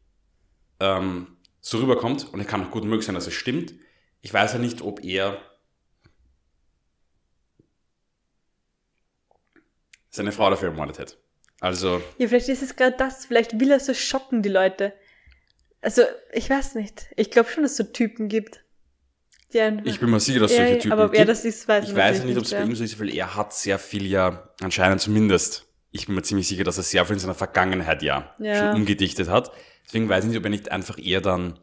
ähm, 0.81 1.37
so 1.61 1.79
rüberkommt. 1.79 2.33
Und 2.33 2.41
es 2.41 2.47
kann 2.47 2.65
auch 2.65 2.71
gut 2.71 2.85
möglich 2.85 3.07
sein, 3.07 3.15
dass 3.15 3.27
es 3.27 3.35
stimmt. 3.35 3.75
Ich 4.23 4.33
weiß 4.33 4.53
ja 4.55 4.59
nicht, 4.59 4.83
ob 4.83 5.05
er 5.05 5.41
seine 10.11 10.33
Frau 10.33 10.51
dafür 10.51 10.71
ermordet 10.71 10.99
hätte. 10.99 11.17
Also. 11.61 12.03
Ja, 12.19 12.29
vielleicht 12.29 12.49
ist 12.49 12.63
es 12.63 12.77
gerade 12.77 12.97
das. 12.97 13.27
Vielleicht 13.27 13.61
will 13.61 13.71
er 13.71 13.81
so 13.81 13.95
schocken, 13.95 14.43
die 14.43 14.49
Leute. 14.49 14.93
Also, 15.83 16.03
ich 16.33 16.51
weiß 16.51 16.75
nicht. 16.75 17.07
Ich 17.17 17.31
glaube 17.31 17.49
schon, 17.49 17.63
dass 17.63 17.73
es 17.73 17.79
so 17.79 17.85
Typen 17.85 18.29
gibt. 18.29 18.65
Ja, 19.53 19.73
ich 19.85 19.99
bin 19.99 20.11
mir 20.11 20.21
sicher, 20.21 20.41
dass 20.41 20.55
solche 20.55 20.79
Typen 20.79 20.93
aber 20.93 21.13
wer 21.13 21.25
das 21.25 21.45
ist, 21.45 21.67
weiß 21.67 21.89
ich 21.89 21.97
weiß 21.97 22.19
ja 22.19 22.25
nicht, 22.25 22.39
ob 22.39 22.45
es 22.45 22.51
bei 22.51 22.63
ihm 22.63 22.75
so 22.75 22.85
ist, 22.85 23.01
weil 23.01 23.13
er 23.13 23.35
hat 23.35 23.53
sehr 23.53 23.79
viel 23.79 24.07
ja, 24.07 24.49
anscheinend 24.61 25.01
zumindest, 25.01 25.67
ich 25.91 26.07
bin 26.07 26.15
mir 26.15 26.23
ziemlich 26.23 26.47
sicher, 26.47 26.63
dass 26.63 26.77
er 26.77 26.85
sehr 26.85 27.05
viel 27.05 27.15
in 27.15 27.21
seiner 27.21 27.35
Vergangenheit 27.35 28.03
ja, 28.03 28.35
ja. 28.39 28.57
schon 28.57 28.83
umgedichtet 28.83 29.29
hat. 29.29 29.51
Deswegen 29.87 30.09
weiß 30.09 30.25
ich 30.25 30.31
nicht, 30.31 30.39
ob 30.39 30.45
er 30.45 30.51
nicht 30.51 30.71
einfach 30.71 30.99
eher 30.99 31.21
dann 31.21 31.59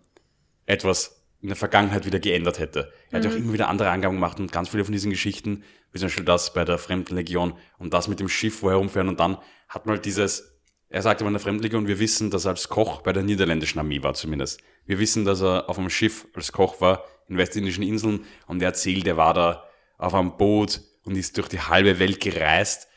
etwas 0.66 1.18
in 1.42 1.48
der 1.48 1.56
Vergangenheit 1.56 2.06
wieder 2.06 2.20
geändert 2.20 2.60
hätte. 2.60 2.92
Er 3.10 3.20
mhm. 3.20 3.24
hat 3.24 3.26
ja 3.26 3.32
auch 3.32 3.42
immer 3.42 3.54
wieder 3.54 3.70
andere 3.70 3.90
Angaben 3.90 4.16
gemacht 4.16 4.40
und 4.40 4.52
ganz 4.52 4.70
viele 4.70 4.84
von 4.84 4.92
diesen 4.92 5.12
Geschichten, 5.12 5.64
wie 5.92 6.00
zum 6.00 6.08
Beispiel 6.08 6.26
das 6.26 6.54
bei 6.54 6.66
der 6.66 6.78
Fremdenlegion 6.78 7.54
und 7.78 7.94
das 7.94 8.08
mit 8.08 8.20
dem 8.20 8.28
Schiff, 8.28 8.64
wo 8.64 8.68
er 8.68 8.74
herumfahren 8.74 9.08
und 9.08 9.20
dann 9.20 9.38
hat 9.70 9.86
man 9.86 9.96
halt 9.96 10.06
dieses, 10.06 10.60
er 10.90 11.02
sagte 11.02 11.24
bei 11.24 11.30
der 11.30 11.40
Fremdenlegion, 11.40 11.88
wir 11.88 12.00
wissen, 12.00 12.32
dass 12.32 12.46
er 12.46 12.52
als 12.52 12.70
Koch 12.70 13.02
bei 13.02 13.14
der 13.14 13.24
niederländischen 13.24 13.80
Armee 13.80 14.04
war 14.04 14.14
zumindest. 14.14 14.62
Wir 14.86 15.00
wissen, 15.00 15.26
dass 15.26 15.42
er 15.42 15.70
auf 15.70 15.78
einem 15.78 15.90
Schiff 15.90 16.28
als 16.34 16.52
Koch 16.52 16.82
war 16.82 17.04
in 17.28 17.38
westindischen 17.38 17.84
Inseln 17.84 18.26
und 18.48 18.62
er 18.62 18.70
erzählt, 18.70 19.08
er 19.08 19.18
war 19.18 19.34
da 19.34 19.64
auf 19.98 20.14
einem 20.14 20.38
Boot 20.38 20.82
und 21.04 21.16
ist 21.16 21.38
durch 21.38 21.48
die 21.48 21.60
halbe 21.60 22.00
Welt 22.00 22.20
gereist. 22.20 22.88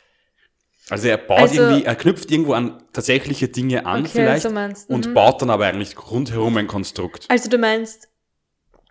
Also 0.88 1.08
er 1.08 1.18
baut 1.18 1.38
also, 1.38 1.62
irgendwie, 1.62 1.84
er 1.84 1.94
knüpft 1.94 2.30
irgendwo 2.30 2.52
an 2.52 2.82
tatsächliche 2.92 3.48
Dinge 3.48 3.86
an 3.86 4.00
okay, 4.00 4.10
vielleicht 4.12 4.42
so 4.42 4.50
meinst, 4.50 4.90
und 4.90 5.06
mhm. 5.06 5.14
baut 5.14 5.40
dann 5.40 5.50
aber 5.50 5.66
eigentlich 5.66 5.96
rundherum 6.10 6.56
ein 6.56 6.66
Konstrukt. 6.66 7.26
Also 7.28 7.48
du 7.48 7.58
meinst, 7.58 8.08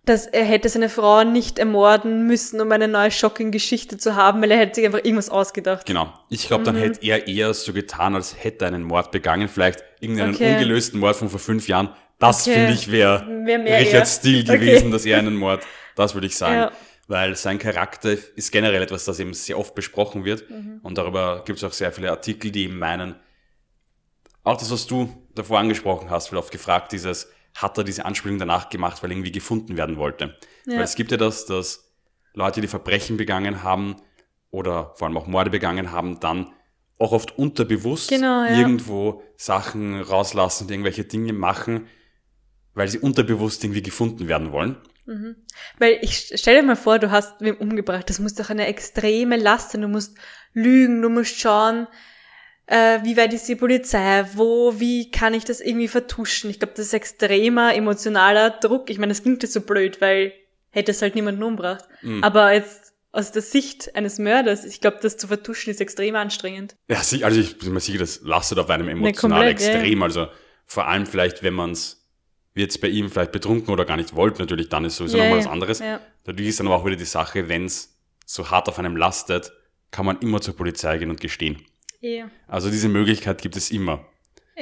dass 0.06 0.25
er 0.25 0.45
hätte 0.45 0.69
seine 0.69 0.89
Frau 0.89 1.23
nicht 1.23 1.60
ermorden 1.60 2.25
müssen, 2.25 2.62
um 2.62 2.71
eine 2.71 2.88
neue 2.88 3.12
shocking 3.12 3.52
Geschichte 3.52 3.97
zu 3.97 4.15
haben, 4.15 4.41
weil 4.41 4.52
er 4.52 4.58
hätte 4.58 4.75
sich 4.75 4.86
einfach 4.86 5.04
irgendwas 5.04 5.30
ausgedacht. 5.30 5.86
Genau. 5.86 6.13
Ich 6.30 6.47
glaube, 6.47 6.63
dann 6.63 6.75
mhm. 6.75 6.80
hätte 6.80 7.06
er 7.06 7.28
eher 7.28 7.54
so 7.54 7.73
getan, 7.73 8.15
als 8.15 8.41
hätte 8.41 8.65
er 8.65 8.69
einen 8.69 8.84
Mord 8.84 9.12
begangen, 9.12 9.49
vielleicht 9.49 9.84
irgendeinen 9.99 10.36
okay. 10.36 10.54
ungelösten 10.54 10.99
Mord 10.99 11.17
von 11.17 11.30
vor 11.30 11.39
fünf 11.39 11.67
Jahren 11.67 11.89
das 12.19 12.47
okay. 12.47 12.55
finde 12.55 12.73
ich 12.73 12.91
wäre 12.91 13.25
wär 13.45 13.79
Richards 13.79 14.15
Stil 14.15 14.43
gewesen, 14.43 14.88
okay. 14.88 14.91
dass 14.91 15.05
er 15.05 15.19
einen 15.19 15.36
Mord, 15.36 15.63
das 15.95 16.13
würde 16.13 16.27
ich 16.27 16.36
sagen. 16.38 16.55
Ja. 16.55 16.71
Weil 17.08 17.36
sein 17.36 17.58
Charakter 17.58 18.15
ist 18.36 18.51
generell 18.51 18.84
etwas, 18.84 19.05
das 19.05 19.19
eben 19.19 19.34
sehr 19.34 19.58
oft 19.58 19.73
besprochen 19.73 20.25
wird. 20.25 20.47
Mhm. 20.47 20.79
Und 20.84 20.97
darüber 20.97 21.43
gibt 21.43 21.58
es 21.58 21.63
auch 21.63 21.73
sehr 21.73 21.91
viele 21.91 22.12
Artikel, 22.12 22.51
die 22.51 22.65
eben 22.65 22.77
meinen, 22.77 23.15
auch 24.43 24.58
das, 24.58 24.69
was 24.69 24.86
du 24.86 25.12
davor 25.34 25.60
angesprochen 25.60 26.12
hast, 26.12 26.32
wird 26.32 26.39
oft 26.39 26.51
gefragt, 26.51 26.91
dieses, 26.91 27.32
hat 27.55 27.77
er 27.77 27.84
diese 27.84 28.05
Anspielung 28.05 28.38
danach 28.38 28.69
gemacht, 28.69 29.01
weil 29.01 29.10
er 29.10 29.15
irgendwie 29.15 29.32
gefunden 29.32 29.75
werden 29.75 29.97
wollte. 29.97 30.38
Ja. 30.65 30.75
Weil 30.75 30.84
es 30.84 30.95
gibt 30.95 31.10
ja 31.10 31.17
das, 31.17 31.45
dass 31.45 31.91
Leute, 32.34 32.62
die 32.62 32.67
Verbrechen 32.67 33.17
begangen 33.17 33.63
haben 33.63 33.95
oder 34.51 34.93
vor 34.95 35.08
allem 35.08 35.17
auch 35.17 35.25
Morde 35.25 35.49
begangen 35.49 35.91
haben, 35.91 36.19
dann 36.19 36.51
auch 36.99 37.12
oft 37.12 37.38
unterbewusst 37.38 38.10
genau, 38.10 38.43
ja. 38.43 38.58
irgendwo 38.58 39.23
Sachen 39.38 40.01
rauslassen 40.01 40.65
und 40.65 40.71
irgendwelche 40.71 41.05
Dinge 41.05 41.34
machen, 41.34 41.88
weil 42.79 42.87
sie 42.87 42.99
unterbewusst 42.99 43.61
irgendwie 43.61 43.81
gefunden 43.81 44.29
werden 44.29 44.53
wollen. 44.53 44.77
Mhm. 45.06 45.35
Weil 45.79 45.99
ich 46.01 46.31
stell 46.35 46.56
dir 46.56 46.63
mal 46.65 46.77
vor, 46.77 46.97
du 46.97 47.12
hast 47.12 47.41
wem 47.41 47.58
umgebracht. 47.58 48.10
Das 48.10 48.19
muss 48.19 48.35
doch 48.35 48.49
eine 48.49 48.67
extreme 48.67 49.35
Last 49.35 49.71
sein. 49.71 49.81
Du 49.81 49.89
musst 49.89 50.17
lügen, 50.54 51.01
du 51.01 51.10
musst 51.10 51.37
schauen, 51.37 51.87
äh, 52.67 52.99
wie 53.04 53.17
weit 53.17 53.33
ist 53.33 53.49
die 53.49 53.58
Polizei, 53.58 54.25
wo, 54.35 54.79
wie 54.79 55.12
kann 55.12 55.33
ich 55.33 55.43
das 55.43 55.60
irgendwie 55.60 55.89
vertuschen. 55.89 56.49
Ich 56.49 56.60
glaube, 56.60 56.73
das 56.77 56.85
ist 56.85 56.93
extremer 56.93 57.75
emotionaler 57.75 58.49
Druck. 58.49 58.89
Ich 58.89 58.97
meine, 58.97 59.12
das 59.12 59.23
klingt 59.23 59.43
jetzt 59.43 59.54
so 59.54 59.62
blöd, 59.62 59.99
weil 59.99 60.31
hätte 60.69 60.91
es 60.91 61.01
halt 61.01 61.15
niemanden 61.15 61.43
umgebracht. 61.43 61.83
Mhm. 62.01 62.23
Aber 62.23 62.54
jetzt 62.54 62.93
aus 63.12 63.33
der 63.33 63.41
Sicht 63.41 63.93
eines 63.93 64.19
Mörders, 64.19 64.63
ich 64.63 64.79
glaube, 64.79 64.99
das 65.01 65.17
zu 65.17 65.27
vertuschen 65.27 65.71
ist 65.71 65.81
extrem 65.81 66.15
anstrengend. 66.15 66.77
Ja, 66.87 66.99
also 66.99 67.41
ich 67.41 67.58
bin 67.58 67.73
mir 67.73 67.81
sicher, 67.81 67.99
das 67.99 68.21
lastet 68.23 68.58
auf 68.58 68.69
einem 68.69 68.87
emotional 68.87 69.43
nee, 69.43 69.51
extrem. 69.51 69.99
Ja. 69.99 70.06
Also 70.06 70.27
vor 70.65 70.87
allem 70.87 71.06
vielleicht, 71.08 71.43
wenn 71.43 71.56
man 71.56 71.71
es 71.71 71.98
jetzt 72.60 72.81
bei 72.81 72.87
ihm 72.87 73.10
vielleicht 73.10 73.31
betrunken 73.31 73.73
oder 73.73 73.85
gar 73.85 73.97
nicht 73.97 74.15
wollt, 74.15 74.39
natürlich, 74.39 74.69
dann 74.69 74.85
ist 74.85 74.97
sowieso 74.97 75.17
yeah, 75.17 75.25
nochmal 75.25 75.39
was 75.39 75.51
anderes. 75.51 75.79
Yeah. 75.81 76.01
Natürlich 76.25 76.49
ist 76.49 76.60
dann 76.60 76.67
aber 76.67 76.75
auch 76.75 76.85
wieder 76.85 76.95
die 76.95 77.05
Sache, 77.05 77.49
wenn 77.49 77.65
es 77.65 77.97
so 78.25 78.51
hart 78.51 78.69
auf 78.69 78.77
einem 78.77 78.95
lastet, 78.95 79.51
kann 79.91 80.05
man 80.05 80.19
immer 80.19 80.41
zur 80.41 80.55
Polizei 80.55 80.97
gehen 80.97 81.10
und 81.10 81.19
gestehen. 81.19 81.65
Yeah. 82.03 82.29
Also 82.47 82.69
diese 82.69 82.89
Möglichkeit 82.89 83.41
gibt 83.41 83.55
es 83.55 83.71
immer. 83.71 84.05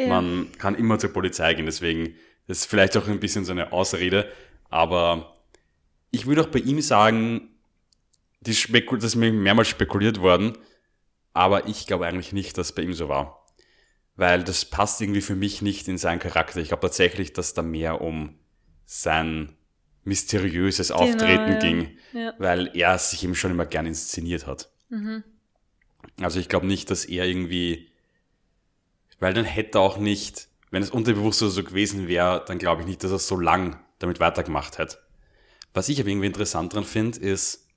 Man 0.07 0.51
kann 0.59 0.75
immer 0.75 0.99
zur 0.99 1.11
Polizei 1.11 1.55
gehen, 1.55 1.65
deswegen 1.65 2.15
das 2.45 2.59
ist 2.59 2.65
vielleicht 2.67 2.95
auch 2.97 3.07
ein 3.07 3.19
bisschen 3.19 3.45
so 3.45 3.51
eine 3.51 3.71
Ausrede, 3.73 4.31
aber 4.69 5.35
ich 6.11 6.27
würde 6.27 6.41
auch 6.41 6.47
bei 6.47 6.59
ihm 6.59 6.81
sagen, 6.81 7.49
die 8.41 8.53
Spekul 8.53 8.99
das 8.99 9.05
ist 9.05 9.15
mir 9.15 9.33
mehrmals 9.33 9.67
spekuliert 9.67 10.21
worden, 10.21 10.53
aber 11.33 11.67
ich 11.67 11.87
glaube 11.87 12.05
eigentlich 12.05 12.31
nicht, 12.31 12.57
dass 12.57 12.67
es 12.67 12.75
bei 12.75 12.83
ihm 12.83 12.93
so 12.93 13.09
war. 13.09 13.46
Weil 14.18 14.43
das 14.43 14.65
passt 14.65 14.99
irgendwie 14.99 15.22
für 15.22 15.36
mich 15.36 15.61
nicht 15.61 15.88
in 15.88 15.97
seinen 15.97 16.20
Charakter. 16.20 16.59
Ich 16.59 16.68
glaube 16.70 16.82
tatsächlich, 16.82 17.32
dass 17.34 17.53
da 17.53 17.61
mehr 17.61 18.01
um 18.01 18.38
sein 18.86 19.55
mysteriöses 20.03 20.91
Auftreten 20.91 21.45
Genau, 21.45 21.51
ja. 21.53 21.59
ging, 21.59 21.97
Ja. 22.13 22.34
weil 22.38 22.72
er 22.76 22.97
sich 22.97 23.24
eben 23.24 23.36
schon 23.36 23.51
immer 23.51 23.65
gern 23.65 23.86
inszeniert 23.86 24.47
hat. 24.47 24.70
Mhm. 24.89 25.24
Also 26.22 26.39
ich 26.39 26.49
glaube 26.49 26.65
nicht, 26.68 26.89
dass 26.89 27.05
er 27.05 27.26
irgendwie, 27.26 27.91
weil 29.20 29.34
dann 29.34 29.45
hätte 29.45 29.78
er 29.78 29.82
auch 29.82 29.97
nicht, 29.97 30.47
wenn 30.72 30.82
es 30.82 30.89
unterbewusst 30.89 31.39
so 31.39 31.63
gewesen 31.63 32.07
wäre, 32.07 32.43
dann 32.47 32.57
glaube 32.57 32.82
ich 32.82 32.88
nicht, 32.88 33.03
dass 33.03 33.11
er 33.11 33.20
so 33.20 33.38
lang 33.39 33.80
damit 33.99 34.20
weitergemacht 34.20 34.78
hätte. 34.78 34.97
Was 35.74 35.89
ich 35.89 35.99
aber 35.99 36.09
irgendwie 36.09 36.28
interessant 36.28 36.74
dran 36.74 36.86
finde, 36.86 37.20
ist, 37.20 37.68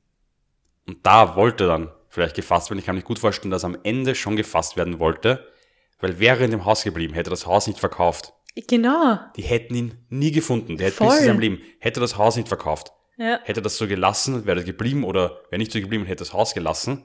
und 0.86 1.04
da 1.04 1.36
wollte 1.36 1.64
er 1.64 1.68
dann 1.68 1.90
vielleicht 2.08 2.36
gefasst 2.36 2.70
werden, 2.70 2.78
ich 2.78 2.86
kann 2.86 2.96
mir 2.96 3.02
gut 3.02 3.18
vorstellen, 3.18 3.50
dass 3.50 3.64
er 3.64 3.70
am 3.70 3.78
Ende 3.82 4.14
schon 4.14 4.36
gefasst 4.36 4.76
werden 4.76 4.98
wollte, 4.98 5.46
weil 6.00 6.18
wäre 6.18 6.38
er 6.38 6.44
in 6.46 6.50
dem 6.50 6.64
Haus 6.64 6.84
geblieben, 6.84 7.14
hätte 7.14 7.30
er 7.30 7.32
das 7.32 7.46
Haus 7.46 7.66
nicht 7.66 7.78
verkauft. 7.78 8.32
Genau. 8.68 9.18
Die 9.36 9.42
hätten 9.42 9.74
ihn 9.74 9.94
nie 10.08 10.32
gefunden. 10.32 10.76
Der 10.76 10.88
hätte 10.88 10.96
Voll. 10.96 11.08
bis 11.08 11.18
zu 11.18 11.24
seinem 11.24 11.40
Leben, 11.40 11.60
hätte 11.78 12.00
er 12.00 12.02
das 12.02 12.16
Haus 12.16 12.36
nicht 12.36 12.48
verkauft. 12.48 12.92
Ja. 13.16 13.38
Hätte 13.44 13.60
er 13.60 13.62
das 13.62 13.76
so 13.76 13.86
gelassen, 13.86 14.46
wäre 14.46 14.60
er 14.60 14.64
geblieben 14.64 15.04
oder 15.04 15.40
wäre 15.50 15.58
nicht 15.58 15.72
so 15.72 15.80
geblieben, 15.80 16.04
hätte 16.04 16.24
das 16.24 16.32
Haus 16.32 16.54
gelassen 16.54 17.04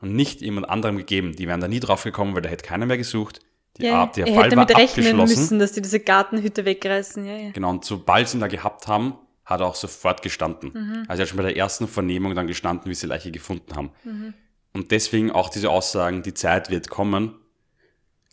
und 0.00 0.14
nicht 0.14 0.42
jemand 0.42 0.68
anderem 0.68 0.96
gegeben. 0.96 1.34
Die 1.34 1.48
wären 1.48 1.60
da 1.60 1.68
nie 1.68 1.80
drauf 1.80 2.04
gekommen, 2.04 2.34
weil 2.34 2.42
da 2.42 2.50
hätte 2.50 2.64
keiner 2.64 2.86
mehr 2.86 2.98
gesucht. 2.98 3.40
Die 3.78 3.86
ja. 3.86 4.02
Art, 4.02 4.16
der 4.16 4.26
er 4.26 4.34
Fall 4.34 4.44
hätte 4.44 4.56
war 4.56 4.66
damit 4.66 4.96
rechnen 4.96 5.16
müssen, 5.16 5.58
dass 5.58 5.72
die 5.72 5.82
diese 5.82 5.98
Gartenhütte 5.98 6.64
wegreißen. 6.64 7.24
Ja, 7.24 7.36
ja. 7.36 7.50
Genau, 7.50 7.70
und 7.70 7.84
sobald 7.84 8.28
sie 8.28 8.36
ihn 8.36 8.40
da 8.40 8.46
gehabt 8.46 8.86
haben, 8.86 9.14
hat 9.44 9.60
er 9.60 9.66
auch 9.66 9.74
sofort 9.74 10.22
gestanden. 10.22 10.70
Mhm. 10.72 11.04
Also 11.08 11.20
er 11.20 11.24
hat 11.24 11.28
schon 11.28 11.36
bei 11.38 11.42
der 11.42 11.56
ersten 11.56 11.88
Vernehmung 11.88 12.34
dann 12.34 12.46
gestanden, 12.46 12.90
wie 12.90 12.94
sie 12.94 13.06
die 13.06 13.10
Leiche 13.10 13.30
gefunden 13.30 13.74
haben. 13.74 13.90
Mhm. 14.04 14.34
Und 14.72 14.90
deswegen 14.90 15.30
auch 15.30 15.48
diese 15.48 15.70
Aussagen, 15.70 16.22
die 16.22 16.34
Zeit 16.34 16.70
wird 16.70 16.88
kommen, 16.88 17.34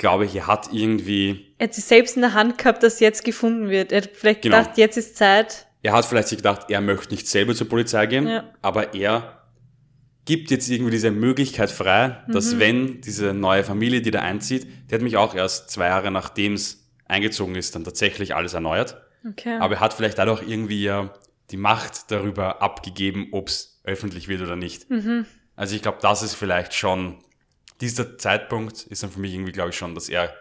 glaube 0.02 0.26
ich, 0.26 0.36
er 0.36 0.48
hat 0.48 0.70
irgendwie, 0.74 1.54
Er 1.60 1.68
hat 1.68 1.74
sich 1.76 1.86
selbst 1.86 2.16
in 2.18 2.22
der 2.24 2.34
Hand 2.34 2.58
gehabt, 2.58 2.84
dass 2.84 3.00
jetzt 3.00 3.24
gefunden 3.24 3.70
wird. 3.70 3.92
Er 3.94 4.02
hat 4.02 4.10
vielleicht 4.14 4.42
Genau. 4.42 4.58
gedacht, 4.58 4.78
jetzt 4.78 4.98
ist 4.98 5.16
Zeit. 5.16 5.68
er 5.84 5.94
hat 5.94 6.06
vielleicht 6.06 6.28
sich 6.28 6.38
gedacht, 6.38 6.70
er 6.70 6.82
möchte 6.82 7.14
nicht 7.14 7.28
selber 7.28 7.56
zur 7.56 7.70
Polizei 7.70 8.06
gehen, 8.08 8.28
Ja. 8.28 8.44
aber 8.62 8.94
er 8.94 9.38
gibt 10.26 10.52
jetzt 10.52 10.70
irgendwie 10.70 10.92
diese 10.92 11.10
Möglichkeit 11.12 11.72
frei, 11.72 12.18
Mhm. 12.28 12.32
dass 12.34 12.60
wenn 12.60 13.02
diese 13.02 13.34
neue 13.34 13.64
Familie, 13.64 14.02
die 14.02 14.12
da 14.12 14.22
einzieht, 14.22 14.68
die 14.90 14.94
hat 14.96 15.02
mich 15.02 15.18
auch 15.18 15.34
erst 15.36 15.70
zwei 15.72 15.88
Jahre 15.88 16.12
nachdem 16.12 16.54
es 16.54 16.90
eingezogen 17.06 17.56
ist, 17.56 17.76
dann 17.76 17.84
tatsächlich 17.84 18.36
alles 18.36 18.54
erneuert. 18.54 18.98
Okay. 19.28 19.58
Aber 19.60 19.76
er 19.76 19.80
hat 19.82 19.94
vielleicht 19.94 20.18
dadurch 20.18 20.44
irgendwie 20.48 20.84
ja 20.84 21.14
die 21.52 21.58
Macht 21.58 22.12
darüber 22.12 22.62
abgegeben, 22.62 23.28
ob 23.32 23.48
es 23.50 23.82
öffentlich 23.84 24.28
wird 24.28 24.42
oder 24.42 24.56
nicht. 24.56 24.90
mhm. 24.90 25.26
Also 25.56 25.76
ich 25.76 25.82
glaube, 25.82 25.98
das 26.02 26.24
ist 26.24 26.34
vielleicht 26.36 26.74
schon, 26.74 27.18
dieser 27.82 28.18
Zeitpunkt 28.18 28.84
ist 28.84 29.04
dann 29.04 29.12
für 29.12 29.20
mich 29.20 29.34
irgendwie, 29.34 29.52
glaube 29.52 29.72
ich, 29.72 29.76
schon, 29.76 29.96
dass 29.96 30.10
er 30.10 30.34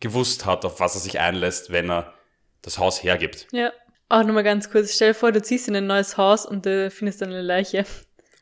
gewusst 0.00 0.46
hat, 0.46 0.64
auf 0.64 0.80
was 0.80 0.94
er 0.94 1.00
sich 1.00 1.20
einlässt, 1.20 1.70
wenn 1.70 1.90
er 1.90 2.14
das 2.62 2.78
Haus 2.78 3.02
hergibt. 3.02 3.46
Ja. 3.52 3.72
Auch 4.10 4.24
nochmal 4.24 4.44
ganz 4.44 4.70
kurz. 4.70 4.94
Stell 4.94 5.10
dir 5.10 5.14
vor, 5.14 5.32
du 5.32 5.42
ziehst 5.42 5.68
in 5.68 5.76
ein 5.76 5.86
neues 5.86 6.16
Haus 6.16 6.46
und 6.46 6.64
du 6.64 6.90
findest 6.90 7.20
dann 7.20 7.28
eine 7.28 7.42
Leiche. 7.42 7.84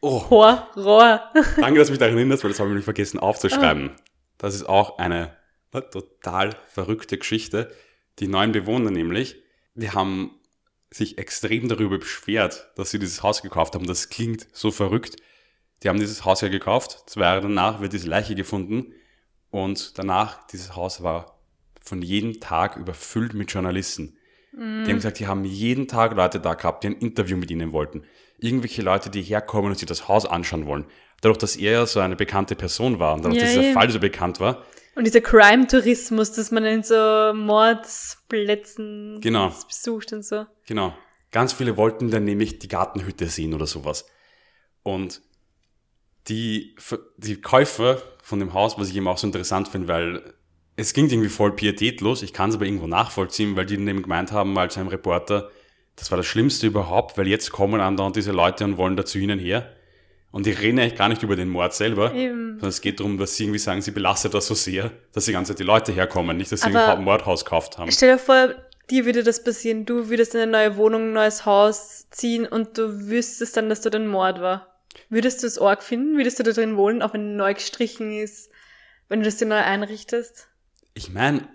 Oh, 0.00 0.30
Horror. 0.30 1.32
danke, 1.56 1.80
dass 1.80 1.88
du 1.88 1.92
mich 1.92 1.98
daran 1.98 2.16
erinnerst, 2.16 2.44
weil 2.44 2.52
das 2.52 2.60
habe 2.60 2.68
ich 2.68 2.72
nämlich 2.72 2.84
vergessen 2.84 3.18
aufzuschreiben. 3.18 3.90
Das 4.38 4.54
ist 4.54 4.68
auch 4.68 4.98
eine 4.98 5.36
total 5.72 6.54
verrückte 6.68 7.18
Geschichte. 7.18 7.74
Die 8.20 8.28
neuen 8.28 8.52
Bewohner 8.52 8.92
nämlich, 8.92 9.42
die 9.74 9.90
haben 9.90 10.38
sich 10.90 11.18
extrem 11.18 11.68
darüber 11.68 11.98
beschwert, 11.98 12.70
dass 12.76 12.92
sie 12.92 13.00
dieses 13.00 13.24
Haus 13.24 13.42
gekauft 13.42 13.74
haben. 13.74 13.86
Das 13.86 14.08
klingt 14.08 14.46
so 14.52 14.70
verrückt. 14.70 15.16
Die 15.82 15.88
haben 15.88 15.98
dieses 16.00 16.24
Haus 16.24 16.40
ja 16.40 16.48
gekauft. 16.48 17.04
Zwei 17.06 17.22
Jahre 17.22 17.42
danach 17.42 17.80
wird 17.80 17.92
diese 17.92 18.08
Leiche 18.08 18.34
gefunden. 18.34 18.92
Und 19.50 19.98
danach, 19.98 20.46
dieses 20.48 20.74
Haus 20.76 21.02
war 21.02 21.38
von 21.82 22.02
jedem 22.02 22.40
Tag 22.40 22.76
überfüllt 22.76 23.34
mit 23.34 23.50
Journalisten. 23.52 24.16
Die 24.52 24.58
haben 24.60 24.96
gesagt, 24.96 25.18
die 25.18 25.26
haben 25.26 25.44
jeden 25.44 25.86
Tag 25.86 26.14
Leute 26.16 26.40
da 26.40 26.54
gehabt, 26.54 26.82
die 26.82 26.88
ein 26.88 26.94
Interview 26.96 27.36
mit 27.36 27.50
ihnen 27.50 27.72
wollten. 27.72 28.04
Irgendwelche 28.38 28.80
Leute, 28.80 29.10
die 29.10 29.20
herkommen 29.20 29.70
und 29.70 29.78
sich 29.78 29.86
das 29.86 30.08
Haus 30.08 30.24
anschauen 30.24 30.64
wollen. 30.66 30.86
Dadurch, 31.20 31.36
dass 31.38 31.56
er 31.56 31.72
ja 31.72 31.86
so 31.86 32.00
eine 32.00 32.16
bekannte 32.16 32.54
Person 32.56 32.98
war 32.98 33.14
und 33.14 33.22
dadurch, 33.24 33.38
Ja, 33.40 33.44
dass 33.44 33.52
dieser 33.54 33.66
ja. 33.68 33.72
Fall 33.74 33.90
so 33.90 34.00
bekannt 34.00 34.40
war, 34.40 34.64
Und 34.94 35.06
dieser 35.06 35.20
Crime-Tourismus, 35.20 36.32
dass 36.32 36.50
man 36.52 36.64
in 36.64 36.82
so 36.82 36.94
Mordsplätzen 37.34 39.20
Genau. 39.20 39.52
besucht 39.68 40.12
und 40.12 40.24
so. 40.24 40.46
Genau. 40.66 40.94
Ganz 41.32 41.52
viele 41.52 41.76
wollten 41.76 42.10
dann 42.10 42.24
nämlich 42.24 42.58
die 42.58 42.68
Gartenhütte 42.68 43.26
sehen 43.26 43.52
oder 43.52 43.66
sowas. 43.66 44.06
Und 44.82 45.20
die, 46.28 46.74
die 47.16 47.40
Käufer 47.40 48.02
von 48.22 48.40
dem 48.40 48.52
Haus, 48.54 48.78
was 48.78 48.88
ich 48.88 48.96
eben 48.96 49.08
auch 49.08 49.18
so 49.18 49.26
interessant 49.26 49.68
finde, 49.68 49.88
weil 49.88 50.34
es 50.76 50.92
ging 50.92 51.08
irgendwie 51.08 51.28
voll 51.28 51.52
pietätlos. 51.54 52.22
Ich 52.22 52.32
kann 52.32 52.50
es 52.50 52.56
aber 52.56 52.66
irgendwo 52.66 52.86
nachvollziehen, 52.86 53.56
weil 53.56 53.66
die 53.66 53.76
dann 53.76 53.88
eben 53.88 54.02
gemeint 54.02 54.32
haben, 54.32 54.56
als 54.58 54.76
einem 54.76 54.88
Reporter, 54.88 55.50
das 55.94 56.10
war 56.10 56.18
das 56.18 56.26
Schlimmste 56.26 56.66
überhaupt, 56.66 57.16
weil 57.16 57.26
jetzt 57.28 57.50
kommen 57.52 57.80
andauernd 57.80 58.16
diese 58.16 58.32
Leute 58.32 58.64
und 58.64 58.76
wollen 58.76 58.96
dazu 58.96 59.18
ihnen 59.18 59.38
her. 59.38 59.72
Und 60.32 60.44
die 60.44 60.50
reden 60.50 60.78
eigentlich 60.78 60.96
gar 60.96 61.08
nicht 61.08 61.22
über 61.22 61.34
den 61.36 61.48
Mord 61.48 61.72
selber, 61.72 62.12
Eben. 62.12 62.54
sondern 62.54 62.68
es 62.68 62.82
geht 62.82 63.00
darum, 63.00 63.16
dass 63.16 63.36
sie 63.36 63.44
irgendwie 63.44 63.58
sagen, 63.58 63.80
sie 63.80 63.92
belastet 63.92 64.34
das 64.34 64.46
so 64.46 64.54
sehr, 64.54 64.90
dass 65.12 65.24
die 65.24 65.32
ganze 65.32 65.52
Zeit 65.52 65.60
die 65.60 65.64
Leute 65.64 65.92
herkommen, 65.92 66.36
nicht, 66.36 66.52
dass 66.52 66.60
sie 66.60 66.68
Aber- 66.68 66.98
ein 66.98 67.04
Mordhaus 67.04 67.44
gekauft 67.44 67.78
haben. 67.78 67.90
Stell 67.90 68.16
dir 68.16 68.18
vor, 68.18 68.54
dir 68.90 69.06
würde 69.06 69.22
das 69.22 69.42
passieren. 69.42 69.86
Du 69.86 70.10
würdest 70.10 70.34
in 70.34 70.42
eine 70.42 70.50
neue 70.52 70.76
Wohnung, 70.76 71.04
ein 71.04 71.12
neues 71.14 71.46
Haus 71.46 72.10
ziehen 72.10 72.44
und 72.44 72.76
du 72.76 73.08
wüsstest 73.08 73.56
dann, 73.56 73.70
dass 73.70 73.80
du 73.80 73.90
ein 73.90 74.08
Mord 74.08 74.42
war. 74.42 74.75
Würdest 75.08 75.42
du 75.42 75.46
es 75.46 75.58
arg 75.58 75.82
finden? 75.82 76.16
Würdest 76.16 76.38
du 76.38 76.42
da 76.42 76.52
drin 76.52 76.76
wohnen, 76.76 77.02
auch 77.02 77.14
wenn 77.14 77.36
neu 77.36 77.54
gestrichen 77.54 78.12
ist, 78.12 78.50
wenn 79.08 79.20
du 79.20 79.26
das 79.26 79.36
dir 79.36 79.46
neu 79.46 79.56
einrichtest? 79.56 80.48
Ich 80.94 81.12
meine, 81.12 81.48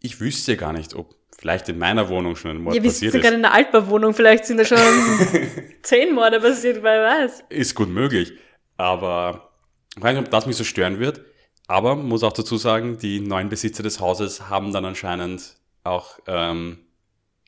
ich 0.00 0.20
wüsste 0.20 0.56
gar 0.56 0.72
nicht, 0.72 0.94
ob 0.94 1.14
vielleicht 1.36 1.68
in 1.68 1.78
meiner 1.78 2.08
Wohnung 2.08 2.36
schon 2.36 2.52
ein 2.52 2.62
Mord 2.62 2.76
ja, 2.76 2.82
passiert 2.82 3.12
gerade 3.12 3.28
ist. 3.28 3.34
in 3.34 3.44
einer 3.44 3.54
Altbauwohnung, 3.54 4.14
vielleicht 4.14 4.46
sind 4.46 4.58
da 4.58 4.64
schon 4.64 4.78
zehn 5.82 6.14
Morde 6.14 6.40
passiert, 6.40 6.82
wer 6.82 7.02
weiß. 7.02 7.44
Ist 7.48 7.74
gut 7.74 7.88
möglich. 7.88 8.32
Aber 8.76 9.50
ich 9.96 10.02
weiß 10.02 10.16
nicht, 10.16 10.26
ob 10.26 10.30
das 10.30 10.46
mich 10.46 10.56
so 10.56 10.64
stören 10.64 10.98
wird. 10.98 11.24
Aber 11.66 11.96
muss 11.96 12.22
auch 12.22 12.32
dazu 12.32 12.56
sagen, 12.56 12.98
die 12.98 13.20
neuen 13.20 13.48
Besitzer 13.48 13.82
des 13.82 14.00
Hauses 14.00 14.48
haben 14.50 14.72
dann 14.72 14.84
anscheinend 14.84 15.56
auch 15.82 16.18
ähm, 16.26 16.78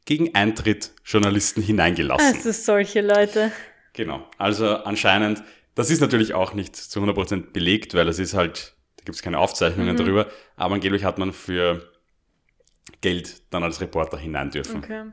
gegen 0.04 0.34
Eintritt 0.34 0.92
Journalisten 1.04 1.60
hineingelassen. 1.62 2.34
Also 2.34 2.52
solche 2.52 3.02
Leute. 3.02 3.52
Genau. 3.96 4.28
Also 4.38 4.68
anscheinend, 4.76 5.42
das 5.74 5.90
ist 5.90 6.00
natürlich 6.00 6.34
auch 6.34 6.54
nicht 6.54 6.76
zu 6.76 7.00
100% 7.00 7.52
belegt, 7.52 7.94
weil 7.94 8.06
es 8.08 8.18
ist 8.18 8.34
halt, 8.34 8.74
da 8.98 9.04
gibt 9.04 9.16
es 9.16 9.22
keine 9.22 9.38
Aufzeichnungen 9.38 9.94
Mhm. 9.94 9.98
darüber, 9.98 10.26
aber 10.56 10.74
angeblich 10.74 11.04
hat 11.04 11.18
man 11.18 11.32
für 11.32 11.90
Geld 13.00 13.42
dann 13.52 13.64
als 13.64 13.80
Reporter 13.80 14.16
hinein 14.18 14.50
dürfen. 14.50 14.78
Okay. 14.78 15.06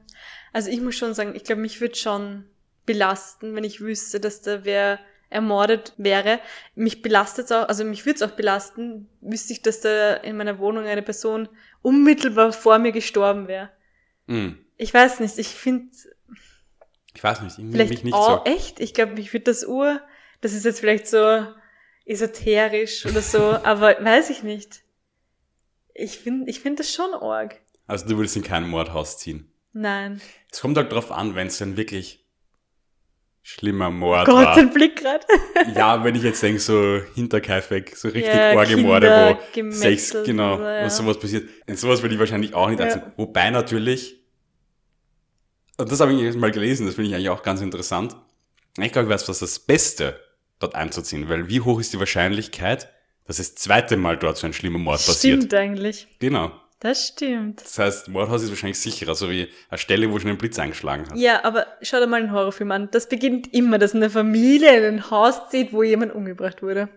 Also 0.52 0.70
ich 0.70 0.80
muss 0.82 0.96
schon 0.96 1.14
sagen, 1.14 1.34
ich 1.36 1.44
glaube, 1.44 1.62
mich 1.62 1.82
würde 1.82 1.96
schon 1.96 2.46
belasten, 2.86 3.56
wenn 3.56 3.64
ich 3.64 3.82
wüsste, 3.82 4.20
dass 4.20 4.42
da 4.42 4.64
wer 4.64 5.00
ermordet 5.30 5.94
wäre. 5.98 6.40
Mich 6.76 7.02
belastet 7.02 7.52
auch, 7.52 7.68
also 7.68 7.84
mich 7.84 8.06
würde 8.06 8.18
es 8.18 8.22
auch 8.22 8.36
belasten, 8.36 9.10
wüsste 9.22 9.54
ich, 9.54 9.64
dass 9.64 9.82
da 9.82 10.14
in 10.16 10.38
meiner 10.38 10.60
Wohnung 10.60 10.86
eine 10.86 11.02
Person 11.02 11.50
unmittelbar 11.82 12.54
vor 12.54 12.78
mir 12.78 12.92
gestorben 12.92 13.48
wäre. 13.48 13.70
Hm. 14.28 14.60
Ich 14.78 14.94
weiß 14.94 15.22
nicht, 15.22 15.40
ich 15.40 15.48
finde 15.48 15.88
Ich 17.16 17.24
weiß 17.24 17.42
nicht, 17.42 17.58
irgendwie 17.58 17.76
vielleicht 17.78 17.92
mich 17.92 18.04
nicht 18.04 18.14
auch 18.14 18.46
so. 18.46 18.52
echt, 18.52 18.80
ich 18.80 18.94
glaube, 18.94 19.14
mich 19.14 19.32
würde 19.34 19.46
das 19.46 19.66
Ur, 19.66 20.02
das 20.42 20.54
ist 20.54 20.66
jetzt 20.66 20.80
vielleicht 20.80 21.08
so 21.08 21.46
esoterisch 22.06 23.06
oder 23.06 23.22
so, 23.22 23.40
aber 23.64 24.04
weiß 24.04 24.30
ich 24.30 24.44
nicht. 24.44 24.82
Ich 25.94 26.18
finde 26.20 26.50
ich 26.50 26.60
finde 26.60 26.84
das 26.84 26.92
schon 26.94 27.14
arg. 27.14 27.60
Also 27.88 28.08
du 28.08 28.18
würdest 28.18 28.36
in 28.36 28.44
kein 28.44 28.68
Mordhaus 28.68 29.18
ziehen. 29.20 29.52
Nein. 29.74 30.22
Es 30.52 30.62
kommt 30.62 30.78
halt 30.78 30.92
drauf 30.92 31.12
an, 31.12 31.36
wenn 31.36 31.48
es 31.48 31.62
ein 31.62 31.78
wirklich 31.78 32.26
schlimmer 33.42 33.90
Mord 33.92 34.26
Gott, 34.26 34.46
war. 34.46 34.56
den 34.56 34.72
Blick 34.72 34.96
gerade. 34.96 35.26
Ja, 35.76 36.04
wenn 36.04 36.16
ich 36.16 36.24
jetzt 36.24 36.42
denke, 36.42 36.60
so 36.60 37.00
Hinterkaifeck, 37.16 37.96
so 37.96 38.08
richtig 38.10 38.34
Ja, 38.34 38.58
arge 38.58 38.78
Morde, 38.78 39.38
wo 39.54 39.72
sechs, 39.72 40.12
genau, 40.26 40.56
oder 40.56 40.64
so, 40.64 40.70
ja. 40.70 40.86
wo 40.86 40.90
sowas 40.90 41.20
passiert. 41.20 41.50
In 41.68 41.76
sowas 41.76 42.02
würde 42.02 42.16
ich 42.16 42.20
wahrscheinlich 42.20 42.54
auch 42.54 42.70
nicht 42.70 42.80
Ja. 42.80 42.86
einziehen. 42.86 43.04
Wobei 43.18 43.50
natürlich, 43.50 44.23
und 45.78 45.92
das 45.92 46.00
habe 46.00 46.14
ich 46.14 46.22
jetzt 46.22 46.38
mal 46.38 46.52
gelesen, 46.52 46.86
das 46.86 46.96
finde 46.96 47.10
ich 47.10 47.16
eigentlich 47.16 47.30
auch 47.30 47.44
ganz 47.44 47.62
interessant. 47.62 48.16
Ich 48.78 48.92
glaube, 48.92 49.08
ich 49.08 49.14
weiß, 49.14 49.30
was 49.30 49.40
das 49.40 49.60
Beste, 49.60 50.20
dort 50.60 50.76
einzuziehen, 50.76 51.30
weil 51.30 51.50
wie 51.50 51.62
hoch 51.62 51.80
ist 51.80 51.94
die 51.94 52.00
Wahrscheinlichkeit, 52.00 52.90
dass 53.26 53.38
das 53.38 53.56
zweite 53.56 53.98
Mal 53.98 54.18
dort 54.18 54.38
so 54.38 54.48
ein 54.48 54.54
schlimmer 54.54 54.80
Mord 54.80 55.06
passiert? 55.06 55.40
Stimmt 55.40 55.54
eigentlich. 55.54 56.08
Genau. 56.20 56.52
Das 56.80 57.08
stimmt. 57.08 57.62
Das 57.62 57.80
heißt, 57.80 58.10
Mordhaus 58.10 58.44
ist 58.44 58.50
wahrscheinlich 58.50 58.80
sicherer, 58.80 59.16
so 59.16 59.30
wie 59.30 59.48
eine 59.70 59.78
Stelle, 59.78 60.12
wo 60.12 60.20
schon 60.20 60.32
ein 60.32 60.38
Blitz 60.38 60.60
eingeschlagen 60.60 61.10
hat. 61.10 61.18
Ja, 61.18 61.46
aber 61.46 61.66
schau 61.82 62.00
dir 62.00 62.08
mal 62.08 62.22
einen 62.22 62.34
Horrorfilm 62.34 62.72
an. 62.72 62.90
Das 62.92 63.08
beginnt 63.08 63.54
immer, 63.54 63.78
dass 63.78 63.96
eine 63.96 64.10
Familie 64.10 64.78
in 64.78 64.96
ein 64.96 65.10
Haus 65.10 65.50
zieht, 65.50 65.72
wo 65.72 65.82
jemand 65.84 66.14
umgebracht 66.14 66.62
wurde. 66.62 66.90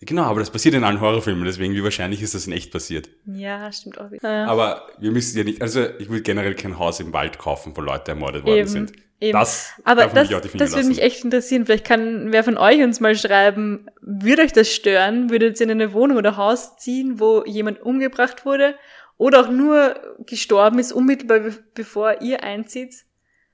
Genau, 0.00 0.24
aber 0.24 0.40
das 0.40 0.50
passiert 0.50 0.74
in 0.74 0.84
allen 0.84 1.00
Horrorfilmen, 1.00 1.44
deswegen 1.44 1.74
wie 1.74 1.82
wahrscheinlich 1.82 2.22
ist 2.22 2.34
das 2.34 2.46
in 2.46 2.52
echt 2.52 2.70
passiert. 2.70 3.08
Ja, 3.26 3.72
stimmt 3.72 3.98
auch 3.98 4.10
wieder. 4.10 4.30
Ja. 4.30 4.46
Aber 4.46 4.88
wir 4.98 5.10
müssen 5.10 5.38
ja 5.38 5.44
nicht, 5.44 5.62
also 5.62 5.86
ich 5.98 6.08
würde 6.08 6.22
generell 6.22 6.54
kein 6.54 6.78
Haus 6.78 7.00
im 7.00 7.12
Wald 7.12 7.38
kaufen, 7.38 7.72
wo 7.74 7.80
Leute 7.80 8.10
ermordet 8.10 8.44
worden 8.44 8.58
Eben, 8.58 8.68
sind. 8.68 8.92
eben. 9.20 9.32
Das 9.32 9.72
Aber 9.84 10.06
das, 10.06 10.28
das 10.28 10.74
würde 10.74 10.88
mich 10.88 11.02
echt 11.02 11.24
interessieren. 11.24 11.64
Vielleicht 11.64 11.86
kann 11.86 12.30
wer 12.30 12.44
von 12.44 12.58
euch 12.58 12.82
uns 12.82 13.00
mal 13.00 13.16
schreiben, 13.16 13.86
würde 14.02 14.42
euch 14.42 14.52
das 14.52 14.70
stören? 14.70 15.30
Würdet 15.30 15.58
ihr 15.60 15.64
in 15.64 15.70
eine 15.70 15.92
Wohnung 15.92 16.18
oder 16.18 16.36
Haus 16.36 16.76
ziehen, 16.76 17.18
wo 17.18 17.44
jemand 17.44 17.80
umgebracht 17.80 18.44
wurde 18.44 18.74
oder 19.16 19.40
auch 19.40 19.50
nur 19.50 19.94
gestorben 20.26 20.78
ist, 20.78 20.92
unmittelbar 20.92 21.40
be 21.40 21.54
bevor 21.74 22.20
ihr 22.20 22.44
einzieht? 22.44 23.04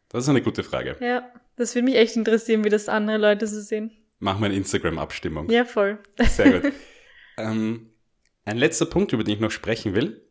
Das 0.09 0.25
ist 0.25 0.29
eine 0.29 0.43
gute 0.43 0.65
Frage. 0.65 0.97
Ja, 1.01 1.31
das 1.57 1.75
würde 1.75 1.85
mich 1.85 1.97
echt 1.97 2.17
interessieren, 2.17 2.65
wie 2.65 2.69
das 2.69 2.89
andere 2.89 3.19
Leute 3.19 3.47
so 3.47 3.61
sehen. 3.61 3.93
Machen 4.23 4.41
wir 4.41 4.47
eine 4.47 4.55
Instagram-Abstimmung. 4.57 5.51
Ja, 5.51 5.65
voll. 5.65 5.99
Sehr 6.21 6.61
gut. 6.61 6.73
ähm, 7.39 7.91
ein 8.45 8.57
letzter 8.57 8.87
Punkt, 8.87 9.13
über 9.13 9.25
den 9.25 9.35
ich 9.35 9.41
noch 9.41 9.51
sprechen 9.51 9.95
will, 9.97 10.25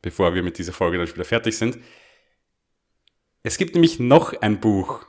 bevor 0.00 0.34
wir 0.34 0.42
mit 0.44 0.58
dieser 0.58 0.72
Folge 0.72 0.98
dann 0.98 1.08
wieder 1.08 1.24
fertig 1.24 1.56
sind. 1.58 1.78
Es 3.42 3.58
gibt 3.58 3.74
nämlich 3.74 3.98
noch 3.98 4.32
ein 4.40 4.60
Buch, 4.60 5.04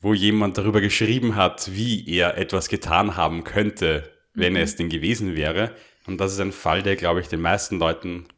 wo 0.00 0.14
jemand 0.14 0.56
darüber 0.56 0.80
geschrieben 0.80 1.36
hat, 1.36 1.70
wie 1.74 2.08
er 2.08 2.38
etwas 2.38 2.68
getan 2.68 3.16
haben 3.16 3.44
könnte, 3.44 4.10
wenn 4.32 4.52
Mhm. 4.52 4.56
er 4.56 4.62
es 4.62 4.76
denn 4.76 4.88
gewesen 4.88 5.36
wäre. 5.36 5.74
Und 6.06 6.18
das 6.18 6.32
ist 6.32 6.40
ein 6.40 6.52
Fall, 6.52 6.82
der, 6.82 6.96
glaube 6.96 7.20
ich, 7.20 7.28
den 7.28 7.40
meisten 7.42 7.78
Leuten 7.78 8.28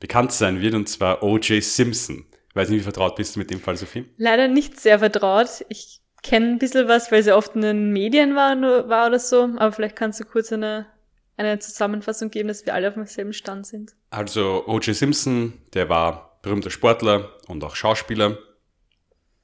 bekannt 0.00 0.32
sein 0.32 0.62
wird, 0.62 0.72
und 0.74 0.88
zwar 0.88 1.22
O.J. 1.22 1.62
Simpson. 1.62 2.24
Ich 2.48 2.56
weiß 2.56 2.70
nicht, 2.70 2.78
wie 2.80 2.84
vertraut 2.84 3.16
bist 3.16 3.34
du 3.36 3.40
mit 3.40 3.50
dem 3.50 3.60
Fall, 3.60 3.76
Sophie? 3.76 4.06
Leider 4.16 4.48
nicht 4.48 4.80
sehr 4.80 4.98
vertraut. 5.00 5.64
Ich 5.68 5.97
kenne 6.22 6.46
ein 6.50 6.58
bisschen 6.58 6.88
was, 6.88 7.10
weil 7.12 7.22
sie 7.22 7.34
oft 7.34 7.54
in 7.54 7.62
den 7.62 7.92
Medien 7.92 8.34
war, 8.34 8.60
war 8.88 9.08
oder 9.08 9.18
so. 9.18 9.50
Aber 9.56 9.72
vielleicht 9.72 9.96
kannst 9.96 10.20
du 10.20 10.24
kurz 10.24 10.52
eine, 10.52 10.86
eine 11.36 11.58
Zusammenfassung 11.58 12.30
geben, 12.30 12.48
dass 12.48 12.66
wir 12.66 12.74
alle 12.74 12.88
auf 12.88 12.94
demselben 12.94 13.32
Stand 13.32 13.66
sind. 13.66 13.94
Also 14.10 14.64
O.J. 14.66 14.94
Simpson, 14.94 15.54
der 15.74 15.88
war 15.88 16.38
berühmter 16.42 16.70
Sportler 16.70 17.30
und 17.46 17.62
auch 17.64 17.76
Schauspieler. 17.76 18.38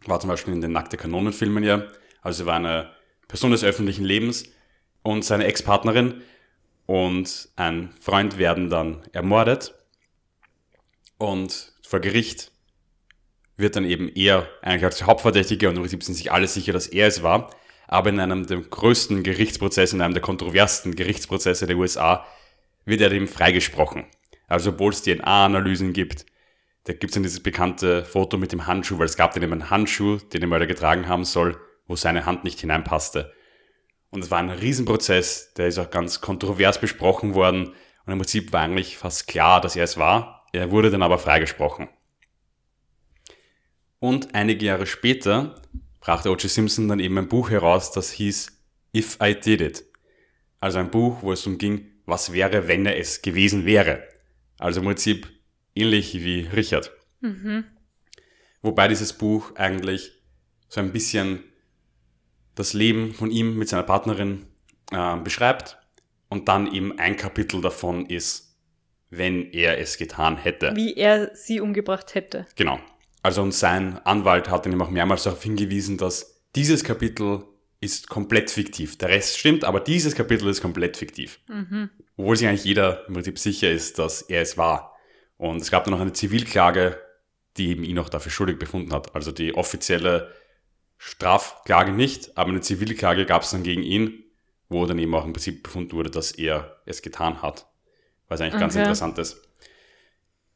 War 0.07 0.21
zum 0.21 0.31
Beispiel 0.31 0.55
in 0.55 0.61
den 0.61 0.73
Nackte 0.73 0.97
Kanonenfilmen 0.97 1.65
ja. 1.65 1.87
Also 2.23 2.47
war 2.47 2.57
eine 2.57 2.91
Person 3.29 3.53
des 3.53 3.65
öffentlichen 3.65 4.05
Lebens 4.05 4.45
und 5.03 5.25
seine 5.25 5.45
Ex-Partnerin 5.45 6.23
und 6.87 7.49
ein 7.57 7.95
Freund 8.01 8.39
werden 8.39 8.71
dann 8.71 9.03
ermordet. 9.13 9.75
Und 11.19 11.73
vor 11.83 12.01
Gericht 12.01 12.53
wird 13.57 13.77
dann 13.77 13.85
eben 13.85 14.09
er 14.15 14.49
eigentlich 14.63 14.85
als 14.85 15.05
Hauptverdächtiger 15.05 15.69
und 15.69 15.77
im 15.77 15.83
Prinzip 15.83 16.03
sind 16.03 16.15
sich 16.15 16.33
alle 16.33 16.49
sicher, 16.49 16.73
dass 16.73 16.87
er 16.87 17.07
es 17.07 17.23
war. 17.23 17.51
Aber 17.87 18.11
in 18.11 18.19
einem 18.19 18.47
der 18.47 18.59
größten 18.59 19.23
Gerichtsprozesse, 19.23 19.95
in 19.95 20.03
einem 20.03 20.15
der 20.15 20.23
kontroversesten 20.23 20.97
Gerichtsprozesse 20.97 21.67
der 21.67 21.77
USA, 21.77 22.27
wird 22.85 23.01
er 23.01 23.13
eben 23.13 23.29
freigesprochen. 23.29 24.07
Also 24.49 24.71
obwohl 24.71 24.93
es 24.93 25.03
DNA-Analysen 25.03 25.93
gibt, 25.93 26.27
da 26.85 26.93
gibt 26.93 27.11
es 27.11 27.13
dann 27.13 27.23
dieses 27.23 27.43
bekannte 27.43 28.05
Foto 28.05 28.37
mit 28.37 28.53
dem 28.53 28.67
Handschuh, 28.67 28.99
weil 28.99 29.07
es 29.07 29.17
gab 29.17 29.33
dann 29.33 29.43
eben 29.43 29.53
einen 29.53 29.71
Handschuh, 29.71 30.17
den 30.17 30.41
der 30.41 30.49
Mörder 30.49 30.67
getragen 30.67 31.09
haben 31.09 31.25
soll, 31.25 31.57
wo 31.87 31.97
seine 31.97 32.27
Hand 32.27 32.45
nicht 32.45 32.61
hineinpasste. 32.61 33.33
Und 34.11 34.23
es 34.23 34.31
war 34.31 34.39
ein 34.39 34.51
Riesenprozess, 34.51 35.55
der 35.55 35.67
ist 35.67 35.79
auch 35.79 35.91
ganz 35.91 36.21
kontrovers 36.21 36.81
besprochen 36.81 37.35
worden. 37.35 37.73
Und 38.07 38.13
im 38.13 38.19
Prinzip 38.19 38.53
war 38.53 38.61
eigentlich 38.61 38.99
fast 38.99 39.27
klar, 39.27 39.61
dass 39.61 39.77
er 39.77 39.85
es 39.85 39.97
war. 39.97 40.47
Er 40.53 40.71
wurde 40.71 40.91
dann 40.91 41.03
aber 41.03 41.19
freigesprochen. 41.19 41.89
Und 44.05 44.35
einige 44.35 44.67
Jahre 44.67 44.85
später 44.85 45.63
brachte 45.99 46.31
O.J. 46.31 46.51
Simpson 46.51 46.89
dann 46.89 47.01
eben 47.01 47.17
ein 47.17 47.27
Buch 47.27 47.49
heraus, 47.49 47.91
das 47.91 48.11
hieß 48.11 48.53
If 48.95 49.17
I 49.23 49.35
Did 49.35 49.63
It. 49.63 49.85
Also 50.61 50.79
ein 50.79 50.91
Buch, 50.91 51.23
wo 51.23 51.33
es 51.33 51.47
um 51.47 51.57
ging, 51.57 51.87
was 52.05 52.35
wäre, 52.35 52.69
wenn 52.69 52.85
er 52.85 52.99
es 52.99 53.23
gewesen 53.23 53.65
wäre. 53.65 54.07
Also 54.59 54.81
im 54.81 54.87
Prinzip 54.89 55.27
ähnlich 55.75 56.23
wie 56.23 56.41
Richard. 56.41 56.93
Mhm. 57.23 57.65
Wobei 58.61 58.89
dieses 58.89 59.15
Buch 59.15 59.53
eigentlich 59.55 60.13
so 60.69 60.83
ein 60.83 60.93
bisschen 60.93 61.43
das 62.57 62.75
Leben 62.75 63.15
von 63.15 63.31
ihm 63.31 63.57
mit 63.57 63.71
seiner 63.71 63.85
Partnerin 63.85 64.45
äh, 64.93 65.17
beschreibt 65.17 65.79
und 66.29 66.49
dann 66.49 66.71
eben 66.71 66.99
ein 66.99 67.17
Kapitel 67.17 67.63
davon 67.63 68.05
ist, 68.05 68.55
wenn 69.09 69.51
er 69.53 69.79
es 69.79 69.97
getan 69.97 70.37
hätte. 70.37 70.77
Wie 70.77 70.93
er 70.95 71.35
sie 71.35 71.61
umgebracht 71.61 72.15
hätte. 72.15 72.47
Genau. 72.55 72.79
Also 73.25 73.41
und 73.41 73.53
sein 73.53 73.99
Anwalt 74.05 74.51
hat 74.51 74.67
ihm 74.67 74.83
auch 74.83 74.91
mehrmals 74.91 75.23
darauf 75.23 75.43
hingewiesen, 75.43 75.97
dass 75.97 76.43
dieses 76.55 76.85
Kapitel 76.85 77.45
ist 77.81 78.09
komplett 78.09 78.51
fiktiv. 78.51 78.99
Der 78.99 79.09
Rest 79.09 79.39
stimmt, 79.39 79.65
aber 79.65 79.81
dieses 79.81 80.15
Kapitel 80.15 80.47
ist 80.49 80.61
komplett 80.61 80.99
fiktiv. 80.99 81.41
Mhm. 81.49 81.89
Obwohl 82.19 82.37
sich 82.37 82.47
eigentlich 82.47 82.65
jeder 82.65 83.07
im 83.09 83.15
Prinzip 83.15 83.39
sicher 83.39 83.71
ist, 83.71 83.99
dass 83.99 84.21
er 84.21 84.43
es 84.43 84.59
war. 84.59 84.95
Und 85.39 85.63
es 85.63 85.71
gab 85.71 85.85
dann 85.85 85.93
noch 85.95 86.01
eine 86.01 86.13
Zivilklage, 86.13 87.01
die 87.57 87.71
eben 87.71 87.83
ihn 87.83 87.99
auch 87.99 88.11
dafür 88.11 88.31
schuldig 88.31 88.59
befunden 88.59 88.93
hat. 88.93 89.15
Also 89.15 89.33
die 89.33 89.55
offizielle 89.55 90.31
Strafklage 90.99 91.93
nicht, 91.93 92.37
aber 92.37 92.51
eine 92.51 92.61
Zivilklage 92.61 93.25
gab 93.25 93.43
es 93.43 93.51
dann 93.51 93.63
gegen 93.63 93.83
ihn, 93.83 94.23
wo 94.69 94.85
dann 94.85 94.99
eben 94.99 95.15
auch 95.15 95.25
im 95.25 95.33
Prinzip 95.33 95.63
befunden 95.63 95.93
wurde, 95.93 96.11
dass 96.11 96.33
er 96.33 96.77
es 96.85 97.01
getan 97.01 97.41
hat. 97.41 97.67
Was 98.29 98.43
eigentlich 98.43 98.61
ganz 98.61 98.75
Okay. 98.75 98.83
interessant 98.83 99.17
ist. 99.19 99.41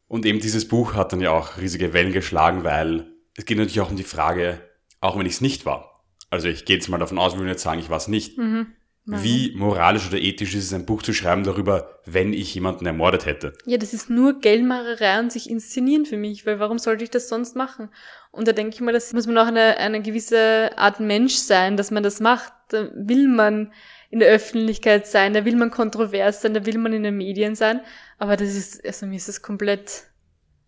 Und 0.09 0.27
eben 0.27 0.41
dieses 0.41 0.67
Buch 0.67 0.95
hat 0.95 1.13
dann 1.13 1.21
ja 1.21 1.31
auch 1.31 1.59
riesige 1.59 1.93
Wellen 1.93 2.13
geschlagen, 2.13 2.65
weil 2.65 3.07
es 3.37 3.45
geht 3.45 3.59
natürlich 3.59 3.81
auch 3.81 3.91
um 3.91 3.97
die 3.97 4.03
Frage, 4.03 4.61
auch 5.01 5.19
wenn 5.19 5.27
ich 5.27 5.35
es 5.35 5.41
nicht 5.41 5.67
war. 5.67 6.03
Also 6.31 6.49
ich 6.49 6.65
gehe 6.65 6.77
jetzt 6.77 6.89
mal 6.89 6.99
davon 6.99 7.19
aus, 7.19 7.35
wir 7.35 7.39
würden 7.39 7.49
jetzt 7.49 7.63
sagen, 7.63 7.81
ich 7.81 7.91
war 7.91 7.99
es 7.99 8.09
nicht. 8.09 8.37
Mhm. 8.39 8.69
Wie 9.11 9.55
moralisch 9.57 10.07
oder 10.07 10.19
ethisch 10.19 10.55
ist 10.55 10.65
es, 10.65 10.75
ein 10.75 10.85
Buch 10.85 11.03
zu 11.03 11.15
schreiben 11.15 11.43
darüber, 11.43 11.99
wenn 12.05 12.35
ich 12.35 12.55
jemanden 12.55 12.85
ermordet 12.85 13.25
hätte? 13.25 13.55
Ja, 13.65 13.79
das 13.79 13.95
ist 13.95 14.11
nur 14.11 14.39
Geldmacherei 14.39 15.19
und 15.19 15.33
sich 15.33 15.49
inszenieren 15.49 16.05
für 16.05 16.19
mich, 16.19 16.45
weil 16.45 16.61
warum 16.61 16.79
sollte 16.79 17.05
ich 17.05 17.11
das 17.11 17.31
sonst 17.31 17.57
machen? 17.57 17.89
Und 18.33 18.49
da 18.49 18.53
denke 18.53 18.75
ich 18.75 18.83
mal, 18.83 18.93
das 18.93 19.15
muss 19.15 19.27
man 19.27 19.39
auch 19.39 19.47
eine, 19.47 19.79
eine 19.79 20.03
gewisse 20.03 20.77
Art 20.77 21.01
Mensch 21.01 21.37
sein, 21.37 21.79
dass 21.79 21.91
man 21.91 22.03
das 22.03 22.21
macht. 22.21 22.53
Da 22.69 22.91
will 22.95 23.29
man 23.29 23.73
in 24.11 24.21
der 24.21 24.29
Öffentlichkeit 24.29 25.07
sein, 25.07 25.35
da 25.35 25.45
will 25.45 25.57
man 25.57 25.71
kontrovers 25.71 26.43
sein, 26.43 26.55
da 26.55 26.65
will 26.67 26.79
man 26.79 26.93
in 26.93 27.03
den 27.03 27.17
Medien 27.17 27.55
sein. 27.55 27.81
Aber 28.19 28.37
das 28.37 28.55
ist, 28.55 28.85
also 28.85 29.07
mir 29.07 29.17
ist 29.17 29.29
das 29.29 29.43
komplett, 29.43 30.05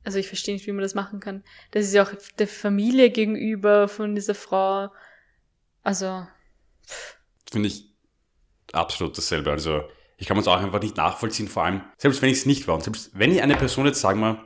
also 0.04 0.18
ich 0.18 0.28
verstehe 0.28 0.54
nicht, 0.54 0.66
wie 0.66 0.72
man 0.72 0.82
das 0.82 0.94
machen 0.94 1.20
kann. 1.20 1.44
Das 1.70 1.84
ist 1.84 1.94
ja 1.94 2.02
auch 2.02 2.12
der 2.38 2.48
Familie 2.48 3.10
gegenüber 3.10 3.88
von 3.88 4.14
dieser 4.14 4.34
Frau. 4.34 4.90
Also, 5.82 6.26
Finde 7.50 7.68
ich 7.68 7.84
absolut 8.72 9.16
dasselbe. 9.16 9.50
Also 9.50 9.82
ich 10.16 10.26
kann 10.26 10.36
es 10.36 10.48
auch 10.48 10.60
einfach 10.60 10.82
nicht 10.82 10.96
nachvollziehen, 10.96 11.48
vor 11.48 11.64
allem, 11.64 11.82
selbst 11.96 12.20
wenn 12.22 12.28
ich 12.28 12.38
es 12.38 12.46
nicht 12.46 12.68
war 12.68 12.74
und 12.74 12.84
selbst 12.84 13.10
wenn 13.14 13.32
ich 13.32 13.42
eine 13.42 13.56
Person 13.56 13.86
jetzt, 13.86 14.00
sagen 14.00 14.20
wir, 14.20 14.44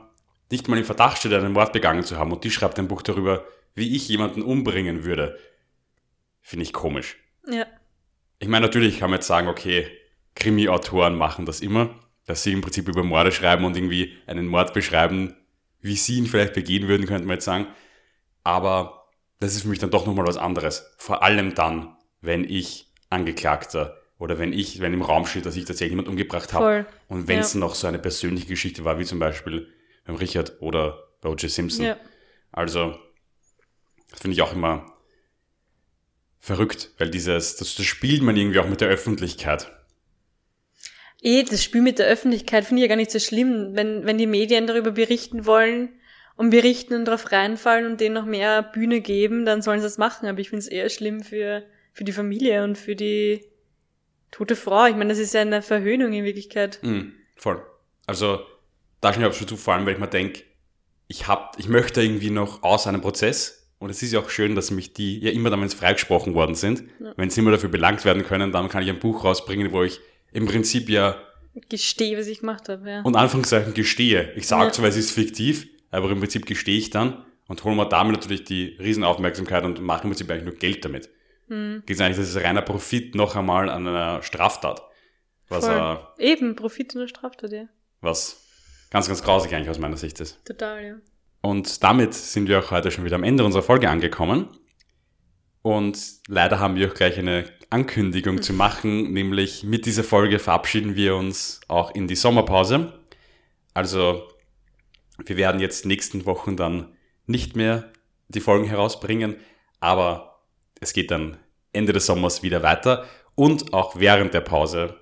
nicht 0.51 0.67
mal 0.67 0.77
im 0.77 0.85
Verdacht 0.85 1.17
steht, 1.17 1.33
einen 1.33 1.53
Mord 1.53 1.73
begangen 1.73 2.03
zu 2.03 2.17
haben 2.17 2.31
und 2.31 2.43
die 2.43 2.51
schreibt 2.51 2.79
ein 2.79 2.87
Buch 2.87 3.01
darüber, 3.01 3.45
wie 3.73 3.95
ich 3.95 4.07
jemanden 4.07 4.41
umbringen 4.41 5.03
würde, 5.03 5.37
finde 6.41 6.63
ich 6.63 6.71
komisch. 6.73 7.17
Ja. 7.49 7.65
Ich 8.39 8.47
meine, 8.47 8.65
natürlich 8.65 8.99
kann 8.99 9.09
man 9.09 9.17
jetzt 9.19 9.27
sagen, 9.27 9.47
okay, 9.47 9.87
Krimi-Autoren 10.35 11.15
machen 11.17 11.45
das 11.45 11.61
immer, 11.61 11.95
dass 12.25 12.43
sie 12.43 12.51
im 12.51 12.61
Prinzip 12.61 12.87
über 12.87 13.03
Morde 13.03 13.31
schreiben 13.31 13.65
und 13.65 13.77
irgendwie 13.77 14.17
einen 14.27 14.47
Mord 14.47 14.73
beschreiben, 14.73 15.35
wie 15.79 15.95
sie 15.95 16.17
ihn 16.17 16.25
vielleicht 16.27 16.53
begehen 16.53 16.87
würden, 16.87 17.05
könnte 17.05 17.25
man 17.27 17.35
jetzt 17.35 17.45
sagen. 17.45 17.67
Aber 18.43 19.07
das 19.39 19.55
ist 19.55 19.61
für 19.63 19.69
mich 19.69 19.79
dann 19.79 19.91
doch 19.91 20.05
nochmal 20.05 20.25
was 20.27 20.37
anderes. 20.37 20.93
Vor 20.97 21.23
allem 21.23 21.55
dann, 21.55 21.95
wenn 22.21 22.43
ich 22.43 22.91
Angeklagter 23.09 23.97
oder 24.17 24.39
wenn 24.39 24.53
ich, 24.53 24.79
wenn 24.79 24.93
im 24.93 25.01
Raum 25.01 25.25
steht, 25.25 25.45
dass 25.45 25.55
ich 25.55 25.65
tatsächlich 25.65 25.91
jemanden 25.91 26.11
umgebracht 26.11 26.53
habe. 26.53 26.85
Und 27.07 27.27
wenn 27.27 27.39
es 27.39 27.53
Ja. 27.53 27.59
noch 27.59 27.75
so 27.75 27.87
eine 27.87 27.99
persönliche 27.99 28.47
Geschichte 28.47 28.83
war, 28.83 28.99
wie 28.99 29.05
zum 29.05 29.19
Beispiel 29.19 29.71
beim 30.05 30.15
Richard 30.15 30.61
oder 30.61 31.03
bei 31.21 31.29
O.J. 31.29 31.49
Simpson. 31.49 31.85
Ja. 31.85 31.97
Also, 32.51 32.97
das 34.09 34.19
finde 34.21 34.35
ich 34.35 34.41
auch 34.41 34.53
immer 34.53 34.91
verrückt, 36.45 36.91
weil 36.99 37.09
dieses, 37.09 37.55
das, 37.55 37.73
das 37.73 37.85
spielt 37.85 38.21
man 38.21 38.37
irgendwie 38.37 38.59
auch 38.59 38.69
mit 38.69 38.79
der 38.79 38.87
Öffentlichkeit. 38.87 39.71
Eh, 41.23 41.43
das 41.43 41.63
Spiel 41.63 41.81
mit 41.81 41.97
der 41.97 42.05
Öffentlichkeit 42.05 42.65
finde 42.65 42.81
ich 42.81 42.83
ja 42.83 42.87
gar 42.87 42.97
nicht 42.97 43.09
so 43.09 43.17
schlimm, 43.17 43.71
wenn, 43.73 44.05
wenn 44.05 44.19
die 44.19 44.27
Medien 44.27 44.67
darüber 44.67 44.91
berichten 44.91 45.47
wollen 45.47 45.89
und 46.35 46.51
berichten 46.51 46.93
und 46.93 47.05
darauf 47.05 47.31
reinfallen 47.31 47.87
und 47.87 47.99
denen 47.99 48.13
noch 48.13 48.25
mehr 48.25 48.61
Bühne 48.61 49.01
geben, 49.01 49.43
dann 49.43 49.63
sollen 49.63 49.79
sie 49.79 49.87
das 49.87 49.97
machen. 49.97 50.27
Aber 50.27 50.39
ich 50.39 50.49
finde 50.49 50.59
es 50.59 50.67
eher 50.67 50.89
schlimm 50.89 51.23
für, 51.23 51.63
für 51.93 52.03
die 52.03 52.11
Familie 52.11 52.63
und 52.63 52.77
für 52.77 52.95
die 52.95 53.43
tote 54.29 54.55
Frau. 54.55 54.85
Ich 54.85 54.95
meine, 54.95 55.09
das 55.09 55.17
ist 55.17 55.33
ja 55.33 55.41
eine 55.41 55.63
Verhöhnung 55.63 56.13
in 56.13 56.25
Wirklichkeit. 56.25 56.77
Mhm, 56.83 57.13
voll. 57.35 57.65
Also, 58.05 58.45
da 59.01 59.11
schon 59.11 59.25
ich 59.25 59.35
schon 59.35 59.47
zu, 59.47 59.57
vor 59.57 59.73
allem, 59.73 59.87
weil 59.87 59.93
ich 59.93 59.99
mir 59.99 60.07
denke, 60.07 60.43
ich 61.07 61.27
hab, 61.27 61.57
ich 61.57 61.69
möchte 61.69 62.03
irgendwie 62.03 62.29
noch 62.29 62.61
aus 62.61 62.85
einem 62.85 63.01
Prozess, 63.01 63.64
und 63.85 63.91
es 63.91 64.01
ist 64.01 64.11
ja 64.11 64.19
auch 64.19 64.29
schön, 64.29 64.55
dass 64.55 64.71
mich 64.71 64.93
die 64.93 65.19
ja 65.19 65.31
immer 65.31 65.49
dann, 65.51 65.59
wenn 65.61 65.67
es 65.67 65.75
freigesprochen 65.75 66.33
worden 66.33 66.55
sind, 66.55 66.83
Ja. 66.99 67.13
wenn 67.17 67.29
sie 67.29 67.39
immer 67.41 67.51
dafür 67.51 67.69
belangt 67.69 68.03
werden 68.03 68.23
können, 68.23 68.51
dann 68.51 68.67
kann 68.67 68.81
ich 68.83 68.89
ein 68.89 68.99
Buch 68.99 69.23
rausbringen, 69.23 69.71
wo 69.71 69.83
ich 69.83 69.99
im 70.33 70.45
Prinzip 70.47 70.89
ja 70.89 71.15
Gestehe, 71.69 72.17
was 72.17 72.27
ich 72.27 72.39
gemacht 72.39 72.67
habe, 72.67 72.89
ja. 72.89 73.01
und 73.03 73.15
Anführungszeichen 73.15 73.73
gestehe. 73.73 74.33
Ich 74.35 74.47
sage 74.47 74.65
Ja. 74.65 74.71
zwar, 74.71 74.89
es 74.89 74.97
ist 74.97 75.11
fiktiv, 75.11 75.67
aber 75.91 76.09
im 76.09 76.19
Prinzip 76.19 76.45
gestehe 76.45 76.77
ich 76.77 76.89
dann 76.89 77.23
und 77.47 77.63
hole 77.63 77.75
mir 77.75 77.87
damit 77.87 78.15
natürlich 78.15 78.43
die 78.43 78.75
Riesenaufmerksamkeit 78.79 79.63
und 79.63 79.79
mache 79.81 80.03
im 80.03 80.09
Prinzip 80.09 80.29
eigentlich 80.31 80.43
nur 80.45 80.55
Geld 80.55 80.83
damit. 80.83 81.09
Hm. 81.47 81.83
Geht 81.85 82.01
eigentlich, 82.01 82.17
das 82.17 82.29
ist 82.29 82.43
reiner 82.43 82.63
Profit 82.63 83.13
noch 83.15 83.35
einmal 83.35 83.69
an 83.69 83.87
einer 83.87 84.21
Straftat. 84.23 84.81
Was, 85.47 85.65
Voll. 85.65 85.97
äh, 86.19 86.31
Eben, 86.31 86.55
Profit 86.55 86.93
in 86.95 87.01
der 87.01 87.07
Straftat, 87.07 87.51
ja. 87.51 87.65
was 88.01 88.41
ganz, 88.89 89.07
ganz 89.07 89.21
grausig 89.21 89.53
eigentlich 89.53 89.69
aus 89.69 89.77
meiner 89.79 89.95
Sicht 89.97 90.19
ist. 90.19 90.43
Total, 90.43 90.83
ja. 90.83 90.95
Und 91.45 91.83
damit 91.83 92.15
sind 92.15 92.49
wir 92.49 92.57
auch 92.57 92.71
heute 92.71 92.89
schon 92.89 93.05
wieder 93.05 93.17
am 93.17 93.23
Ende 93.23 93.45
unserer 93.45 93.61
Folge 93.61 93.87
angekommen. 93.87 94.47
Und 95.61 95.95
leider 96.27 96.57
haben 96.57 96.75
wir 96.75 96.89
auch 96.89 96.95
gleich 96.95 97.19
eine 97.19 97.45
Ankündigung 97.69 98.41
zu 98.41 98.51
machen, 98.51 99.13
nämlich 99.13 99.63
mit 99.63 99.85
dieser 99.85 100.03
Folge 100.03 100.39
verabschieden 100.39 100.95
wir 100.95 101.15
uns 101.15 101.61
auch 101.67 101.93
in 101.93 102.07
die 102.07 102.15
Sommerpause. 102.15 102.99
Also 103.75 104.27
wir 105.23 105.37
werden 105.37 105.61
jetzt 105.61 105.85
nächsten 105.85 106.25
Wochen 106.25 106.57
dann 106.57 106.95
nicht 107.27 107.55
mehr 107.55 107.91
die 108.27 108.41
Folgen 108.41 108.65
herausbringen, 108.65 109.35
aber 109.79 110.41
es 110.81 110.93
geht 110.93 111.11
dann 111.11 111.37
Ende 111.73 111.93
des 111.93 112.07
Sommers 112.07 112.41
wieder 112.41 112.63
weiter 112.63 113.05
und 113.35 113.71
auch 113.71 113.99
während 113.99 114.33
der 114.33 114.41
Pause 114.41 114.99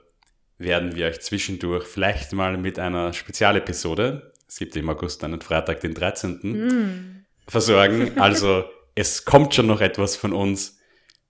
werden 0.58 0.94
wir 0.94 1.06
euch 1.08 1.22
zwischendurch 1.22 1.86
vielleicht 1.86 2.34
mal 2.34 2.58
mit 2.58 2.80
einer 2.80 3.14
Spezialepisode, 3.14 4.33
es 4.54 4.60
gibt 4.60 4.76
im 4.76 4.88
August 4.88 5.24
einen 5.24 5.42
Freitag, 5.42 5.80
den 5.82 5.96
13 5.96 6.40
Mm. 6.44 7.26
versorgen. 7.48 8.20
Also 8.20 8.66
es 8.96 9.26
kommt 9.26 9.56
schon 9.56 9.66
noch 9.66 9.82
etwas 9.82 10.16
von 10.16 10.32
uns 10.32 10.78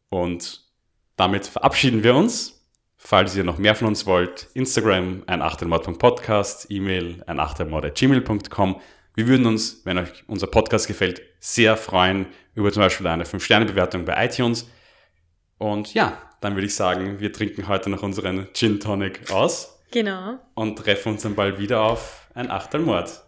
und 0.10 0.62
damit 1.16 1.48
verabschieden 1.48 2.04
wir 2.04 2.16
uns. 2.16 2.68
Falls 2.98 3.34
ihr 3.38 3.46
noch 3.46 3.58
mehr 3.58 3.76
von 3.76 3.88
uns 3.88 4.06
wollt, 4.06 4.50
Instagram 4.56 5.24
ein 5.28 5.42
Achtelmord.podcast, 5.42 6.68
E-Mail 6.70 7.24
ein 7.26 7.40
Achtelmord.gmail.com. 7.40 8.82
Wir 9.16 9.28
würden 9.28 9.46
uns, 9.46 9.82
wenn 9.86 9.98
euch 10.00 10.26
unser 10.28 10.48
Podcast 10.48 10.88
gefällt, 10.88 11.22
sehr 11.40 11.78
freuen 11.78 12.26
über 12.56 12.74
zum 12.74 12.82
Beispiel 12.84 13.08
eine 13.08 13.24
5-Sterne-Bewertung 13.24 14.04
bei 14.04 14.26
iTunes. 14.26 14.70
Und 15.58 15.94
ja, 15.94 16.18
dann 16.42 16.56
würde 16.56 16.66
ich 16.68 16.76
sagen, 16.76 17.22
wir 17.22 17.32
trinken 17.32 17.70
heute 17.70 17.90
noch 17.90 18.04
unseren 18.04 18.50
Gin 18.54 18.82
Tonic 18.82 19.32
aus 19.32 19.80
Genau. 19.92 20.40
und 20.56 20.76
treffen 20.78 21.14
uns 21.14 21.22
dann 21.24 21.36
bald 21.36 21.58
wieder 21.60 21.82
auf 21.84 22.23
ein 22.34 22.50
Achtelmord. 22.50 23.23